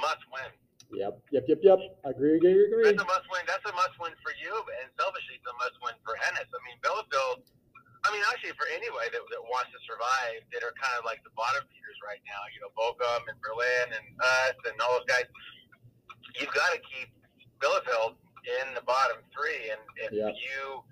Must 0.00 0.18
win. 0.32 0.59
Yep, 0.90 1.22
yep, 1.30 1.44
yep, 1.46 1.60
yep. 1.62 1.78
Agree, 2.02 2.42
agree, 2.42 2.66
agree. 2.66 2.82
That's 2.82 2.98
a 2.98 3.06
must 3.06 3.26
win. 3.30 3.46
That's 3.46 3.62
a 3.62 3.74
must 3.78 3.94
win 4.02 4.10
for 4.26 4.34
you, 4.42 4.50
and 4.82 4.90
selfishly, 4.98 5.38
it's 5.38 5.46
a 5.46 5.54
must 5.62 5.78
win 5.86 5.94
for 6.02 6.18
Hennes. 6.18 6.50
I 6.50 6.58
mean, 6.66 6.78
Bielefeld. 6.82 7.46
I 8.02 8.08
mean, 8.10 8.24
actually, 8.32 8.56
for 8.58 8.66
anybody 8.72 9.12
that, 9.12 9.22
that 9.22 9.42
wants 9.46 9.70
to 9.70 9.80
survive, 9.86 10.42
that 10.50 10.66
are 10.66 10.74
kind 10.74 10.96
of 10.98 11.06
like 11.06 11.22
the 11.22 11.30
bottom 11.38 11.62
feeders 11.70 11.98
right 12.02 12.18
now. 12.26 12.42
You 12.50 12.64
know, 12.64 12.72
Bochum 12.74 13.22
and 13.30 13.38
Berlin 13.38 13.86
and 13.94 14.06
us 14.18 14.58
and 14.66 14.74
all 14.82 14.98
those 14.98 15.06
guys. 15.06 15.30
You've 16.40 16.54
got 16.56 16.74
to 16.74 16.80
keep 16.82 17.12
Bielefeld 17.62 18.18
in 18.42 18.74
the 18.74 18.82
bottom 18.82 19.22
three, 19.30 19.70
and 19.70 19.82
if 19.94 20.10
yep. 20.10 20.34
you, 20.34 20.82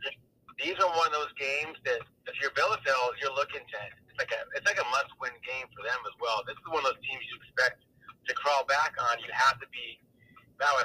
these 0.62 0.78
are 0.78 0.90
one 0.94 1.10
of 1.10 1.16
those 1.16 1.34
games 1.34 1.74
that 1.88 2.06
if 2.30 2.38
you're 2.38 2.54
Bielefeld, 2.54 3.18
you're 3.18 3.34
looking 3.34 3.66
to. 3.66 3.78
It's 4.06 4.18
like 4.20 4.30
a, 4.30 4.40
it's 4.54 4.66
like 4.68 4.78
a 4.78 4.88
must 4.94 5.10
win 5.18 5.34
game 5.42 5.66
for 5.74 5.82
them 5.82 5.98
as 6.06 6.14
well. 6.22 6.46
This 6.46 6.54
is 6.54 6.66
one 6.70 6.86
of 6.86 6.94
those 6.94 7.02
teams 7.02 7.24
you 7.26 7.34
expect 7.42 7.87
to 8.28 8.34
crawl 8.34 8.64
back 8.68 8.94
on, 9.00 9.18
you 9.18 9.32
have 9.32 9.58
to 9.58 9.66
be 9.72 9.98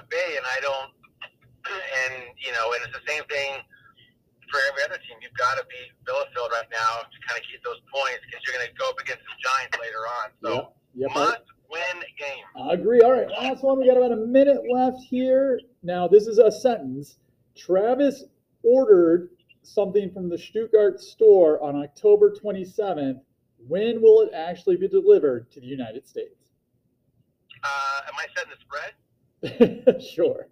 Bay, 0.10 0.38
and 0.38 0.46
I 0.46 0.60
don't. 0.62 0.92
And 2.04 2.28
you 2.44 2.52
know, 2.52 2.76
and 2.76 2.84
it's 2.84 2.92
the 2.92 3.08
same 3.08 3.24
thing 3.32 3.64
for 4.52 4.60
every 4.70 4.84
other 4.84 5.00
team. 5.08 5.16
You've 5.22 5.34
got 5.40 5.56
to 5.56 5.64
be 5.66 5.80
Bielefeld 6.04 6.52
right 6.52 6.68
now 6.70 7.08
to 7.08 7.18
kind 7.24 7.40
of 7.40 7.44
keep 7.48 7.64
those 7.64 7.80
points 7.88 8.20
because 8.28 8.44
you're 8.44 8.54
going 8.60 8.68
to 8.68 8.76
go 8.76 8.90
up 8.90 9.00
against 9.00 9.24
the 9.24 9.36
Giants 9.40 9.78
later 9.80 10.04
on. 10.04 10.26
So 10.44 10.50
yep. 10.94 11.08
Yep. 11.08 11.12
must 11.16 11.48
win 11.72 12.04
game. 12.20 12.46
I 12.60 12.74
agree. 12.74 13.02
All 13.02 13.14
right, 13.14 13.30
last 13.30 13.64
one. 13.64 13.80
We 13.80 13.88
got 13.88 13.98
about 13.98 14.12
a 14.12 14.28
minute 14.28 14.62
left 14.70 15.00
here. 15.08 15.60
Now, 15.82 16.08
this 16.08 16.28
is 16.28 16.38
a 16.38 16.52
sentence. 16.52 17.18
Travis 17.56 18.26
ordered 18.62 19.30
something 19.64 20.12
from 20.12 20.30
the 20.30 20.38
Stuttgart 20.38 21.00
store 21.00 21.64
on 21.64 21.82
October 21.82 22.36
27th. 22.36 23.22
When 23.68 24.02
will 24.02 24.22
it 24.22 24.32
actually 24.36 24.76
be 24.76 24.90
delivered 24.90 25.50
to 25.52 25.62
the 25.62 25.68
United 25.68 26.08
States? 26.08 26.43
Uh, 27.64 28.02
am 28.08 28.16
I 28.20 28.28
setting 28.36 28.52
the 28.52 28.60
spread? 28.60 28.94
sure. 30.16 30.48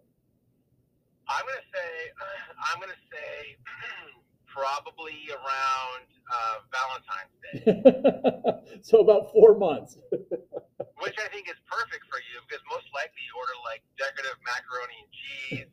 I'm 1.28 1.45
gonna 1.45 1.67
say. 1.71 1.91
I'm 2.71 2.80
gonna 2.80 3.04
say 3.12 3.58
probably 4.47 5.17
around 5.32 6.08
uh, 6.32 6.56
Valentine's 6.71 7.36
Day. 7.43 8.80
so 8.82 9.00
about 9.00 9.32
four 9.32 9.58
months. 9.58 9.97
Which 10.12 11.17
I 11.17 11.28
think 11.34 11.50
is 11.50 11.58
perfect 11.65 12.06
for 12.08 12.19
you 12.19 12.39
because 12.47 12.63
most 12.69 12.86
likely 12.93 13.26
you 13.26 13.34
order 13.36 13.58
like 13.65 13.82
decorative 13.97 14.38
macaroni 14.45 14.97
and 15.02 15.12
cheese, 15.17 15.71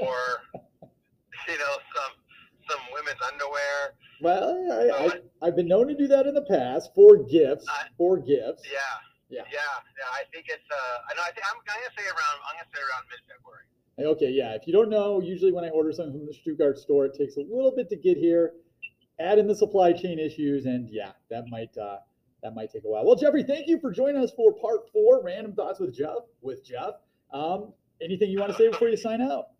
or 0.00 0.18
you 1.46 1.58
know 1.58 1.74
some 1.92 2.12
some 2.68 2.80
women's 2.94 3.20
underwear. 3.20 3.94
Well, 4.22 4.48
I, 4.72 5.20
I, 5.42 5.46
have 5.46 5.56
been 5.56 5.68
known 5.68 5.88
to 5.88 5.94
do 5.94 6.06
that 6.08 6.26
in 6.26 6.34
the 6.34 6.42
past 6.42 6.90
for 6.94 7.22
gifts. 7.24 7.66
Uh, 7.68 7.84
for 7.98 8.18
gifts. 8.18 8.64
Yeah. 8.70 9.09
Yeah. 9.30 9.46
Yeah, 9.46 9.62
yeah. 9.94 10.10
I 10.10 10.26
think 10.34 10.46
it's. 10.50 10.66
Uh, 10.66 11.06
I 11.08 11.14
know. 11.14 11.22
I 11.22 11.30
think 11.30 11.46
I'm, 11.46 11.56
I'm 11.62 11.78
gonna 11.78 11.94
say 11.94 12.06
around. 12.06 12.36
I'm 12.42 12.54
gonna 12.58 12.72
say 12.74 12.82
around 12.82 13.04
mid 13.06 13.22
February. 13.30 13.66
Okay, 14.00 14.30
yeah. 14.30 14.58
If 14.58 14.66
you 14.66 14.72
don't 14.72 14.90
know, 14.90 15.20
usually 15.20 15.52
when 15.52 15.64
I 15.64 15.70
order 15.70 15.92
something 15.92 16.18
from 16.18 16.26
the 16.26 16.34
Stuttgart 16.34 16.78
store, 16.78 17.06
it 17.06 17.14
takes 17.14 17.36
a 17.36 17.40
little 17.40 17.72
bit 17.74 17.88
to 17.90 17.96
get 17.96 18.16
here. 18.16 18.52
Add 19.20 19.38
in 19.38 19.46
the 19.46 19.54
supply 19.54 19.92
chain 19.92 20.18
issues, 20.18 20.64
and 20.64 20.88
yeah, 20.90 21.12
that 21.30 21.44
might 21.48 21.76
uh, 21.76 21.98
that 22.42 22.54
might 22.54 22.72
take 22.72 22.84
a 22.84 22.88
while. 22.88 23.04
Well, 23.04 23.16
Jeffrey, 23.16 23.44
thank 23.44 23.68
you 23.68 23.78
for 23.78 23.92
joining 23.92 24.22
us 24.22 24.32
for 24.34 24.52
part 24.54 24.90
four, 24.92 25.22
random 25.22 25.52
thoughts 25.52 25.78
with 25.78 25.94
Jeff. 25.94 26.24
With 26.40 26.64
Jeff, 26.64 26.94
um, 27.32 27.72
anything 28.02 28.30
you 28.30 28.40
want 28.40 28.52
to 28.52 28.58
say 28.58 28.68
before 28.68 28.88
you 28.88 28.96
sign 28.96 29.20
out? 29.20 29.52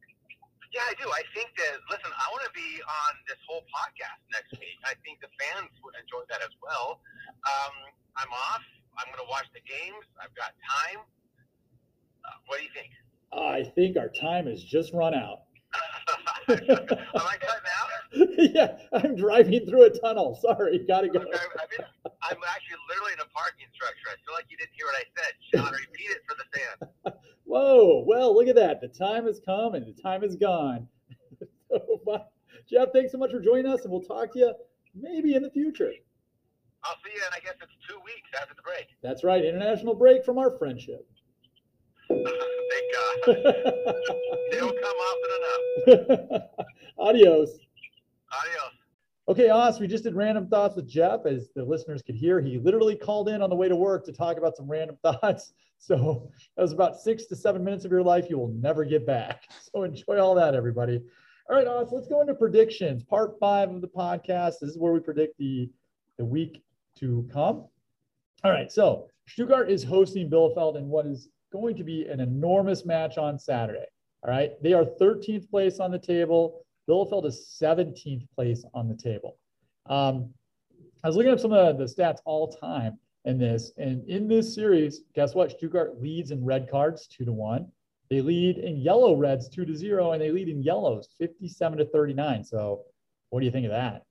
Yeah, 0.72 0.87
I 0.87 0.94
do. 0.96 1.06
I 1.11 1.22
think 1.35 1.50
that 1.59 1.76
listen, 1.90 2.11
I 2.11 2.26
want 2.33 2.42
to 2.46 2.54
be 2.56 2.80
on 2.83 3.12
this 3.28 3.38
whole 3.46 3.62
podcast 3.68 4.22
next 4.33 4.54
week. 4.56 4.78
I 4.87 4.94
think 5.04 5.20
the 5.20 5.30
fans 5.37 5.70
would 5.85 5.94
enjoy 6.00 6.24
that 6.30 6.40
as 6.40 6.54
well. 6.62 7.02
Um, 7.44 7.74
I'm 8.16 8.33
off 8.33 8.64
I'm 8.98 9.07
going 9.07 9.24
to 9.24 9.31
watch 9.31 9.46
the 9.55 9.61
games. 9.61 10.05
I've 10.20 10.35
got 10.35 10.53
time. 10.61 11.05
Uh, 12.24 12.29
what 12.46 12.59
do 12.59 12.64
you 12.64 12.70
think? 12.74 12.90
I 13.33 13.62
think 13.74 13.96
our 13.96 14.09
time 14.09 14.46
has 14.46 14.62
just 14.62 14.92
run 14.92 15.14
out. 15.14 15.42
Am 16.48 16.59
I 16.59 17.37
cutting 17.38 17.70
out? 17.79 17.90
yeah, 18.38 18.76
I'm 18.92 19.14
driving 19.14 19.66
through 19.66 19.85
a 19.85 19.90
tunnel. 19.90 20.38
Sorry, 20.42 20.85
gotta 20.87 21.09
go. 21.09 21.20
Okay, 21.20 21.31
I'm, 21.31 21.68
in, 21.79 21.85
I'm, 22.22 22.37
actually 22.48 22.76
literally 22.88 23.12
in 23.12 23.20
a 23.20 23.29
parking 23.33 23.66
structure. 23.72 24.09
I 24.09 24.16
feel 24.24 24.35
like 24.35 24.46
you 24.48 24.57
didn't 24.57 24.72
hear 24.74 24.87
what 24.87 24.96
I 24.96 25.05
said. 25.16 25.33
Sean, 25.55 25.72
repeat 25.72 26.11
it 26.11 26.22
for 26.29 26.37
the 26.37 26.44
fans. 26.59 27.16
Whoa, 27.44 28.05
well, 28.07 28.35
look 28.35 28.48
at 28.48 28.57
that. 28.57 28.81
The 28.81 28.88
time 28.88 29.26
has 29.26 29.40
come 29.44 29.74
and 29.74 29.87
the 29.87 30.00
time 30.00 30.24
is 30.24 30.37
gone. 30.37 30.88
so, 31.70 32.24
Jeff, 32.68 32.88
thanks 32.92 33.12
so 33.12 33.18
much 33.18 33.31
for 33.31 33.40
joining 33.40 33.66
us, 33.66 33.83
and 33.83 33.92
we'll 33.92 34.03
talk 34.03 34.33
to 34.33 34.38
you 34.38 34.55
maybe 34.94 35.35
in 35.35 35.42
the 35.42 35.50
future. 35.50 35.92
I'll 36.84 36.96
see 37.04 37.12
you 37.14 37.20
in, 37.20 37.32
I 37.34 37.40
guess 37.40 37.54
it's 37.60 37.72
two 37.88 37.98
weeks 38.04 38.30
after 38.40 38.54
the 38.54 38.62
break. 38.62 38.86
That's 39.02 39.22
right. 39.24 39.44
International 39.44 39.94
break 39.94 40.24
from 40.24 40.38
our 40.38 40.56
friendship. 40.58 41.06
Thank 42.08 42.20
God. 42.24 43.36
they 44.50 44.58
don't 44.58 44.80
come 44.80 44.96
often 45.08 45.30
enough. 45.38 46.42
Adios. 46.98 47.58
Adios. 48.32 48.74
Okay, 49.28 49.48
Os, 49.48 49.78
we 49.78 49.86
just 49.86 50.04
did 50.04 50.16
random 50.16 50.48
thoughts 50.48 50.74
with 50.74 50.88
Jeff. 50.88 51.26
As 51.26 51.50
the 51.54 51.64
listeners 51.64 52.02
could 52.02 52.16
hear, 52.16 52.40
he 52.40 52.58
literally 52.58 52.96
called 52.96 53.28
in 53.28 53.42
on 53.42 53.50
the 53.50 53.56
way 53.56 53.68
to 53.68 53.76
work 53.76 54.04
to 54.06 54.12
talk 54.12 54.38
about 54.38 54.56
some 54.56 54.68
random 54.68 54.96
thoughts. 55.02 55.52
So 55.78 56.30
that 56.56 56.62
was 56.62 56.72
about 56.72 56.98
six 56.98 57.26
to 57.26 57.36
seven 57.36 57.64
minutes 57.64 57.84
of 57.84 57.90
your 57.90 58.02
life 58.02 58.28
you 58.28 58.38
will 58.38 58.52
never 58.52 58.84
get 58.84 59.06
back. 59.06 59.44
So 59.72 59.84
enjoy 59.84 60.18
all 60.18 60.34
that, 60.34 60.54
everybody. 60.54 61.02
All 61.48 61.56
right, 61.56 61.66
Os, 61.66 61.90
let's 61.90 62.06
go 62.06 62.20
into 62.20 62.34
predictions. 62.34 63.02
Part 63.02 63.38
five 63.40 63.70
of 63.70 63.81
the 63.81 63.88
podcast. 63.88 64.54
This 64.60 64.70
is 64.70 64.78
where 64.78 64.92
we 64.92 65.00
predict 65.00 65.38
the, 65.38 65.70
the 66.18 66.24
week 66.24 66.62
to 67.01 67.29
come. 67.33 67.65
All 68.44 68.51
right, 68.51 68.71
so 68.71 69.09
Stuttgart 69.27 69.71
is 69.71 69.85
hosting 69.85 70.31
Bielefeld 70.31 70.77
in 70.77 70.88
what 70.88 71.07
is 71.07 71.29
going 71.53 71.77
to 71.77 71.85
be 71.85 72.07
an 72.07 72.21
enormous 72.21 72.85
match 72.85 73.19
on 73.19 73.38
Saturday. 73.38 73.87
All 74.23 74.31
right, 74.31 74.53
they 74.63 74.73
are 74.73 74.85
13th 74.85 75.51
place 75.51 75.81
on 75.81 75.90
the 75.90 75.98
table. 75.98 76.65
Bielefeld 76.88 77.27
is 77.27 77.57
17th 77.61 78.27
place 78.35 78.65
on 78.75 78.88
the 78.88 78.94
table. 78.94 79.37
Um, 79.88 80.31
I 81.03 81.09
was 81.09 81.17
looking 81.17 81.33
up 81.33 81.40
some 81.40 81.53
of 81.53 81.79
the 81.79 81.85
stats 81.85 82.19
all 82.25 82.48
time 82.48 82.98
in 83.25 83.38
this, 83.38 83.73
and 83.77 84.07
in 84.09 84.29
this 84.29 84.55
series, 84.55 85.03
guess 85.15 85.35
what? 85.35 85.51
Stuttgart 85.53 86.01
leads 86.01 86.31
in 86.31 86.44
red 86.44 86.71
cards 86.71 87.07
two 87.07 87.25
to 87.25 87.33
one. 87.33 87.67
They 88.11 88.21
lead 88.21 88.59
in 88.59 88.77
yellow 88.77 89.15
reds 89.15 89.48
two 89.48 89.65
to 89.65 89.77
zero, 89.77 90.13
and 90.13 90.21
they 90.21 90.31
lead 90.31 90.48
in 90.48 90.63
yellows 90.63 91.09
57 91.19 91.79
to 91.79 91.85
39. 91.87 92.44
So, 92.44 92.83
what 93.31 93.40
do 93.40 93.46
you 93.46 93.53
think 93.53 93.67
of 93.67 93.73
that? 93.73 94.05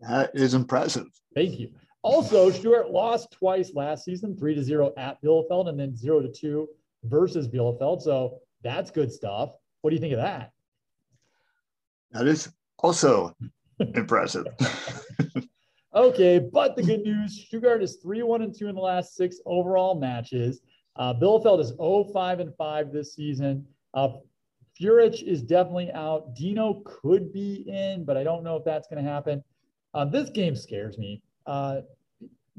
That 0.00 0.30
is 0.34 0.54
impressive. 0.54 1.06
Thank 1.34 1.58
you. 1.58 1.70
Also, 2.02 2.50
Stuttgart 2.50 2.90
lost 2.90 3.30
twice 3.32 3.72
last 3.74 4.04
season, 4.04 4.36
three 4.36 4.54
to 4.54 4.62
zero 4.62 4.92
at 4.98 5.22
Bielefeld, 5.22 5.68
and 5.68 5.80
then 5.80 5.96
zero 5.96 6.20
to 6.20 6.30
two 6.30 6.68
versus 7.04 7.48
Bielefeld. 7.48 8.02
So 8.02 8.40
that's 8.62 8.90
good 8.90 9.10
stuff. 9.10 9.52
What 9.80 9.90
do 9.90 9.96
you 9.96 10.00
think 10.00 10.12
of 10.12 10.18
that? 10.18 10.52
That 12.12 12.26
is 12.26 12.52
also 12.78 13.34
impressive. 13.78 14.46
okay, 15.94 16.38
but 16.38 16.76
the 16.76 16.82
good 16.82 17.00
news: 17.00 17.46
Stuttgart 17.46 17.82
is 17.82 17.96
three 17.96 18.22
one 18.22 18.42
and 18.42 18.54
two 18.54 18.68
in 18.68 18.74
the 18.74 18.80
last 18.80 19.16
six 19.16 19.38
overall 19.46 19.98
matches. 19.98 20.60
Uh, 20.96 21.12
Bielefeld 21.14 21.60
is 21.60 21.68
0 21.68 22.04
5 22.12 22.40
and 22.40 22.54
5 22.54 22.92
this 22.92 23.14
season. 23.14 23.66
Uh, 23.94 24.10
Führich 24.80 25.22
is 25.22 25.42
definitely 25.42 25.90
out. 25.92 26.34
Dino 26.34 26.82
could 26.84 27.32
be 27.32 27.64
in, 27.66 28.04
but 28.04 28.16
I 28.16 28.24
don't 28.24 28.44
know 28.44 28.56
if 28.56 28.64
that's 28.64 28.88
going 28.88 29.02
to 29.04 29.08
happen. 29.08 29.42
Uh, 29.94 30.04
this 30.04 30.28
game 30.30 30.56
scares 30.56 30.98
me. 30.98 31.22
Uh, 31.46 31.80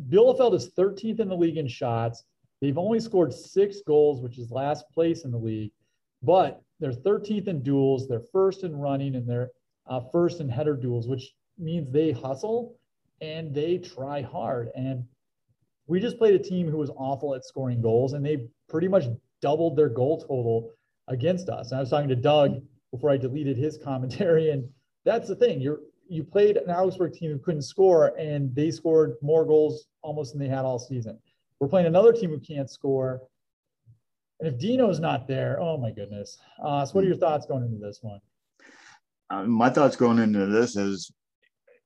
Bielefeld 0.10 0.54
is 0.54 0.72
13th 0.72 1.20
in 1.20 1.30
the 1.30 1.36
league 1.36 1.58
in 1.58 1.68
shots. 1.68 2.24
They've 2.62 2.78
only 2.78 3.00
scored 3.00 3.34
six 3.34 3.82
goals, 3.86 4.22
which 4.22 4.40
is 4.40 4.52
last 4.52 4.90
place 4.92 5.26
in 5.26 5.32
the 5.32 5.38
league. 5.38 5.72
But 6.24 6.62
they're 6.80 6.92
13th 6.92 7.48
in 7.48 7.62
duels, 7.62 8.08
they're 8.08 8.24
first 8.32 8.64
in 8.64 8.76
running, 8.76 9.16
and 9.16 9.28
they're 9.28 9.52
uh, 9.88 10.02
first 10.12 10.40
in 10.40 10.50
header 10.50 10.76
duels, 10.76 11.08
which 11.08 11.34
means 11.58 11.92
they 11.92 12.12
hustle 12.12 12.76
and 13.22 13.54
they 13.54 13.78
try 13.78 14.22
hard. 14.22 14.70
And 14.76 15.06
we 15.88 16.00
just 16.00 16.18
played 16.18 16.36
a 16.36 16.40
team 16.40 16.70
who 16.70 16.78
was 16.78 16.90
awful 16.98 17.36
at 17.36 17.46
scoring 17.46 17.82
goals, 17.82 18.14
and 18.14 18.26
they 18.26 18.48
pretty 18.68 18.88
much 18.88 19.06
doubled 19.42 19.76
their 19.76 19.90
goal 19.90 20.20
total 20.20 20.72
against 21.08 21.50
us. 21.50 21.72
And 21.72 21.78
I 21.78 21.82
was 21.82 21.90
talking 21.90 22.10
to 22.10 22.16
Doug 22.16 22.62
before 22.92 23.12
I 23.12 23.18
deleted 23.18 23.58
his 23.58 23.78
commentary, 23.84 24.50
and 24.50 24.68
that's 25.04 25.28
the 25.28 25.36
thing. 25.36 25.62
You're 25.62 25.80
you 26.08 26.24
played 26.24 26.58
an 26.58 26.70
Augsburg 26.70 27.14
team 27.14 27.32
who 27.32 27.40
couldn't 27.40 27.64
score, 27.64 28.14
and 28.18 28.54
they 28.56 28.72
scored 28.72 29.16
more 29.22 29.46
goals 29.46 29.88
almost 30.02 30.34
than 30.34 30.40
they 30.42 30.48
had 30.48 30.66
all 30.66 30.80
season. 30.80 31.20
We're 31.60 31.68
playing 31.68 31.88
another 31.88 32.14
team 32.14 32.30
who 32.30 32.40
can't 32.40 32.70
score. 32.70 33.22
And 34.40 34.54
if 34.54 34.60
Dino's 34.60 35.00
not 35.00 35.28
there, 35.28 35.60
oh 35.62 35.78
my 35.78 35.92
goodness. 35.92 36.38
Uh, 36.64 36.86
so, 36.86 36.94
what 36.94 37.04
are 37.04 37.08
your 37.08 37.16
thoughts 37.16 37.46
going 37.46 37.64
into 37.64 37.78
this 37.78 38.00
one? 38.02 38.20
Uh, 39.30 39.44
my 39.44 39.70
thoughts 39.70 39.96
going 39.96 40.20
into 40.20 40.46
this 40.48 40.76
is 40.76 41.12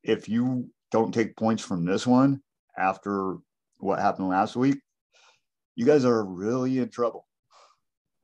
if 0.04 0.28
you 0.28 0.70
don't 0.92 1.14
take 1.14 1.38
points 1.38 1.64
from 1.64 1.86
this 1.86 2.08
one 2.08 2.42
after 2.78 3.38
what 3.78 4.00
happened 4.00 4.30
last 4.30 4.56
week, 4.56 4.80
you 5.76 5.86
guys 5.86 6.04
are 6.06 6.26
really 6.26 6.80
in 6.80 6.90
trouble. 6.90 7.28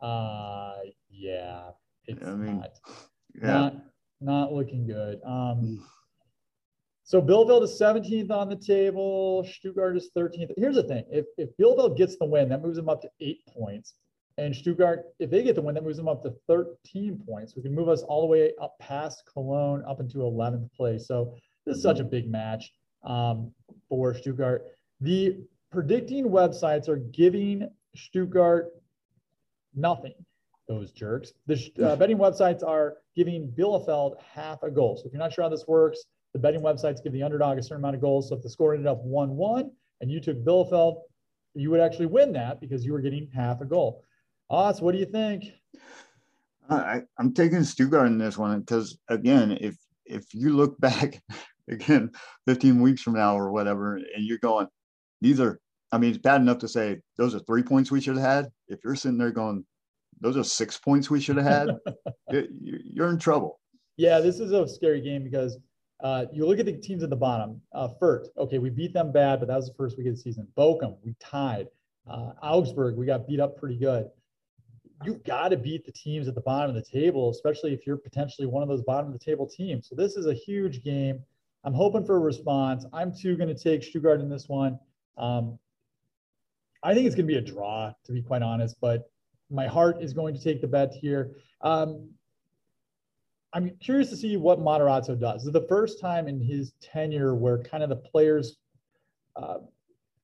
Uh, 0.02 0.74
yeah. 1.10 1.70
It's 2.06 2.26
I 2.26 2.32
mean, 2.32 2.58
not, 2.58 2.70
Yeah. 3.36 3.48
not, 3.48 3.76
not 4.26 4.51
looking 4.51 4.88
good. 4.88 5.19
Um, 5.26 5.86
so 7.03 7.21
Bielefeld 7.21 7.63
is 7.63 7.80
17th 7.80 8.32
on 8.32 8.49
the 8.49 8.55
table. 8.55 9.47
Stuttgart 9.47 9.95
is 9.95 10.09
13th. 10.17 10.51
Here's 10.57 10.76
the 10.76 10.84
thing: 10.84 11.05
if 11.11 11.26
if 11.38 11.49
Bielefeld 11.57 11.97
gets 11.97 12.17
the 12.17 12.26
win, 12.26 12.49
that 12.49 12.61
moves 12.61 12.78
them 12.78 12.89
up 12.89 13.01
to 13.03 13.09
eight 13.21 13.45
points. 13.47 13.93
And 14.38 14.53
Stuttgart, 14.53 15.05
if 15.19 15.30
they 15.30 15.43
get 15.43 15.55
the 15.55 15.61
win, 15.61 15.76
that 15.76 15.84
moves 15.84 15.97
them 15.97 16.09
up 16.09 16.23
to 16.23 16.34
13 16.47 17.23
points. 17.26 17.55
We 17.55 17.61
can 17.61 17.73
move 17.73 17.88
us 17.88 18.01
all 18.01 18.21
the 18.21 18.28
way 18.28 18.51
up 18.61 18.78
past 18.80 19.23
Cologne, 19.32 19.82
up 19.88 20.01
into 20.01 20.17
11th 20.17 20.73
place. 20.73 21.07
So 21.07 21.36
this 21.65 21.78
is 21.78 21.84
such 21.84 21.99
a 21.99 22.03
big 22.03 22.30
match 22.30 22.73
um, 23.05 23.51
for 23.88 24.13
Stuttgart. 24.13 24.65
The 24.99 25.38
predicting 25.71 26.26
websites 26.26 26.89
are 26.89 26.97
giving 26.97 27.69
Stuttgart 27.95 28.71
nothing. 29.73 30.15
Those 30.68 30.91
jerks. 30.91 31.34
The 31.47 31.72
uh, 31.84 31.95
betting 31.95 32.18
websites 32.18 32.63
are 32.63 32.97
giving 33.16 33.51
Bielefeld 33.57 34.16
half 34.22 34.63
a 34.63 34.72
goal. 34.72 34.97
So 34.97 35.03
if 35.05 35.13
you're 35.13 35.20
not 35.20 35.34
sure 35.34 35.43
how 35.43 35.49
this 35.49 35.68
works, 35.68 36.05
the 36.34 36.39
betting 36.39 36.61
websites 36.61 37.03
give 37.03 37.13
the 37.13 37.24
underdog 37.24 37.57
a 37.57 37.63
certain 37.63 37.78
amount 37.78 37.95
of 37.95 38.01
goals. 38.01 38.30
So 38.30 38.36
if 38.36 38.43
the 38.43 38.49
score 38.49 38.74
ended 38.74 38.88
up 38.88 39.03
1 39.03 39.30
1 39.30 39.72
and 40.01 40.11
you 40.11 40.20
took 40.20 40.43
Bielefeld, 40.43 41.01
you 41.53 41.72
would 41.72 41.80
actually 41.80 42.07
win 42.07 42.34
that 42.34 42.59
because 42.59 42.84
you 42.84 42.91
were 42.91 43.01
getting 43.01 43.30
half 43.34 43.61
a 43.61 43.66
goal. 43.66 44.03
Oz, 44.49 44.82
what 44.82 44.91
do 44.91 44.97
you 44.97 45.05
think? 45.05 45.45
I, 46.70 47.03
I'm 47.18 47.34
taking 47.34 47.63
Stuttgart 47.63 48.07
in 48.07 48.18
this 48.18 48.38
one 48.38 48.59
because 48.59 48.97
again, 49.07 49.57
if 49.61 49.76
if 50.05 50.34
you 50.34 50.49
look 50.49 50.80
back 50.80 51.22
again 51.70 52.11
15 52.47 52.82
weeks 52.82 53.01
from 53.01 53.13
now 53.13 53.38
or 53.38 53.51
whatever, 53.51 53.95
and 53.95 54.26
you're 54.26 54.38
going, 54.39 54.68
these 55.22 55.39
are, 55.39 55.59
I 55.91 55.97
mean, 55.97 56.11
it's 56.11 56.20
bad 56.20 56.41
enough 56.41 56.59
to 56.59 56.68
say 56.68 56.99
those 57.18 57.34
are 57.36 57.39
three 57.39 57.63
points 57.63 57.91
we 57.91 58.01
should 58.01 58.18
have 58.18 58.26
had. 58.26 58.47
If 58.68 58.80
you're 58.84 58.95
sitting 58.95 59.18
there 59.18 59.32
going, 59.32 59.66
those 60.22 60.38
are 60.38 60.43
six 60.43 60.78
points 60.78 61.09
we 61.09 61.20
should 61.20 61.38
have 61.38 61.45
had, 61.45 61.78
you're 62.61 63.09
in 63.09 63.20
trouble. 63.20 63.59
Yeah, 63.97 64.20
this 64.20 64.39
is 64.39 64.51
a 64.51 64.68
scary 64.68 65.01
game 65.01 65.24
because 65.24 65.57
uh, 66.03 66.26
you 66.34 66.45
look 66.45 66.59
at 66.59 66.66
the 66.66 66.74
teams 66.74 67.03
at 67.03 67.09
the 67.09 67.16
bottom. 67.16 67.61
Uh, 67.74 67.88
Fürth, 68.01 68.28
okay, 68.38 68.57
we 68.57 68.70
beat 68.70 68.93
them 68.93 69.11
bad, 69.11 69.39
but 69.39 69.47
that 69.47 69.55
was 69.55 69.68
the 69.68 69.74
first 69.76 69.97
week 69.97 70.07
of 70.07 70.16
the 70.16 70.22
season. 70.22 70.47
Bochum, 70.57 70.97
we 71.03 71.16
tied. 71.20 71.68
Uh, 72.09 72.32
Augsburg, 72.43 72.95
we 72.95 73.05
got 73.05 73.28
beat 73.28 73.39
up 73.39 73.57
pretty 73.57 73.78
good. 73.78 74.09
You've 75.03 75.24
got 75.24 75.49
to 75.49 75.57
beat 75.57 75.86
the 75.86 75.91
teams 75.91 76.28
at 76.28 76.36
the 76.36 76.41
bottom 76.41 76.70
of 76.70 76.76
the 76.76 76.89
table, 76.89 77.30
especially 77.30 77.74
if 77.74 77.86
you're 77.86 77.97
potentially 77.97 78.47
one 78.47 78.63
of 78.63 78.70
those 78.70 78.82
bottom 78.84 79.07
of 79.07 79.13
the 79.13 79.24
table 79.24 79.47
teams. 79.47 79.88
So 79.89 79.95
this 79.95 80.16
is 80.16 80.26
a 80.26 80.34
huge 80.34 80.84
game. 80.84 81.20
I'm 81.63 81.74
hoping 81.74 82.05
for 82.05 82.16
a 82.16 82.20
response. 82.20 82.86
I'm 82.93 83.13
too 83.13 83.36
going 83.36 83.53
to 83.53 83.61
take 83.61 83.84
Stuttgart 83.84 84.22
in 84.22 84.30
this 84.30 84.47
one. 84.47 84.80
Um, 85.18 85.57
I 86.84 86.93
think 86.93 87.07
it's 87.07 87.16
going 87.16 87.28
to 87.28 87.34
be 87.34 87.38
a 87.38 87.41
draw, 87.41 87.91
to 88.05 88.11
be 88.11 88.22
quite 88.22 88.43
honest, 88.43 88.76
but 88.80 89.09
my 89.50 89.68
heart 89.68 90.02
is 90.02 90.14
going 90.14 90.34
to 90.34 90.41
take 90.41 90.62
the 90.62 90.68
bet 90.68 90.91
here. 90.93 91.32
Um, 91.62 92.10
I'm 93.54 93.72
curious 93.80 94.10
to 94.10 94.18
see 94.18 94.36
what 94.36 94.60
Matarazzo 94.60 95.20
does. 95.20 95.41
This 95.41 95.48
is 95.48 95.54
the 95.54 95.68
first 95.68 96.02
time 96.02 96.28
in 96.28 96.41
his 96.41 96.74
tenure 96.82 97.36
where 97.36 97.58
kind 97.60 97.84
of 97.84 97.89
the 97.89 97.96
players, 97.96 98.58
uh, 99.36 99.60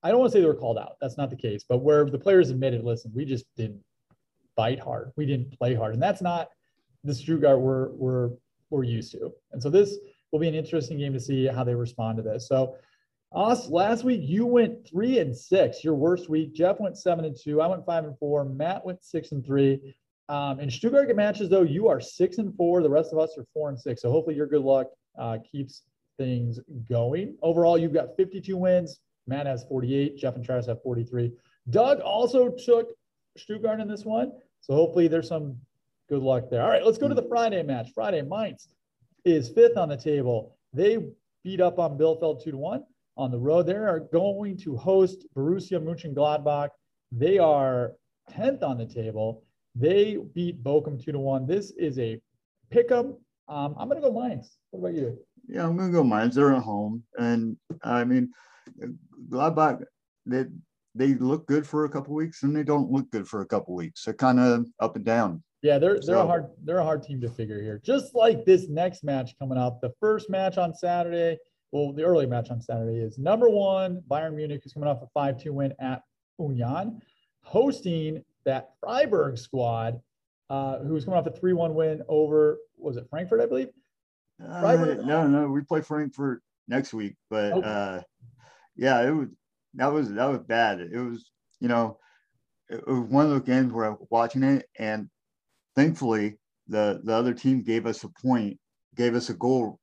I 0.03 0.09
don't 0.09 0.19
want 0.19 0.32
to 0.32 0.38
say 0.38 0.41
they 0.41 0.47
were 0.47 0.53
called 0.53 0.78
out. 0.78 0.97
That's 0.99 1.17
not 1.17 1.30
the 1.30 1.38
case, 1.38 1.63
but 1.67 1.78
where 1.78 2.03
the 2.05 2.19
players 2.19 2.49
admitted, 2.49 2.84
listen, 2.84 3.11
we 3.15 3.24
just 3.24 3.45
didn't 3.55 3.82
fight 4.55 4.80
hard. 4.80 5.11
We 5.15 5.26
didn't 5.26 5.57
play 5.57 5.76
hard. 5.76 5.93
And 5.93 6.03
that's 6.03 6.22
not 6.22 6.49
the 7.03 7.15
Stuttgart 7.15 7.61
we're, 7.61 7.89
we're, 7.91 8.32
we're 8.69 8.84
used 8.84 9.13
to. 9.13 9.32
And 9.53 9.63
so 9.63 9.69
this 9.69 9.97
will 10.32 10.39
be 10.39 10.47
an 10.47 10.55
interesting 10.55 10.97
game 10.97 11.13
to 11.13 11.19
see 11.19 11.45
how 11.45 11.63
they 11.63 11.76
respond 11.76 12.17
to 12.17 12.24
this. 12.24 12.47
So 12.47 12.76
us 13.34 13.69
last 13.69 14.03
week, 14.03 14.21
you 14.23 14.45
went 14.45 14.88
three 14.88 15.19
and 15.19 15.36
six, 15.36 15.84
your 15.84 15.95
worst 15.95 16.29
week. 16.29 16.53
Jeff 16.53 16.79
went 16.79 16.97
seven 16.97 17.25
and 17.25 17.36
two. 17.36 17.61
I 17.61 17.67
went 17.67 17.86
five 17.86 18.03
and 18.03 18.17
four. 18.17 18.43
Matt 18.43 18.86
went 18.86 19.03
six 19.03 19.32
and 19.32 19.45
three. 19.45 19.95
Um, 20.27 20.59
in 20.59 20.69
Stuttgart 20.69 21.15
matches, 21.15 21.49
though, 21.49 21.61
you 21.61 21.88
are 21.88 22.01
six 22.01 22.38
and 22.38 22.55
four. 22.55 22.82
The 22.82 22.89
rest 22.89 23.13
of 23.13 23.19
us 23.19 23.38
are 23.38 23.45
four 23.53 23.69
and 23.69 23.79
six. 23.79 24.01
So 24.01 24.11
hopefully 24.11 24.36
your 24.36 24.47
good 24.47 24.61
luck 24.61 24.88
uh, 25.17 25.38
keeps 25.49 25.84
things 26.17 26.59
going. 26.89 27.36
Overall, 27.41 27.77
you've 27.77 27.93
got 27.93 28.15
52 28.17 28.55
wins. 28.57 28.99
Matt 29.27 29.45
has 29.45 29.63
48. 29.65 30.17
Jeff 30.17 30.36
and 30.36 30.43
Travis 30.43 30.67
have 30.67 30.82
43. 30.84 31.32
Doug 31.69 31.99
also 31.99 32.49
took 32.49 32.89
Stuttgart 33.38 33.79
in 33.79 33.88
this 33.88 34.03
one. 34.03 34.32
So 34.59 34.73
hopefully 34.73 35.07
there's 35.07 35.29
some 35.29 35.57
good 36.09 36.21
luck 36.21 36.49
there. 36.49 36.63
All 36.63 36.69
right, 36.69 36.86
let's 36.86 36.97
go 36.97 37.07
to 37.07 37.15
the 37.15 37.27
Friday 37.29 37.63
match. 37.63 37.91
Friday, 37.93 38.21
Mainz 38.21 38.67
is 39.23 39.49
fifth 39.49 39.77
on 39.77 39.89
the 39.89 39.97
table. 39.97 40.57
They 40.73 40.97
beat 41.43 41.61
up 41.61 41.79
on 41.79 41.97
Bielefeld 41.97 42.43
two 42.43 42.51
to 42.51 42.57
one 42.57 42.84
on 43.22 43.30
the 43.30 43.39
road. 43.39 43.67
They 43.67 43.76
are 43.76 43.99
going 43.99 44.57
to 44.57 44.76
host 44.76 45.28
Borussia 45.38 45.80
Mönchengladbach. 45.80 46.69
They 47.11 47.38
are 47.38 47.93
10th 48.32 48.63
on 48.63 48.80
the 48.80 48.86
table. 48.86 49.43
They 49.76 50.17
beat 50.34 50.63
Bochum 50.63 51.01
two 51.01 51.11
to 51.11 51.19
one. 51.19 51.45
This 51.45 51.72
is 51.72 51.99
a 51.99 52.19
pick 52.72 52.91
'em. 52.91 53.15
Um, 53.47 53.76
I'm 53.78 53.88
going 53.88 54.01
to 54.01 54.09
go 54.09 54.13
Mainz. 54.19 54.57
What 54.72 54.80
about 54.80 54.99
you? 54.99 55.17
Yeah, 55.47 55.67
I'm 55.67 55.78
gonna 55.78 55.91
go 55.91 56.03
Mainz. 56.03 56.36
They're 56.36 56.53
at 56.53 56.61
home, 56.61 57.03
and 57.17 57.57
I 57.84 58.03
mean, 58.03 58.32
Gladbach 59.30 59.84
they 60.26 60.45
they 60.93 61.15
look 61.15 61.47
good 61.47 61.65
for 61.65 61.86
a 61.86 61.89
couple 61.89 62.13
weeks, 62.13 62.43
and 62.43 62.55
they 62.55 62.63
don't 62.63 62.91
look 62.91 63.09
good 63.11 63.28
for 63.28 63.41
a 63.41 63.45
couple 63.45 63.74
weeks. 63.76 64.05
They're 64.05 64.13
kind 64.13 64.39
of 64.39 64.67
up 64.80 64.95
and 64.95 65.03
down. 65.03 65.43
Yeah, 65.63 65.80
they're 65.80 65.99
they're 65.99 66.17
a 66.17 66.26
hard 66.26 66.45
they're 66.63 66.78
a 66.78 66.84
hard 66.84 67.03
team 67.03 67.19
to 67.22 67.30
figure 67.30 67.61
here. 67.61 67.82
Just 67.84 68.15
like 68.15 68.45
this 68.45 68.69
next 68.69 69.03
match 69.03 69.32
coming 69.39 69.57
up, 69.57 69.82
the 69.82 69.91
first 69.99 70.30
match 70.30 70.57
on 70.57 70.74
Saturday. 70.74 71.38
Well, 71.72 71.93
the 71.93 72.03
early 72.03 72.26
match 72.26 72.49
on 72.51 72.61
Saturday 72.61 72.97
is 72.97 73.17
number 73.17 73.49
one 73.49 74.01
Bayern 74.09 74.36
Munich, 74.36 74.61
who's 74.63 74.74
coming 74.74 74.89
off 74.89 75.01
a 75.01 75.07
five 75.13 75.41
two 75.41 75.53
win 75.53 75.74
at 75.80 76.03
Union, 76.38 77.01
hosting 77.43 78.24
that 78.45 78.72
Freiburg 78.82 79.38
squad, 79.38 80.01
uh, 80.49 80.80
who's 80.80 81.05
coming 81.05 81.19
off 81.19 81.28
a 81.28 81.32
three 81.32 81.53
one 81.53 81.74
win 81.74 82.01
over 82.09 82.57
was 82.78 82.97
it 82.97 83.07
Frankfurt, 83.09 83.41
I 83.41 83.45
believe. 83.45 83.69
Uh, 84.43 84.59
Freiburg- 84.61 85.05
no, 85.05 85.28
no, 85.28 85.47
we 85.47 85.61
play 85.61 85.82
Frankfurt 85.82 86.41
next 86.67 86.93
week, 86.93 87.15
but 87.30 87.53
Okay. 87.53 87.67
uh, 87.67 88.01
yeah, 88.76 89.01
it 89.07 89.11
was 89.11 89.30
that 89.76 89.88
was 89.88 90.11
that 90.13 90.26
was 90.26 90.39
bad. 90.39 90.82
It 90.82 90.99
was 90.99 91.32
you 91.61 91.67
know, 91.69 91.99
it, 92.69 92.80
it 92.80 92.88
was 92.88 93.09
one 93.09 93.26
of 93.26 93.32
those 93.32 93.43
games 93.43 93.72
where 93.72 93.86
I 93.86 93.89
was 93.89 94.07
watching 94.09 94.43
it, 94.43 94.67
and 94.78 95.09
thankfully 95.76 96.38
the 96.67 96.99
the 97.03 97.13
other 97.13 97.34
team 97.34 97.61
gave 97.61 97.86
us 97.86 98.03
a 98.03 98.09
point, 98.09 98.59
gave 98.95 99.15
us 99.15 99.30
a 99.30 99.34
goal, 99.36 99.80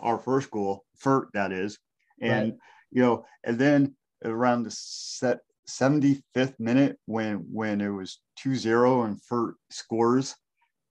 our 0.00 0.18
first 0.18 0.50
goal, 0.50 0.84
Fürth 1.02 1.26
that 1.34 1.52
is, 1.52 1.78
and 2.20 2.52
Right. 2.52 2.58
you 2.90 3.02
know, 3.02 3.24
and 3.44 3.58
then 3.58 3.94
around 4.24 4.62
the 4.64 4.70
set 4.70 5.40
75th 5.68 6.58
minute 6.58 6.98
when 7.06 7.36
when 7.52 7.80
it 7.80 7.88
was 7.88 8.20
2-0 8.44 9.06
and 9.06 9.20
Fürth 9.22 9.54
scores, 9.70 10.34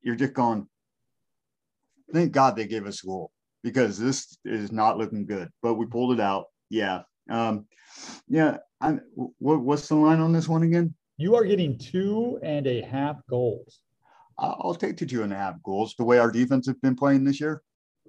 you're 0.01 0.15
just 0.15 0.33
going, 0.33 0.67
thank 2.13 2.31
God 2.31 2.55
they 2.55 2.67
gave 2.67 2.85
us 2.85 3.03
a 3.03 3.07
goal 3.07 3.31
because 3.63 3.97
this 3.99 4.37
is 4.45 4.71
not 4.71 4.97
looking 4.97 5.25
good. 5.25 5.49
But 5.61 5.75
we 5.75 5.85
pulled 5.85 6.13
it 6.13 6.19
out. 6.19 6.45
Yeah. 6.69 7.03
Um, 7.29 7.67
yeah. 8.27 8.57
I'm, 8.79 9.01
what, 9.15 9.61
what's 9.61 9.87
the 9.87 9.95
line 9.95 10.19
on 10.19 10.33
this 10.33 10.47
one 10.47 10.63
again? 10.63 10.95
You 11.17 11.35
are 11.35 11.45
getting 11.45 11.77
two 11.77 12.39
and 12.41 12.65
a 12.65 12.81
half 12.81 13.17
goals. 13.29 13.81
I'll 14.39 14.73
take 14.73 14.97
the 14.97 15.05
two 15.05 15.21
and 15.21 15.31
a 15.31 15.35
half 15.35 15.61
goals. 15.61 15.93
The 15.95 16.03
way 16.03 16.17
our 16.17 16.31
defense 16.31 16.65
has 16.65 16.75
been 16.77 16.95
playing 16.95 17.23
this 17.23 17.39
year. 17.39 17.61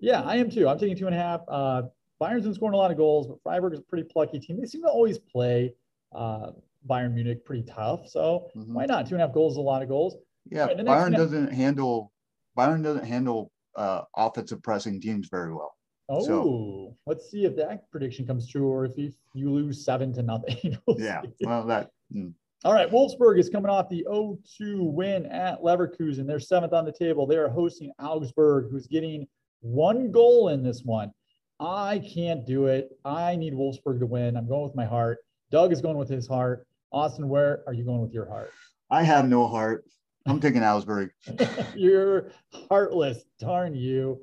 Yeah, 0.02 0.20
I 0.22 0.36
am 0.36 0.50
too. 0.50 0.68
I'm 0.68 0.78
taking 0.78 0.96
two 0.96 1.06
and 1.06 1.14
a 1.14 1.18
half. 1.18 1.40
Uh, 1.48 1.82
Bayern's 2.20 2.42
been 2.42 2.52
scoring 2.54 2.74
a 2.74 2.76
lot 2.76 2.90
of 2.90 2.96
goals, 2.96 3.28
but 3.28 3.38
Freiburg 3.42 3.72
is 3.72 3.78
a 3.78 3.82
pretty 3.82 4.02
plucky 4.04 4.38
team. 4.40 4.60
They 4.60 4.66
seem 4.66 4.82
to 4.82 4.88
always 4.88 5.18
play 5.18 5.72
uh, 6.14 6.50
Bayern 6.90 7.14
Munich 7.14 7.44
pretty 7.44 7.62
tough. 7.62 8.08
So 8.08 8.50
Mhm. 8.54 8.74
why 8.74 8.84
not? 8.84 9.06
Two 9.06 9.14
and 9.14 9.22
a 9.22 9.26
half 9.26 9.32
goals 9.34 9.54
is 9.54 9.58
a 9.58 9.62
lot 9.62 9.80
of 9.80 9.88
goals. 9.88 10.16
Yeah. 10.50 10.66
Right, 10.66 10.76
next 10.76 11.16
doesn't 11.16 11.52
handle 11.52 12.12
Bayern 12.58 12.82
doesn't 12.82 13.04
handle 13.06 13.50
uh, 13.76 14.02
offensive 14.16 14.62
pressing 14.62 15.00
teams 15.00 15.28
very 15.30 15.54
well. 15.54 15.74
Oh, 16.10 16.20
So- 16.24 16.96
let's 17.06 17.30
see 17.30 17.44
if 17.46 17.56
that 17.56 17.90
prediction 17.90 18.26
comes 18.26 18.46
true 18.46 18.68
or 18.68 18.84
if 18.84 18.98
you, 18.98 19.12
you 19.34 19.50
lose 19.50 19.82
seven 19.84 20.12
to 20.14 20.22
nothing. 20.22 20.76
We'll 20.86 21.00
Yeah. 21.00 21.22
see. 21.22 21.46
Well, 21.46 21.64
that 21.66 21.90
mm, 22.14 22.34
All 22.64 22.74
right, 22.74 22.90
Wolfsburg 22.90 23.38
is 23.38 23.48
coming 23.48 23.70
off 23.70 23.88
the 23.88 24.04
0-2 24.10 24.92
win 24.92 25.24
at 25.26 25.60
Leverkusen. 25.62 26.26
They're 26.26 26.38
seventh 26.40 26.72
on 26.74 26.84
the 26.84 26.92
table. 26.92 27.26
They 27.26 27.36
are 27.38 27.48
hosting 27.48 27.90
Augsburg, 27.98 28.70
who's 28.70 28.86
getting 28.86 29.26
one 29.62 30.12
goal 30.12 30.48
in 30.48 30.62
this 30.62 30.82
one. 30.84 31.12
I 31.58 32.02
can't 32.14 32.44
do 32.44 32.66
it. 32.66 32.90
I 33.04 33.36
need 33.36 33.54
Wolfsburg 33.54 34.00
to 34.00 34.06
win. 34.06 34.36
I'm 34.36 34.48
going 34.48 34.64
with 34.64 34.74
my 34.74 34.84
heart. 34.84 35.18
Doug 35.50 35.72
is 35.72 35.80
going 35.80 35.96
with 35.96 36.08
his 36.08 36.26
heart. 36.26 36.66
Austin, 36.92 37.28
where 37.28 37.62
are 37.66 37.72
you 37.72 37.84
going 37.84 38.02
with 38.02 38.12
your 38.12 38.28
heart? 38.28 38.52
I 38.90 39.04
have 39.04 39.28
no 39.28 39.46
heart. 39.46 39.84
I'm 40.26 40.40
taking 40.40 40.62
Augsburg. 40.62 41.10
You're 41.74 42.30
heartless. 42.68 43.24
Darn 43.38 43.74
you. 43.74 44.20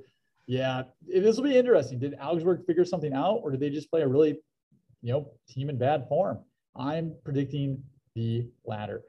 Yeah, 0.47 0.83
this 1.07 1.37
will 1.37 1.43
be 1.43 1.57
interesting. 1.57 1.99
Did 1.99 2.15
Augsburg 2.21 2.65
figure 2.65 2.85
something 2.85 3.13
out, 3.13 3.39
or 3.43 3.51
did 3.51 3.59
they 3.59 3.69
just 3.69 3.89
play 3.89 4.01
a 4.01 4.07
really, 4.07 4.37
you 5.01 5.13
know, 5.13 5.31
team 5.47 5.69
in 5.69 5.77
bad 5.77 6.07
form? 6.07 6.39
I'm 6.75 7.13
predicting 7.23 7.83
the 8.15 8.47
latter. 8.65 9.03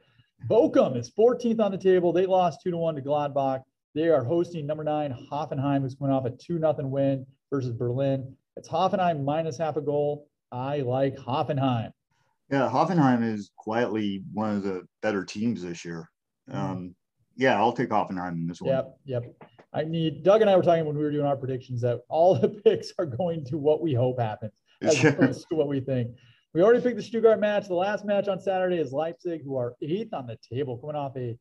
Bochum 0.49 0.97
is 0.97 1.11
14th 1.11 1.61
on 1.61 1.70
the 1.70 1.78
table. 1.78 2.12
They 2.12 2.26
lost 2.26 2.61
two 2.62 2.70
to 2.70 2.76
one 2.76 2.95
to 2.95 3.03
Gladbach. 3.03 3.62
They 3.95 4.09
are 4.09 4.22
hosting 4.22 4.66
number 4.66 4.84
nine 4.84 5.14
Hoffenheim, 5.30 5.82
who's 5.82 5.95
coming 5.97 6.14
off 6.14 6.24
a 6.24 6.30
two 6.30 6.59
nothing 6.59 6.91
win 6.91 7.26
versus 7.51 7.72
Berlin. 7.72 8.34
It's 8.57 8.68
Hoffenheim 8.68 9.24
minus 9.24 9.59
half 9.59 9.76
a 9.76 9.80
goal. 9.80 10.28
I 10.53 10.80
like 10.80 11.16
Hoffenheim. 11.16 11.93
Yeah, 12.51 12.68
Hoffenheim 12.68 13.22
is 13.22 13.51
quietly 13.57 14.22
one 14.32 14.57
of 14.57 14.62
the 14.62 14.82
better 15.03 15.24
teams 15.24 15.62
this 15.62 15.84
year. 15.84 16.09
Mm-hmm. 16.49 16.59
Um, 16.59 16.95
yeah, 17.36 17.59
I'll 17.59 17.72
take 17.72 17.91
Hoffenheim 17.91 18.32
in 18.32 18.47
this 18.47 18.61
one. 18.61 18.74
Yep, 18.74 18.97
yep. 19.05 19.24
I 19.72 19.84
need 19.84 20.24
Doug 20.24 20.41
and 20.41 20.51
I 20.51 20.57
were 20.57 20.62
talking 20.62 20.84
when 20.84 20.97
we 20.97 21.03
were 21.03 21.12
doing 21.12 21.26
our 21.26 21.36
predictions 21.36 21.80
that 21.82 22.01
all 22.09 22.34
the 22.38 22.49
picks 22.49 22.93
are 22.99 23.07
going 23.07 23.45
to 23.47 23.59
what 23.59 23.80
we 23.80 23.95
hope 23.95 24.20
happens 24.20 24.62
as 24.82 25.03
opposed 25.05 25.47
to 25.49 25.55
what 25.55 25.68
we 25.68 25.80
think. 25.80 26.11
We 26.53 26.62
already 26.62 26.80
picked 26.80 26.97
the 26.97 27.03
Stuttgart 27.03 27.38
match. 27.38 27.68
The 27.68 27.74
last 27.74 28.05
match 28.05 28.26
on 28.26 28.41
Saturday 28.41 28.78
is 28.78 28.93
Leipzig, 28.93 29.43
who 29.45 29.57
are 29.57 29.74
eighth 29.82 30.12
on 30.12 30.26
the 30.26 30.36
table, 30.53 30.76
coming 30.78 30.97
off 30.97 31.16
a 31.16 31.38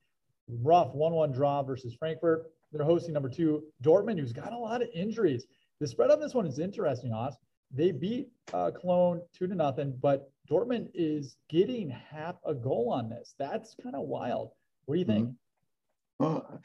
rough 0.62 0.94
1 0.94 1.14
1 1.14 1.32
draw 1.32 1.64
versus 1.64 1.96
Frankfurt. 1.96 2.52
They're 2.72 2.86
hosting 2.86 3.14
number 3.14 3.30
two, 3.30 3.64
Dortmund, 3.84 4.20
who's 4.20 4.34
got 4.34 4.54
a 4.54 4.58
lot 4.58 4.82
of 4.82 4.90
injuries. 4.94 5.46
The 5.80 5.88
spread 5.88 6.12
on 6.12 6.20
this 6.20 6.34
one 6.34 6.46
is 6.46 6.60
interesting, 6.60 7.14
Oz. 7.14 7.38
They 7.72 7.92
beat 7.92 8.30
uh, 8.54 8.72
Cologne 8.72 9.22
two 9.34 9.48
to 9.48 9.56
nothing, 9.56 9.98
but 10.02 10.32
Dortmund 10.50 10.90
is 10.94 11.38
getting 11.50 11.90
half 11.90 12.36
a 12.46 12.54
goal 12.54 12.92
on 12.92 13.10
this. 13.10 13.36
That's 13.38 13.76
kind 13.82 13.96
of 13.96 14.08
wild. 14.08 14.52
What 14.86 14.96
do 14.96 15.00
you 15.00 15.06
think? 15.06 15.28
Mm-hmm. 15.28 16.24
Well, 16.24 16.62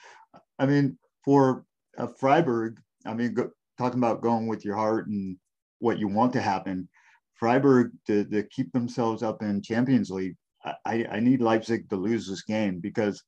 I 0.58 0.66
mean, 0.66 0.98
for 1.24 1.64
uh, 1.96 2.08
Freiburg, 2.18 2.80
I 3.06 3.14
mean, 3.14 3.34
go, 3.34 3.50
talking 3.78 3.98
about 3.98 4.22
going 4.22 4.46
with 4.46 4.64
your 4.64 4.76
heart 4.76 5.06
and 5.08 5.36
what 5.78 5.98
you 5.98 6.08
want 6.08 6.32
to 6.32 6.40
happen, 6.40 6.88
Freiburg 7.34 7.92
to, 8.06 8.24
to 8.24 8.42
keep 8.44 8.72
themselves 8.72 9.22
up 9.22 9.42
in 9.42 9.62
Champions 9.62 10.10
League, 10.10 10.36
I, 10.86 11.04
I 11.10 11.20
need 11.20 11.42
Leipzig 11.42 11.90
to 11.90 11.96
lose 11.96 12.26
this 12.26 12.42
game 12.42 12.80
because 12.80 13.22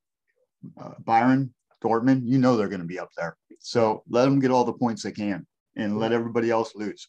uh, 0.81 0.95
Bayern, 1.05 1.51
Dortmund, 1.83 2.23
you 2.25 2.39
know 2.39 2.57
they're 2.57 2.69
going 2.69 2.81
to 2.81 2.87
be 2.87 2.99
up 2.99 3.11
there. 3.17 3.37
So 3.61 4.03
let 4.09 4.25
them 4.25 4.41
get 4.41 4.51
all 4.51 4.65
the 4.65 4.73
points 4.73 5.03
they 5.03 5.13
can 5.13 5.47
and 5.77 5.99
let 5.99 6.13
everybody 6.13 6.51
else 6.51 6.75
lose. 6.75 7.09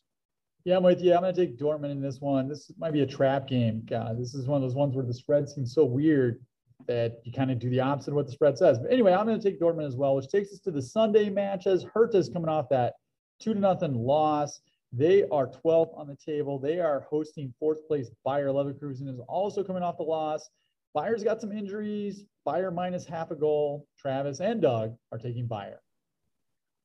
Yeah, 0.66 0.78
I'm 0.78 0.84
with 0.84 1.02
you. 1.02 1.14
I'm 1.14 1.22
going 1.22 1.34
to 1.34 1.46
take 1.46 1.58
Dortmund 1.58 1.92
in 1.92 2.02
this 2.02 2.20
one. 2.20 2.50
This 2.50 2.70
might 2.78 2.92
be 2.92 3.02
a 3.02 3.08
trap 3.08 3.48
game. 3.48 3.84
God, 3.90 4.20
this 4.20 4.34
is 4.34 4.48
one 4.48 4.62
of 4.62 4.68
those 4.68 4.76
ones 4.76 4.96
where 4.96 5.06
the 5.06 5.14
spread 5.14 5.48
seems 5.48 5.74
so 5.74 5.86
weird 5.86 6.42
that 6.88 7.22
you 7.24 7.32
kind 7.32 7.52
of 7.52 7.60
do 7.60 7.70
the 7.70 7.80
opposite 7.80 8.12
of 8.12 8.16
what 8.16 8.26
the 8.26 8.32
spread 8.32 8.58
says. 8.58 8.78
But 8.80 8.92
anyway, 8.92 9.14
I'm 9.14 9.26
going 9.26 9.40
to 9.40 9.44
take 9.44 9.60
Dortmund 9.60 9.88
as 9.88 9.96
well, 9.96 10.16
which 10.16 10.28
takes 10.28 10.52
us 10.52 10.60
to 10.60 10.72
the 10.72 10.82
Sunday 10.82 11.30
matches. 11.30 11.86
Hertha's 11.94 12.30
coming 12.30 12.50
off 12.50 12.70
that 12.70 12.94
two 13.40 13.54
to 13.54 13.60
nothing 13.60 13.94
loss. 13.94 14.60
They 14.94 15.24
are 15.32 15.48
12th 15.48 15.98
on 15.98 16.08
the 16.08 16.16
table. 16.16 16.60
They 16.60 16.80
are 16.80 17.02
hosting 17.10 17.54
fourth 17.60 17.86
place 17.88 18.10
Bayer 18.26 18.48
Leverkusen 18.48 19.08
is 19.08 19.20
also 19.28 19.64
coming 19.64 19.84
off 19.84 19.98
the 19.98 20.04
loss. 20.04 20.50
Bayer's 20.96 21.24
got 21.24 21.42
some 21.42 21.52
injuries. 21.52 22.24
Bayer 22.48 22.72
minus 22.72 23.06
half 23.06 23.32
a 23.32 23.36
goal. 23.36 23.86
Travis 24.00 24.40
and 24.40 24.62
Doug 24.62 24.96
are 25.12 25.18
taking 25.18 25.48
Bayer. 25.48 25.82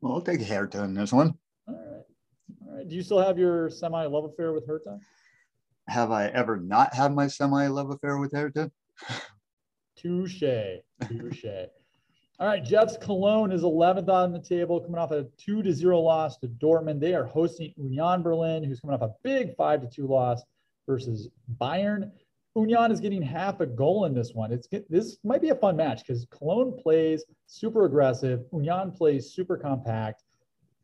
Well, 0.00 0.14
I'll 0.14 0.20
take 0.20 0.42
Hertha 0.42 0.82
in 0.82 0.92
this 0.92 1.12
one. 1.12 1.34
All 1.68 1.74
right. 1.74 2.02
All 2.66 2.76
right. 2.76 2.88
Do 2.88 2.96
you 2.96 3.02
still 3.02 3.20
have 3.20 3.38
your 3.38 3.70
semi 3.70 4.04
love 4.06 4.24
affair 4.24 4.52
with 4.52 4.66
Hertha? 4.66 4.98
Have 5.86 6.10
I 6.10 6.26
ever 6.28 6.56
not 6.56 6.92
had 6.92 7.14
my 7.14 7.28
semi 7.28 7.68
love 7.68 7.90
affair 7.90 8.18
with 8.18 8.32
Hertha? 8.32 8.72
Touche. 9.96 10.42
Touche. 11.06 11.44
All 12.40 12.48
right, 12.48 12.64
Jeff's 12.64 12.96
Cologne 12.96 13.52
is 13.52 13.62
11th 13.62 14.08
on 14.08 14.32
the 14.32 14.40
table, 14.40 14.80
coming 14.80 14.98
off 14.98 15.12
a 15.12 15.28
2 15.38 15.62
to 15.62 15.72
0 15.72 16.00
loss 16.00 16.38
to 16.38 16.48
Dortmund. 16.48 16.98
They 16.98 17.14
are 17.14 17.24
hosting 17.24 17.72
Union 17.76 18.22
Berlin, 18.22 18.64
who's 18.64 18.80
coming 18.80 18.96
off 18.96 19.02
a 19.02 19.14
big 19.22 19.54
5 19.54 19.82
to 19.82 19.86
2 19.86 20.08
loss 20.08 20.42
versus 20.88 21.28
Bayern. 21.60 22.10
Union 22.55 22.92
is 22.92 23.00
getting 23.00 23.22
half 23.22 23.61
a 23.61 23.66
goal 23.66 24.05
in 24.05 24.14
this 24.14 24.32
one. 24.34 24.53
It's 24.53 24.68
this 24.90 25.16
might 25.24 25.40
be 25.40 25.50
a 25.50 25.55
fun 25.55 25.76
match 25.76 26.03
because 26.07 26.26
Cologne 26.30 26.78
plays 26.78 27.24
super 27.46 27.86
aggressive, 27.86 28.44
Union 28.53 28.92
plays 28.92 29.32
super 29.32 29.57
compact, 29.57 30.24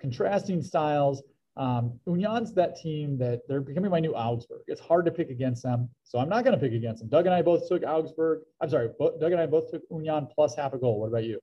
contrasting 0.00 0.62
styles. 0.62 1.22
Um, 1.58 1.98
Union's 2.06 2.54
that 2.54 2.76
team 2.76 3.18
that 3.18 3.40
they're 3.48 3.60
becoming 3.60 3.90
my 3.90 3.98
new 3.98 4.14
Augsburg. 4.14 4.60
It's 4.68 4.80
hard 4.80 5.04
to 5.06 5.10
pick 5.10 5.28
against 5.28 5.64
them, 5.64 5.88
so 6.04 6.20
I'm 6.20 6.28
not 6.28 6.44
going 6.44 6.56
to 6.56 6.60
pick 6.60 6.72
against 6.72 7.00
them. 7.00 7.08
Doug 7.08 7.26
and 7.26 7.34
I 7.34 7.42
both 7.42 7.68
took 7.68 7.82
Augsburg. 7.82 8.42
I'm 8.60 8.70
sorry, 8.70 8.90
Doug 8.98 9.32
and 9.32 9.40
I 9.40 9.46
both 9.46 9.70
took 9.70 9.82
Union 9.90 10.28
plus 10.32 10.54
half 10.54 10.72
a 10.72 10.78
goal. 10.78 11.00
What 11.00 11.08
about 11.08 11.24
you? 11.24 11.40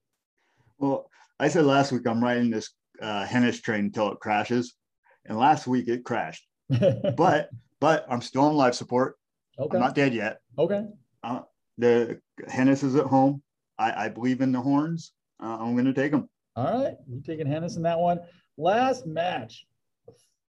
Well, 0.77 1.09
I 1.37 1.49
said 1.49 1.65
last 1.65 1.91
week 1.91 2.07
I'm 2.07 2.23
riding 2.23 2.49
this 2.49 2.71
uh, 3.01 3.25
Hennes 3.25 3.59
train 3.59 3.85
until 3.85 4.11
it 4.13 4.19
crashes, 4.21 4.75
and 5.25 5.37
last 5.37 5.67
week 5.67 5.89
it 5.89 6.05
crashed. 6.05 6.47
but 7.17 7.49
but 7.81 8.05
I'm 8.09 8.21
still 8.21 8.43
on 8.43 8.55
life 8.55 8.73
support. 8.73 9.17
Okay. 9.57 9.77
I'm 9.77 9.83
not 9.83 9.95
dead 9.95 10.13
yet. 10.13 10.41
Okay. 10.57 10.85
Uh, 11.23 11.41
the 11.77 12.19
Hennes 12.47 12.83
is 12.83 12.95
at 12.95 13.05
home. 13.05 13.41
I, 13.77 14.05
I 14.05 14.09
believe 14.09 14.41
in 14.41 14.51
the 14.51 14.61
horns. 14.61 15.13
Uh, 15.41 15.57
I'm 15.59 15.73
going 15.73 15.85
to 15.85 15.93
take 15.93 16.11
them. 16.11 16.29
All 16.55 16.83
right, 16.83 16.95
you 17.07 17.21
taking 17.25 17.47
Hennes 17.47 17.75
in 17.75 17.83
that 17.83 17.99
one. 17.99 18.19
Last 18.57 19.05
match, 19.05 19.65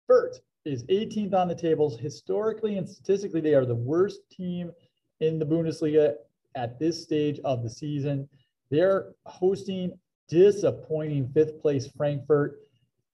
Fürth 0.09 0.39
is 0.63 0.83
18th 0.85 1.33
on 1.33 1.47
the 1.49 1.55
tables. 1.55 1.99
Historically 1.99 2.77
and 2.77 2.87
statistically, 2.87 3.41
they 3.41 3.53
are 3.53 3.65
the 3.65 3.75
worst 3.75 4.21
team 4.31 4.71
in 5.19 5.39
the 5.39 5.45
Bundesliga 5.45 6.15
at 6.55 6.79
this 6.79 7.01
stage 7.01 7.39
of 7.43 7.63
the 7.63 7.69
season. 7.69 8.29
They're 8.71 9.11
hosting 9.25 9.97
disappointing 10.29 11.29
fifth 11.33 11.61
place 11.61 11.87
Frankfurt. 11.97 12.59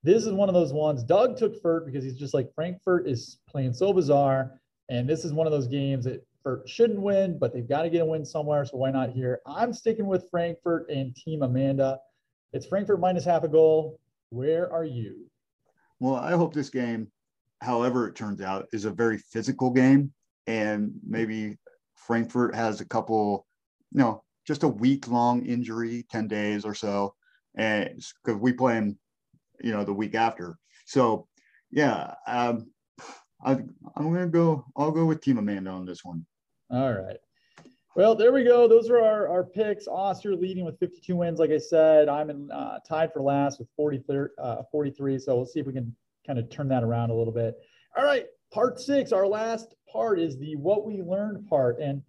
This 0.03 0.25
is 0.25 0.33
one 0.33 0.49
of 0.49 0.53
those 0.53 0.73
ones. 0.73 1.03
Doug 1.03 1.37
took 1.37 1.61
Fürth 1.63 1.87
because 1.87 2.03
he's 2.03 2.17
just 2.17 2.35
like 2.35 2.53
Frankfurt 2.53 3.07
is 3.07 3.39
playing 3.49 3.73
so 3.73 3.91
bizarre. 3.91 4.59
And 4.89 5.09
this 5.09 5.25
is 5.25 5.33
one 5.33 5.47
of 5.47 5.53
those 5.53 5.67
games 5.67 6.05
that 6.05 6.25
Fürth 6.45 6.67
shouldn't 6.67 7.01
win, 7.01 7.39
but 7.39 7.53
they've 7.53 7.67
got 7.67 7.83
to 7.83 7.89
get 7.89 8.01
a 8.01 8.05
win 8.05 8.23
somewhere. 8.23 8.65
So 8.65 8.77
why 8.77 8.91
not 8.91 9.09
here? 9.09 9.41
I'm 9.45 9.73
sticking 9.73 10.05
with 10.05 10.29
Frankfurt 10.29 10.89
and 10.89 11.15
Team 11.15 11.41
Amanda. 11.41 11.99
It's 12.53 12.67
Frankfurt 12.67 12.99
minus 12.99 13.25
half 13.25 13.43
a 13.43 13.47
goal. 13.47 13.99
Where 14.29 14.71
are 14.71 14.85
you? 14.85 15.25
Well, 15.99 16.15
I 16.15 16.31
hope 16.31 16.53
this 16.53 16.69
game, 16.69 17.07
however 17.61 18.07
it 18.07 18.15
turns 18.15 18.41
out, 18.41 18.67
is 18.73 18.85
a 18.85 18.91
very 18.91 19.17
physical 19.17 19.71
game. 19.71 20.13
And 20.45 20.93
maybe 21.05 21.57
Frankfurt 21.95 22.53
has 22.53 22.79
a 22.79 22.85
couple, 22.85 23.47
you 23.91 23.99
know, 23.99 24.23
just 24.45 24.63
a 24.63 24.67
week 24.67 25.07
long 25.07 25.43
injury, 25.45 26.05
10 26.11 26.27
days 26.27 26.63
or 26.65 26.75
so. 26.75 27.15
And 27.55 27.89
because 28.23 28.39
we 28.39 28.53
play 28.53 28.75
them, 28.75 28.99
you 29.61 29.71
know, 29.71 29.83
the 29.83 29.93
week 29.93 30.13
after. 30.13 30.57
So, 30.85 31.27
yeah, 31.71 32.13
um, 32.27 32.67
I, 33.43 33.51
I'm 33.51 34.11
going 34.11 34.21
to 34.21 34.27
go, 34.27 34.65
I'll 34.75 34.91
go 34.91 35.05
with 35.05 35.21
Team 35.21 35.37
Amanda 35.37 35.71
on 35.71 35.85
this 35.85 36.03
one. 36.03 36.25
All 36.71 36.93
right. 36.93 37.17
Well, 37.95 38.13
there 38.13 38.33
we 38.33 38.43
go. 38.43 38.67
Those 38.67 38.89
are 38.89 39.01
our, 39.01 39.29
our 39.29 39.43
picks. 39.43 39.87
Oster 39.87 40.35
leading 40.35 40.65
with 40.65 40.77
52 40.79 41.15
wins. 41.15 41.39
Like 41.39 41.51
I 41.51 41.57
said, 41.57 42.09
I'm 42.09 42.29
in, 42.29 42.51
uh, 42.51 42.79
tied 42.87 43.13
for 43.13 43.21
last 43.21 43.59
with 43.59 43.69
43, 43.77 44.27
uh, 44.37 44.63
43. 44.69 45.17
So 45.19 45.35
we'll 45.35 45.45
see 45.45 45.61
if 45.61 45.65
we 45.65 45.73
can 45.73 45.95
kind 46.27 46.37
of 46.37 46.49
turn 46.49 46.67
that 46.69 46.83
around 46.83 47.09
a 47.09 47.13
little 47.13 47.33
bit. 47.33 47.55
All 47.95 48.03
right. 48.03 48.25
Part 48.53 48.79
six, 48.79 49.11
our 49.11 49.25
last 49.25 49.75
part 49.91 50.19
is 50.19 50.37
the 50.37 50.55
what 50.55 50.85
we 50.85 51.01
learned 51.01 51.47
part. 51.47 51.79
And 51.79 52.01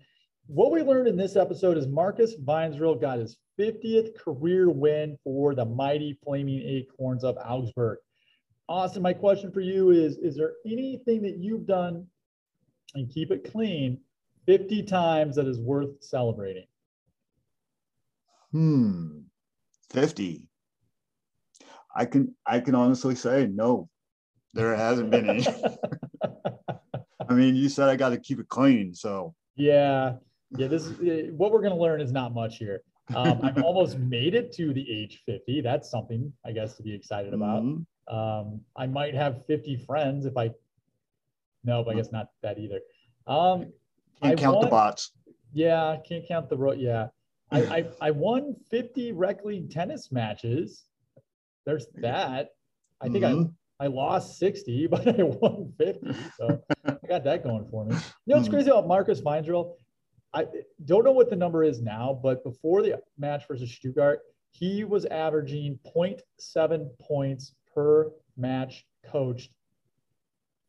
what 0.46 0.72
we 0.72 0.82
learned 0.82 1.08
in 1.08 1.16
this 1.16 1.36
episode 1.36 1.76
is 1.76 1.86
Markus 1.86 2.36
Weinzierl 2.36 3.00
got 3.00 3.18
his 3.18 3.36
50th 3.58 4.16
career 4.16 4.70
win 4.70 5.16
for 5.24 5.54
the 5.54 5.64
mighty 5.64 6.18
Flaming 6.24 6.62
Acorns 6.62 7.24
of 7.24 7.36
Augsburg. 7.38 7.98
Austin, 8.68 9.02
my 9.02 9.12
question 9.12 9.50
for 9.50 9.60
you 9.60 9.90
is 9.90 10.16
Is 10.18 10.36
there 10.36 10.54
anything 10.64 11.22
that 11.22 11.36
you've 11.38 11.66
done 11.66 12.06
and 12.94 13.10
keep 13.10 13.30
it 13.30 13.50
clean 13.50 14.00
50 14.46 14.82
times 14.82 15.36
that 15.36 15.46
is 15.46 15.60
worth 15.60 16.02
celebrating? 16.02 16.66
Hmm, 18.52 19.20
50. 19.90 20.48
I 21.94 22.04
can 22.04 22.34
I 22.46 22.60
can 22.60 22.74
honestly 22.74 23.14
say 23.14 23.46
no. 23.46 23.88
There 24.52 24.74
hasn't 24.74 25.10
been 25.10 25.28
any. 25.28 25.46
I 27.28 27.34
mean, 27.34 27.56
you 27.56 27.68
said 27.68 27.88
I 27.88 27.96
got 27.96 28.10
to 28.10 28.18
keep 28.18 28.38
it 28.38 28.48
clean, 28.48 28.94
so 28.94 29.34
yeah, 29.56 30.14
yeah. 30.56 30.68
This 30.68 30.86
is, 30.86 31.32
what 31.32 31.52
we're 31.52 31.62
gonna 31.62 31.76
learn 31.76 32.00
is 32.00 32.12
not 32.12 32.34
much 32.34 32.58
here. 32.58 32.82
Um, 33.14 33.40
I've 33.42 33.58
almost 33.62 33.98
made 33.98 34.34
it 34.34 34.52
to 34.54 34.72
the 34.72 34.86
age 34.90 35.22
50. 35.26 35.62
That's 35.62 35.90
something 35.90 36.32
I 36.44 36.52
guess 36.52 36.76
to 36.76 36.82
be 36.82 36.94
excited 36.94 37.32
about. 37.32 37.62
Mm-hmm. 37.62 37.82
Um, 38.08 38.60
I 38.76 38.86
might 38.86 39.14
have 39.14 39.44
50 39.46 39.76
friends 39.76 40.26
if 40.26 40.36
I. 40.36 40.50
No, 41.64 41.82
but 41.82 41.94
I 41.94 41.94
guess 41.96 42.12
not 42.12 42.28
that 42.42 42.58
either. 42.58 42.80
Um, 43.26 43.72
can't 44.22 44.38
I 44.38 44.42
count 44.42 44.56
want, 44.56 44.66
the 44.66 44.70
bots. 44.70 45.10
Yeah, 45.52 45.96
can't 46.08 46.26
count 46.26 46.48
the 46.48 46.56
road. 46.56 46.78
Yeah. 46.78 47.08
I, 47.50 47.60
I, 47.62 47.84
I 48.00 48.10
won 48.10 48.56
50 48.70 49.12
rec 49.12 49.44
league 49.44 49.70
tennis 49.70 50.10
matches. 50.12 50.84
There's 51.64 51.86
that. 51.96 52.50
I 53.00 53.08
think 53.08 53.24
Mhm. 53.24 53.52
I, 53.80 53.84
I 53.84 53.86
lost 53.88 54.38
60, 54.38 54.86
but 54.88 55.06
I 55.08 55.22
won 55.22 55.72
50. 55.78 56.14
So 56.38 56.62
I 56.84 56.96
got 57.08 57.24
that 57.24 57.42
going 57.42 57.66
for 57.70 57.84
me. 57.84 57.94
You 57.94 58.00
know 58.26 58.36
what's 58.36 58.48
Mhm. 58.48 58.52
crazy 58.52 58.70
about 58.70 58.86
Markus 58.86 59.20
Weinzierl? 59.20 59.74
I 60.32 60.46
don't 60.84 61.04
know 61.04 61.12
what 61.12 61.30
the 61.30 61.36
number 61.36 61.64
is 61.64 61.80
now, 61.80 62.18
but 62.22 62.44
before 62.44 62.82
the 62.82 63.00
match 63.18 63.46
versus 63.48 63.72
Stuttgart, 63.72 64.20
he 64.50 64.84
was 64.84 65.04
averaging 65.06 65.78
0.7 65.84 66.88
points 66.98 67.54
per 67.76 68.10
match 68.36 68.86
coached 69.12 69.50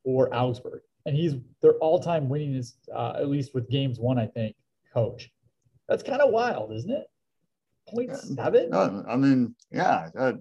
for 0.03 0.33
Augsburg. 0.35 0.81
And 1.05 1.15
he's 1.15 1.35
their 1.61 1.73
all-time 1.75 2.27
winningest, 2.27 2.73
uh, 2.93 3.13
at 3.15 3.29
least 3.29 3.55
with 3.55 3.69
games 3.69 3.97
one, 3.97 4.19
I 4.19 4.27
think, 4.27 4.55
coach. 4.93 5.31
That's 5.87 6.03
kind 6.03 6.21
of 6.21 6.31
wild, 6.31 6.73
isn't 6.73 6.91
it? 6.91 7.09
0.7? 7.95 8.69
No, 8.69 9.05
I 9.07 9.15
mean, 9.15 9.55
yeah, 9.71 10.09
that, 10.13 10.35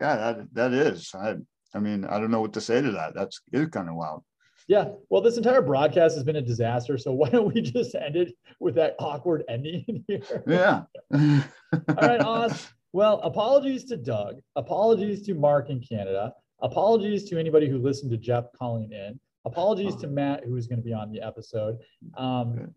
yeah, 0.00 0.16
that, 0.16 0.54
that 0.54 0.72
is. 0.72 1.14
I, 1.14 1.34
I 1.74 1.78
mean, 1.78 2.06
I 2.06 2.18
don't 2.18 2.30
know 2.30 2.40
what 2.40 2.54
to 2.54 2.62
say 2.62 2.80
to 2.80 2.90
that. 2.92 3.14
That's 3.14 3.42
is 3.52 3.68
kind 3.68 3.90
of 3.90 3.96
wild. 3.96 4.24
Yeah. 4.66 4.92
Well, 5.10 5.20
this 5.20 5.36
entire 5.36 5.60
broadcast 5.60 6.14
has 6.14 6.24
been 6.24 6.36
a 6.36 6.42
disaster. 6.42 6.96
So 6.96 7.12
why 7.14 7.28
don't 7.28 7.54
we 7.54 7.60
just 7.60 7.94
end 7.94 8.16
it 8.16 8.32
with 8.60 8.74
that 8.76 8.96
awkward 8.98 9.44
ending 9.48 10.04
here? 10.08 10.42
Yeah. 10.46 10.82
All 11.12 12.08
right, 12.08 12.20
Oz. 12.20 12.68
Well, 12.94 13.18
apologies 13.24 13.82
to 13.86 13.96
Doug. 13.96 14.36
Apologies 14.54 15.22
to 15.22 15.34
Mark 15.34 15.68
in 15.68 15.80
Canada. 15.80 16.32
Apologies 16.62 17.24
to 17.24 17.36
anybody 17.40 17.68
who 17.68 17.78
listened 17.78 18.12
to 18.12 18.16
Jeff 18.16 18.44
calling 18.56 18.92
in. 18.92 19.18
Apologies 19.44 19.96
to 19.96 20.06
Matt, 20.06 20.44
who 20.44 20.54
is 20.54 20.68
going 20.68 20.78
to 20.78 20.84
be 20.84 20.92
on 20.94 21.10
the 21.10 21.20
episode. 21.20 21.78
Um, 22.16 22.72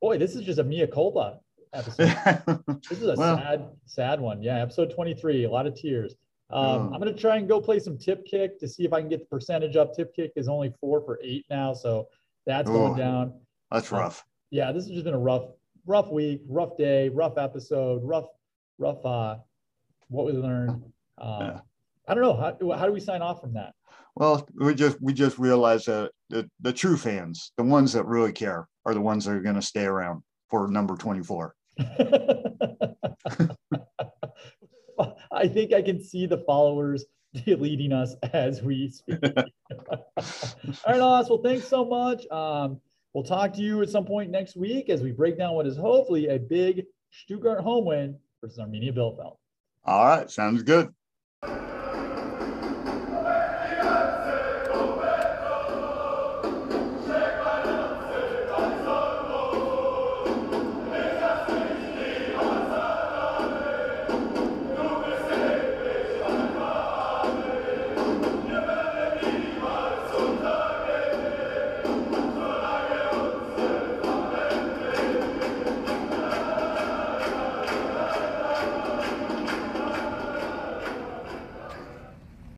boy, 0.00 0.16
this 0.16 0.34
is 0.34 0.40
just 0.40 0.58
a 0.58 0.64
Mea 0.64 0.86
Culpa 0.86 1.38
episode. 1.74 2.16
This 2.88 3.02
is 3.02 3.08
a 3.08 3.14
Well- 3.14 3.36
sad, 3.36 3.66
sad 3.84 4.20
one. 4.22 4.42
Yeah, 4.42 4.62
episode 4.62 4.90
23, 4.94 5.44
a 5.44 5.50
lot 5.50 5.66
of 5.66 5.74
tears. 5.74 6.14
Um, 6.48 6.64
Oh. 6.64 6.90
I'm 6.94 7.00
going 7.00 7.14
to 7.14 7.20
try 7.20 7.36
and 7.36 7.46
go 7.46 7.60
play 7.60 7.80
some 7.80 7.98
tip 7.98 8.24
kick 8.24 8.58
to 8.60 8.66
see 8.68 8.84
if 8.86 8.94
I 8.94 9.00
can 9.00 9.10
get 9.10 9.20
the 9.20 9.26
percentage 9.26 9.76
up. 9.76 9.92
Tip 9.94 10.16
kick 10.16 10.32
is 10.34 10.48
only 10.48 10.72
four 10.80 11.02
for 11.02 11.18
eight 11.22 11.44
now, 11.50 11.74
so 11.74 12.08
that's 12.46 12.70
going 12.70 12.94
Oh. 12.94 12.96
down. 12.96 13.34
That's 13.70 13.92
rough. 13.92 14.24
Yeah, 14.50 14.72
this 14.72 14.84
has 14.84 14.92
just 14.92 15.04
been 15.04 15.12
a 15.14 15.18
rough, 15.18 15.44
rough 15.86 16.10
week, 16.10 16.40
rough 16.48 16.78
day, 16.78 17.10
rough 17.10 17.36
episode, 17.36 18.02
rough, 18.02 18.26
rough. 18.78 19.04
Uh, 19.04 19.36
what 20.08 20.26
we 20.26 20.32
learned. 20.32 20.82
Um, 21.18 21.40
Yeah. 21.40 21.60
I 22.06 22.12
don't 22.14 22.22
know. 22.22 22.36
How, 22.36 22.54
how 22.76 22.86
do 22.86 22.92
we 22.92 23.00
sign 23.00 23.22
off 23.22 23.40
from 23.40 23.54
that? 23.54 23.72
Well, 24.14 24.46
we 24.56 24.74
just 24.74 25.00
we 25.00 25.14
just 25.14 25.38
realized 25.38 25.86
that 25.86 26.10
the, 26.28 26.48
the 26.60 26.72
true 26.72 26.96
fans, 26.96 27.52
the 27.56 27.64
ones 27.64 27.92
that 27.94 28.04
really 28.04 28.32
care, 28.32 28.68
are 28.84 28.94
the 28.94 29.00
ones 29.00 29.24
that 29.24 29.32
are 29.32 29.40
going 29.40 29.54
to 29.54 29.62
stay 29.62 29.86
around 29.86 30.22
for 30.50 30.68
number 30.68 30.96
24. 30.96 31.54
I 35.32 35.48
think 35.48 35.72
I 35.72 35.82
can 35.82 36.02
see 36.02 36.26
the 36.26 36.38
followers 36.38 37.04
deleting 37.44 37.92
us 37.92 38.14
as 38.32 38.62
we 38.62 38.90
speak. 38.90 39.18
All 39.24 39.44
right, 40.86 41.00
Oz. 41.00 41.28
Well, 41.28 41.42
thanks 41.42 41.66
so 41.66 41.84
much. 41.84 42.26
Um, 42.28 42.80
we'll 43.12 43.24
talk 43.24 43.52
to 43.54 43.60
you 43.60 43.82
at 43.82 43.88
some 43.88 44.04
point 44.04 44.30
next 44.30 44.56
week 44.56 44.88
as 44.90 45.02
we 45.02 45.10
break 45.10 45.38
down 45.38 45.54
what 45.54 45.66
is 45.66 45.76
hopefully 45.76 46.28
a 46.28 46.38
big 46.38 46.84
Stuttgart 47.10 47.60
home 47.60 47.84
win 47.86 48.16
versus 48.44 48.58
Arminia 48.58 48.92
Bielefeld. 48.94 49.36
All 49.84 50.04
right, 50.04 50.30
sounds 50.30 50.62
good. 50.62 50.92